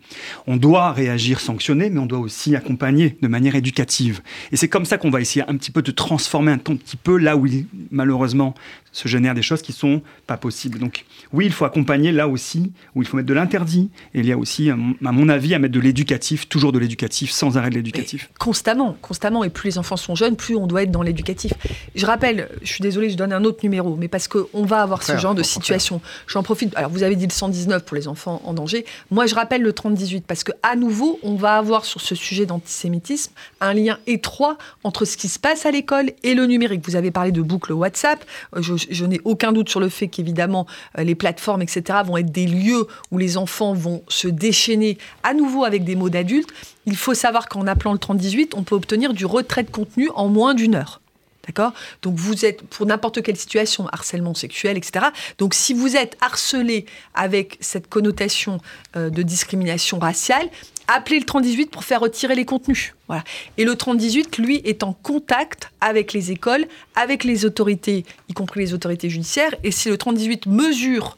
On 0.46 0.56
doit 0.56 0.92
réagir, 0.92 1.40
sanctionner, 1.40 1.90
mais 1.90 2.00
on 2.00 2.06
doit 2.06 2.18
aussi 2.18 2.56
accompagner 2.56 3.16
de 3.20 3.28
manière 3.28 3.54
éducative. 3.54 4.22
Et 4.50 4.56
c'est 4.56 4.68
comme 4.68 4.84
ça 4.84 4.98
qu'on 4.98 5.10
va 5.10 5.20
essayer 5.20 5.44
un 5.48 5.56
petit 5.56 5.70
peu 5.70 5.82
de 5.82 5.90
transformer 5.90 6.52
un 6.52 6.58
petit 6.58 6.96
peu 6.96 7.18
là 7.18 7.36
où 7.36 7.46
malheureusement 7.90 8.54
se 8.92 9.08
génèrent 9.08 9.34
des 9.34 9.42
choses 9.42 9.62
qui 9.62 9.72
sont 9.72 10.02
pas 10.26 10.36
possibles. 10.36 10.78
Donc 10.78 11.04
oui, 11.32 11.46
il 11.46 11.52
faut 11.52 11.64
accompagner 11.64 12.12
là 12.12 12.28
aussi, 12.28 12.72
où 12.94 13.02
il 13.02 13.08
faut 13.08 13.16
mettre 13.16 13.28
de 13.28 13.34
l'interdit, 13.34 13.90
et 14.14 14.20
il 14.20 14.26
y 14.26 14.32
a 14.32 14.38
aussi, 14.38 14.70
à 14.70 14.76
mon 14.76 15.28
avis, 15.28 15.54
à 15.54 15.58
mettre 15.58 15.74
de 15.74 15.80
l'éducatif, 15.80 16.48
toujours 16.48 16.72
de 16.72 16.78
l'éducatif, 16.78 17.30
sans 17.30 17.56
arrêt 17.56 17.70
de 17.70 17.74
l'éducatif. 17.74 18.30
Constamment, 18.38 18.96
constamment, 19.00 19.44
et 19.44 19.50
plus 19.50 19.78
enfants 19.82 19.96
sont 19.96 20.14
jeunes, 20.14 20.36
plus 20.36 20.56
on 20.56 20.66
doit 20.66 20.82
être 20.82 20.90
dans 20.90 21.02
l'éducatif. 21.02 21.52
Je 21.94 22.06
rappelle, 22.06 22.48
je 22.62 22.72
suis 22.72 22.82
désolée, 22.82 23.10
je 23.10 23.16
donne 23.16 23.32
un 23.32 23.44
autre 23.44 23.60
numéro, 23.62 23.96
mais 23.96 24.08
parce 24.08 24.28
qu'on 24.28 24.64
va 24.64 24.82
avoir 24.82 25.02
ce 25.02 25.16
genre 25.16 25.34
de 25.34 25.42
situation. 25.42 26.00
J'en 26.26 26.42
profite, 26.42 26.76
alors 26.76 26.90
vous 26.90 27.02
avez 27.02 27.16
dit 27.16 27.26
le 27.26 27.32
119 27.32 27.84
pour 27.84 27.96
les 27.96 28.08
enfants 28.08 28.40
en 28.44 28.54
danger, 28.54 28.84
moi 29.10 29.26
je 29.26 29.34
rappelle 29.34 29.62
le 29.62 29.72
3018, 29.72 30.24
parce 30.26 30.44
que 30.44 30.52
à 30.62 30.76
nouveau, 30.76 31.18
on 31.22 31.34
va 31.34 31.56
avoir 31.56 31.84
sur 31.84 32.00
ce 32.00 32.14
sujet 32.14 32.46
d'antisémitisme 32.46 33.32
un 33.60 33.74
lien 33.74 33.98
étroit 34.06 34.58
entre 34.84 35.04
ce 35.04 35.16
qui 35.16 35.28
se 35.28 35.38
passe 35.38 35.66
à 35.66 35.70
l'école 35.70 36.10
et 36.22 36.34
le 36.34 36.46
numérique. 36.46 36.82
Vous 36.84 36.96
avez 36.96 37.10
parlé 37.10 37.32
de 37.32 37.42
boucle 37.42 37.72
WhatsApp, 37.72 38.24
je 38.56 38.72
je, 38.90 39.04
n'ai 39.04 39.20
aucun 39.24 39.52
doute 39.52 39.68
sur 39.68 39.80
le 39.80 39.88
fait 39.88 40.08
qu'évidemment, 40.08 40.66
euh, 40.98 41.04
les 41.04 41.14
plateformes, 41.14 41.62
etc., 41.62 42.00
vont 42.04 42.16
être 42.16 42.30
des 42.30 42.46
lieux 42.46 42.86
où 43.10 43.18
les 43.18 43.36
enfants 43.36 43.74
vont 43.74 44.02
se 44.08 44.28
déchaîner 44.28 44.98
à 45.22 45.34
nouveau 45.34 45.64
avec 45.64 45.84
des 45.84 45.96
mots 45.96 46.10
d'adultes. 46.10 46.50
Il 46.86 46.96
faut 46.96 47.14
savoir 47.14 47.48
qu'en 47.48 47.66
appelant 47.66 47.92
le 47.92 47.98
3018, 47.98 48.54
on 48.54 48.62
peut 48.62 48.74
obtenir 48.74 49.14
du 49.14 49.26
retrait 49.26 49.62
de 49.62 49.70
contenu 49.70 50.08
en 50.14 50.28
moins 50.28 50.54
d'une 50.54 50.74
heure. 50.74 51.00
D'accord? 51.46 51.72
Donc 52.02 52.14
vous 52.16 52.44
êtes, 52.44 52.62
pour 52.62 52.86
n'importe 52.86 53.20
quelle 53.20 53.36
situation, 53.36 53.88
harcèlement 53.88 54.34
sexuel, 54.34 54.76
etc. 54.76 55.06
Donc 55.38 55.54
si 55.54 55.74
vous 55.74 55.96
êtes 55.96 56.16
harcelé 56.20 56.86
avec 57.14 57.58
cette 57.60 57.88
connotation 57.88 58.58
euh, 58.96 59.10
de 59.10 59.22
discrimination 59.22 59.98
raciale, 59.98 60.48
appelez 60.86 61.18
le 61.18 61.24
3018 61.24 61.66
pour 61.66 61.82
faire 61.82 62.00
retirer 62.00 62.36
les 62.36 62.44
contenus. 62.44 62.94
Voilà. 63.08 63.24
Et 63.58 63.64
le 63.64 63.74
3018, 63.74 64.38
lui, 64.38 64.62
est 64.64 64.84
en 64.84 64.92
contact 64.92 65.72
avec 65.80 66.12
les 66.12 66.30
écoles, 66.30 66.66
avec 66.94 67.24
les 67.24 67.44
autorités, 67.44 68.04
y 68.28 68.34
compris 68.34 68.60
les 68.60 68.72
autorités 68.72 69.10
judiciaires. 69.10 69.54
Et 69.64 69.72
si 69.72 69.88
le 69.88 69.98
3018 69.98 70.46
mesure 70.46 71.16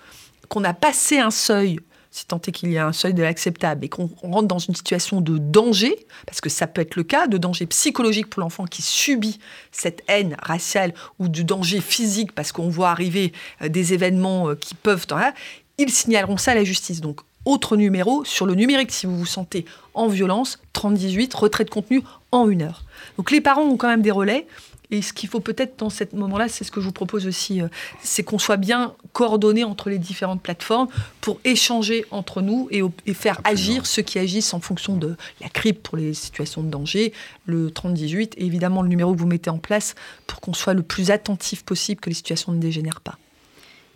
qu'on 0.48 0.64
a 0.64 0.72
passé 0.72 1.18
un 1.18 1.30
seuil, 1.30 1.80
si 2.14 2.26
tant 2.26 2.40
est 2.46 2.52
qu'il 2.52 2.70
y 2.70 2.78
a 2.78 2.86
un 2.86 2.92
seuil 2.92 3.12
de 3.12 3.24
l'acceptable, 3.24 3.84
et 3.84 3.88
qu'on 3.88 4.08
rentre 4.22 4.46
dans 4.46 4.60
une 4.60 4.76
situation 4.76 5.20
de 5.20 5.36
danger, 5.36 6.06
parce 6.26 6.40
que 6.40 6.48
ça 6.48 6.68
peut 6.68 6.80
être 6.80 6.94
le 6.94 7.02
cas, 7.02 7.26
de 7.26 7.38
danger 7.38 7.66
psychologique 7.66 8.30
pour 8.30 8.40
l'enfant 8.40 8.66
qui 8.66 8.82
subit 8.82 9.40
cette 9.72 10.04
haine 10.06 10.36
raciale, 10.40 10.94
ou 11.18 11.26
du 11.26 11.42
danger 11.42 11.80
physique, 11.80 12.30
parce 12.30 12.52
qu'on 12.52 12.68
voit 12.68 12.90
arriver 12.90 13.32
euh, 13.62 13.68
des 13.68 13.94
événements 13.94 14.50
euh, 14.50 14.54
qui 14.54 14.76
peuvent... 14.76 15.06
Ils 15.76 15.90
signaleront 15.90 16.36
ça 16.36 16.52
à 16.52 16.54
la 16.54 16.62
justice. 16.62 17.00
Donc 17.00 17.20
autre 17.44 17.76
numéro 17.76 18.24
sur 18.24 18.46
le 18.46 18.54
numérique 18.54 18.92
si 18.92 19.06
vous 19.06 19.18
vous 19.18 19.26
sentez 19.26 19.64
en 19.92 20.06
violence, 20.06 20.60
3018, 20.72 21.34
retrait 21.34 21.64
de 21.64 21.70
contenu 21.70 22.02
en 22.30 22.48
une 22.48 22.62
heure. 22.62 22.84
Donc 23.16 23.32
les 23.32 23.40
parents 23.40 23.64
ont 23.64 23.76
quand 23.76 23.88
même 23.88 24.02
des 24.02 24.12
relais. 24.12 24.46
Et 24.90 25.02
ce 25.02 25.12
qu'il 25.12 25.28
faut 25.28 25.40
peut-être 25.40 25.78
dans 25.78 25.90
ce 25.90 26.04
moment-là, 26.12 26.48
c'est 26.48 26.64
ce 26.64 26.70
que 26.70 26.80
je 26.80 26.86
vous 26.86 26.92
propose 26.92 27.26
aussi, 27.26 27.60
euh, 27.60 27.68
c'est 28.02 28.22
qu'on 28.22 28.38
soit 28.38 28.56
bien 28.56 28.94
coordonné 29.12 29.64
entre 29.64 29.90
les 29.90 29.98
différentes 29.98 30.42
plateformes 30.42 30.88
pour 31.20 31.40
échanger 31.44 32.04
entre 32.10 32.42
nous 32.42 32.68
et, 32.70 32.82
faire 33.14 33.40
agir 33.44 33.86
ceux 33.86 34.02
qui 34.02 34.18
agissent 34.18 34.54
en 34.54 34.60
fonction 34.60 34.96
de 34.96 35.16
la 35.40 35.48
CRIP 35.48 35.82
pour 35.82 35.96
les 35.96 36.14
situations 36.14 36.62
de 36.62 36.68
danger, 36.68 37.12
le 37.46 37.70
3018 37.70 38.34
et 38.36 38.44
évidemment 38.44 38.82
le 38.82 38.88
numéro 38.88 39.14
que 39.14 39.18
vous 39.18 39.26
mettez 39.26 39.50
en 39.50 39.58
place 39.58 39.94
pour 40.26 40.40
qu'on 40.40 40.54
soit 40.54 40.74
le 40.74 40.82
plus 40.82 41.10
attentif 41.10 41.64
possible 41.64 42.00
que 42.00 42.10
les 42.10 42.14
situations 42.14 42.52
ne 42.52 42.58
dégénèrent 42.58 43.00
pas. 43.00 43.18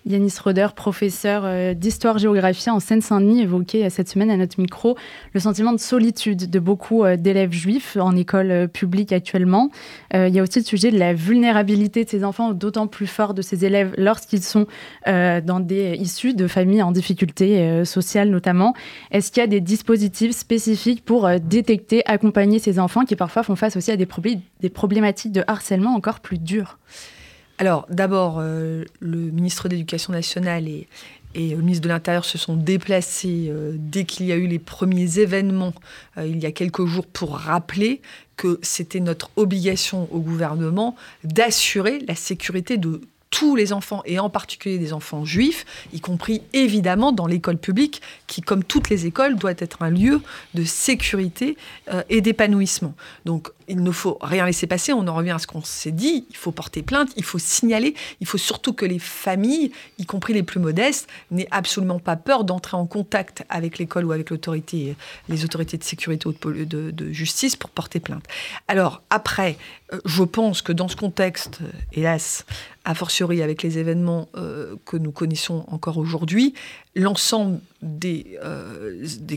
Yanis 0.07 0.35
Roder, 0.43 0.69
professeur 0.75 1.43
euh, 1.45 1.75
d'histoire-géographie 1.75 2.71
en 2.71 2.81
Seine-Saint-Denis, 2.81 3.43
évoquait 3.43 3.85
euh, 3.85 3.91
cette 3.91 4.09
semaine 4.09 4.31
à 4.31 4.37
notre 4.37 4.61
micro 4.61 4.97
le 5.35 5.41
sentiment 5.41 5.73
de 5.73 5.79
solitude 5.79 6.49
de 6.49 6.59
beaucoup 6.59 7.05
euh, 7.05 7.17
d'élèves 7.17 7.53
juifs 7.53 7.97
en 8.01 8.17
école 8.17 8.69
publique 8.69 9.13
actuellement. 9.13 9.71
il 10.15 10.29
y 10.29 10.39
a 10.39 10.43
aussi 10.43 10.61
le 10.61 10.65
sujet 10.65 10.91
de 10.91 10.99
la 10.99 11.15
vulnérabilité 11.15 12.05
de 12.05 12.09
ces 12.09 12.25
enfants, 12.25 12.53
d'autant 12.53 12.87
plus 12.87 13.07
fort 13.07 13.35
de 13.35 13.43
ces 13.43 13.65
élèves 13.65 13.93
lorsqu'ils 13.97 14.43
sont 14.43 14.67
dans 15.07 15.61
des 15.61 15.97
issus 15.97 16.35
de 16.35 16.47
familles 16.47 16.83
en 16.83 16.93
difficulté 16.93 17.85
sociale 17.85 18.31
notamment. 18.31 18.75
Est-ce 19.11 19.31
qu'il 19.33 19.41
y 19.41 19.45
a 19.45 19.49
des 19.49 19.61
dispositifs 19.61 20.33
spécifiques 20.33 21.05
pour 21.05 21.29
détecter, 21.41 22.03
accompagner 22.07 22.59
ces 22.59 22.79
enfants 22.79 23.05
qui 23.05 23.17
parfois 23.17 23.43
font 23.43 23.57
face 23.57 23.77
aussi 23.77 23.91
à 23.91 23.97
des, 23.97 24.09
des 24.61 24.71
problématiques 24.71 25.33
de 25.33 25.45
harcèlement 25.47 25.95
encore 25.95 26.21
plus 26.21 26.39
dures? 26.39 26.79
Alors, 27.59 27.87
d'abord, 27.90 28.37
euh, 28.38 28.85
le 29.01 29.18
ministre 29.18 29.68
de 29.68 29.75
l'Éducation 29.75 30.12
nationale 30.12 30.68
et, 30.68 30.87
le 31.35 31.57
ministre 31.57 31.83
de 31.83 31.88
l'Intérieur 31.88 32.25
se 32.25 32.38
sont 32.38 32.57
déplacés 32.57 33.49
euh, 33.49 33.73
dès 33.77 34.05
qu'il 34.05 34.27
y 34.27 34.33
a 34.33 34.37
eu 34.37 34.47
les 34.47 34.59
premiers 34.59 35.18
événements, 35.18 35.75
euh, 36.16 36.27
il 36.27 36.38
y 36.38 36.47
a 36.47 36.53
quelques 36.53 36.85
jours, 36.87 37.07
pour 37.07 37.37
rappeler 37.37 38.01
que 38.37 38.59
c'était 38.62 38.99
notre 38.99 39.31
obligation 39.37 40.09
au 40.11 40.21
gouvernement 40.21 40.97
d'assurer 41.25 41.99
la 42.09 42.14
sécurité 42.14 42.77
de 42.77 43.03
tous 43.31 43.57
les 43.57 43.73
enfants, 43.73 44.03
et 44.07 44.18
en 44.18 44.31
particulier 44.31 44.79
des 44.79 44.92
enfants 44.92 45.25
juifs, 45.25 45.66
y 45.92 46.01
compris 46.01 46.42
évidemment 46.55 47.12
dans 47.12 47.27
l'école 47.27 47.59
publique, 47.59 48.01
qui, 48.27 48.40
comme 48.40 48.64
toutes 48.64 48.88
les 48.88 49.05
écoles, 49.05 49.37
doit 49.37 49.53
être 49.59 49.83
un 49.83 49.90
lieu 49.90 50.23
de 50.55 50.64
sécurité 50.64 51.59
et 52.09 52.23
d'épanouissement. 52.23 52.94
Donc 53.27 53.51
il 53.69 53.83
ne 53.83 53.91
faut 53.91 54.19
rien 54.21 54.47
laisser 54.47 54.67
passer. 54.67 54.93
On 54.93 55.07
en 55.07 55.15
revient 55.15 55.33
à 55.33 55.39
ce 55.39 55.47
qu'on 55.47 55.63
s'est 55.63 55.93
dit. 55.93 56.27
Il 56.31 56.37
faut 56.37 56.53
porter 56.53 56.83
plainte, 56.83 57.11
il 57.17 57.25
faut 57.25 57.39
signaler. 57.39 57.95
Il 58.21 58.27
faut 58.27 58.39
surtout 58.39 58.73
que 58.73 58.87
les 58.87 58.99
familles, 58.99 59.73
y 59.99 60.07
compris 60.07 60.33
les 60.33 60.43
plus 60.43 60.61
modestes, 60.61 61.09
n'aient 61.31 61.49
absolument 61.51 61.99
pas 61.99 62.17
peur 62.17 62.45
d'entrer 62.45 62.77
en 62.77 62.87
contact 62.87 63.45
avec 63.49 63.79
l'école 63.79 64.05
ou 64.05 64.13
avec 64.13 64.31
les 64.31 65.45
autorités 65.45 65.79
de 65.79 65.85
sécurité 65.85 66.29
ou 66.29 66.33
de, 66.33 67.13
justice 67.13 67.57
pour 67.57 67.71
porter 67.71 68.01
plainte. 68.01 68.25
Alors 68.69 69.03
après, 69.11 69.57
euh, 69.93 70.01
je 70.05 70.23
pense 70.23 70.63
que 70.63 70.73
dans 70.73 70.89
ce 70.89 70.97
contexte, 70.97 71.61
euh, 71.63 71.71
hélas, 71.93 72.45
a 72.85 72.95
fortiori 72.95 73.43
avec 73.43 73.63
les 73.63 73.79
événements 73.79 74.29
euh, 74.37 74.77
que 74.85 74.97
nous 74.97 75.11
connaissons 75.11 75.65
encore 75.69 75.99
aujourd'hui, 75.99 76.55
l'ensemble 76.95 77.61
des 77.83 78.39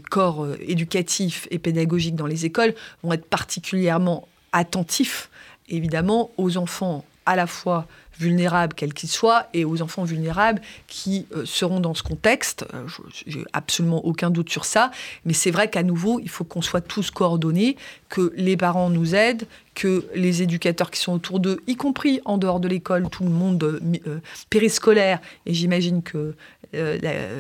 corps 0.10 0.48
éducatifs 0.62 1.48
et 1.52 1.60
pédagogiques 1.60 2.15
dans 2.15 2.26
les 2.26 2.46
écoles 2.46 2.74
vont 3.04 3.13
être 3.13 3.26
particulièrement 3.26 4.20
attentifs, 4.51 5.29
évidemment, 5.69 6.31
aux 6.37 6.57
enfants 6.57 7.05
à 7.25 7.35
la 7.35 7.47
fois 7.47 7.87
vulnérables 8.21 8.73
quels 8.73 8.93
qu'ils 8.93 9.10
soient 9.10 9.47
et 9.53 9.65
aux 9.65 9.81
enfants 9.81 10.03
vulnérables 10.03 10.62
qui 10.88 11.25
euh, 11.36 11.43
seront 11.45 11.79
dans 11.79 11.93
ce 11.93 12.03
contexte. 12.03 12.65
Euh, 12.73 12.88
j'ai 13.25 13.43
absolument 13.53 14.05
aucun 14.05 14.29
doute 14.29 14.49
sur 14.49 14.65
ça. 14.65 14.91
Mais 15.25 15.34
c'est 15.34 15.51
vrai 15.51 15.69
qu'à 15.69 15.84
nouveau, 15.84 16.19
il 16.19 16.29
faut 16.29 16.43
qu'on 16.43 16.62
soit 16.62 16.81
tous 16.81 17.12
coordonnés, 17.12 17.75
que 18.10 18.31
les 18.36 18.55
parents 18.55 18.89
nous 18.89 19.15
aident, 19.15 19.45
que 19.73 20.05
les 20.13 20.41
éducateurs 20.41 20.91
qui 20.91 20.99
sont 20.99 21.13
autour 21.13 21.39
d'eux, 21.39 21.62
y 21.65 21.75
compris 21.75 22.21
en 22.25 22.38
dehors 22.38 22.60
de 22.60 22.67
l'école, 22.67 23.10
tout 23.10 23.23
le 23.23 23.29
monde 23.29 23.63
euh, 23.63 24.19
périscolaire, 24.49 25.19
et 25.45 25.53
j'imagine 25.53 26.01
que 26.03 26.36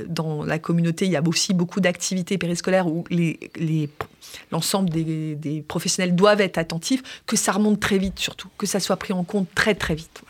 dans 0.09 0.43
la 0.43 0.59
communauté, 0.59 1.05
il 1.05 1.11
y 1.11 1.15
a 1.15 1.21
aussi 1.25 1.53
beaucoup 1.53 1.79
d'activités 1.79 2.37
périscolaires 2.37 2.87
où 2.87 3.05
l'ensemble 4.51 4.89
des, 4.89 5.35
des, 5.35 5.61
professionnels 5.61 6.15
doivent 6.15 6.41
être 6.41 6.57
attentifs, 6.57 7.01
que 7.25 7.37
ça 7.37 7.53
remonte 7.53 7.79
très 7.79 7.97
vite 7.97 8.19
surtout, 8.19 8.49
que 8.57 8.65
ça 8.65 8.81
soit 8.81 8.97
pris 8.97 9.13
en 9.13 9.23
compte 9.23 9.47
très 9.55 9.73
très 9.73 9.95
vite. 9.95 10.21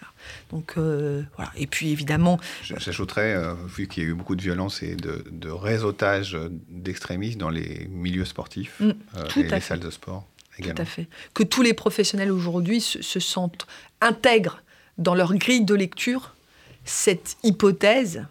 Donc 0.51 0.73
euh, 0.77 1.23
voilà. 1.35 1.51
Et 1.55 1.67
puis 1.67 1.91
évidemment. 1.91 2.39
J'ajouterais, 2.63 3.33
euh, 3.33 3.53
vu 3.65 3.87
qu'il 3.87 4.03
y 4.03 4.05
a 4.05 4.09
eu 4.09 4.13
beaucoup 4.13 4.35
de 4.35 4.41
violence 4.41 4.83
et 4.83 4.95
de, 4.95 5.49
réseautage 5.49 6.37
d'extrémistes 6.69 7.37
dans 7.37 7.49
les 7.49 7.87
milieux 7.89 8.25
sportifs 8.25 8.79
mm, 8.79 8.91
euh, 9.17 9.27
et 9.37 9.43
les 9.43 9.59
salles 9.59 9.79
de 9.79 9.89
sport. 9.89 10.27
Également. 10.57 10.75
Tout 10.75 10.81
à 10.81 10.85
fait. 10.85 11.07
Que 11.33 11.43
tous 11.43 11.61
les 11.61 11.73
professionnels 11.73 12.31
aujourd'hui 12.31 12.81
se, 12.81 13.19
sentent 13.19 13.65
intègrent 14.01 14.61
dans 14.97 15.15
leur 15.15 15.33
grille 15.35 15.63
de 15.63 15.73
lecture 15.73 16.35
cette 16.83 17.37
hypothèse 17.43 18.25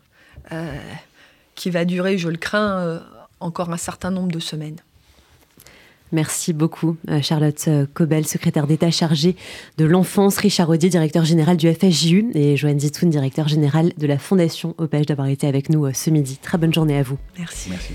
qui 1.55 1.71
va 1.71 1.85
durer, 1.85 2.19
je 2.19 2.29
le 2.29 2.37
crains, 2.37 3.01
encore 3.39 3.71
un 3.71 3.77
certain 3.77 4.11
nombre 4.11 4.33
de 4.33 4.41
semaines. 4.41 4.81
Merci 6.13 6.53
beaucoup, 6.53 6.97
euh, 7.09 7.23
Charlotte 7.23 7.65
euh, 7.69 7.87
Cobel, 7.93 8.27
secrétaire 8.27 8.67
d'État 8.67 8.91
chargée 8.91 9.37
de 9.79 9.85
l'enfance, 9.85 10.39
Richard 10.39 10.69
Audier, 10.69 10.89
directeur 10.89 11.25
général 11.25 11.57
du 11.57 11.73
FSJU, 11.73 12.31
et 12.35 12.57
Joanne 12.57 12.81
Zitoun, 12.81 13.11
directeur 13.11 13.49
général 13.49 13.93
de 13.97 14.07
la 14.07 14.19
Fondation 14.19 14.75
Opège, 14.79 15.07
d'avoir 15.07 15.29
été 15.29 15.47
avec 15.47 15.71
nous 15.71 15.93
ce 15.93 16.11
midi. 16.11 16.39
Très 16.43 16.59
bonne 16.59 16.75
journée 16.75 16.99
à 16.99 17.03
vous. 17.03 17.19
Merci. 17.39 17.71
Merci. 17.71 17.93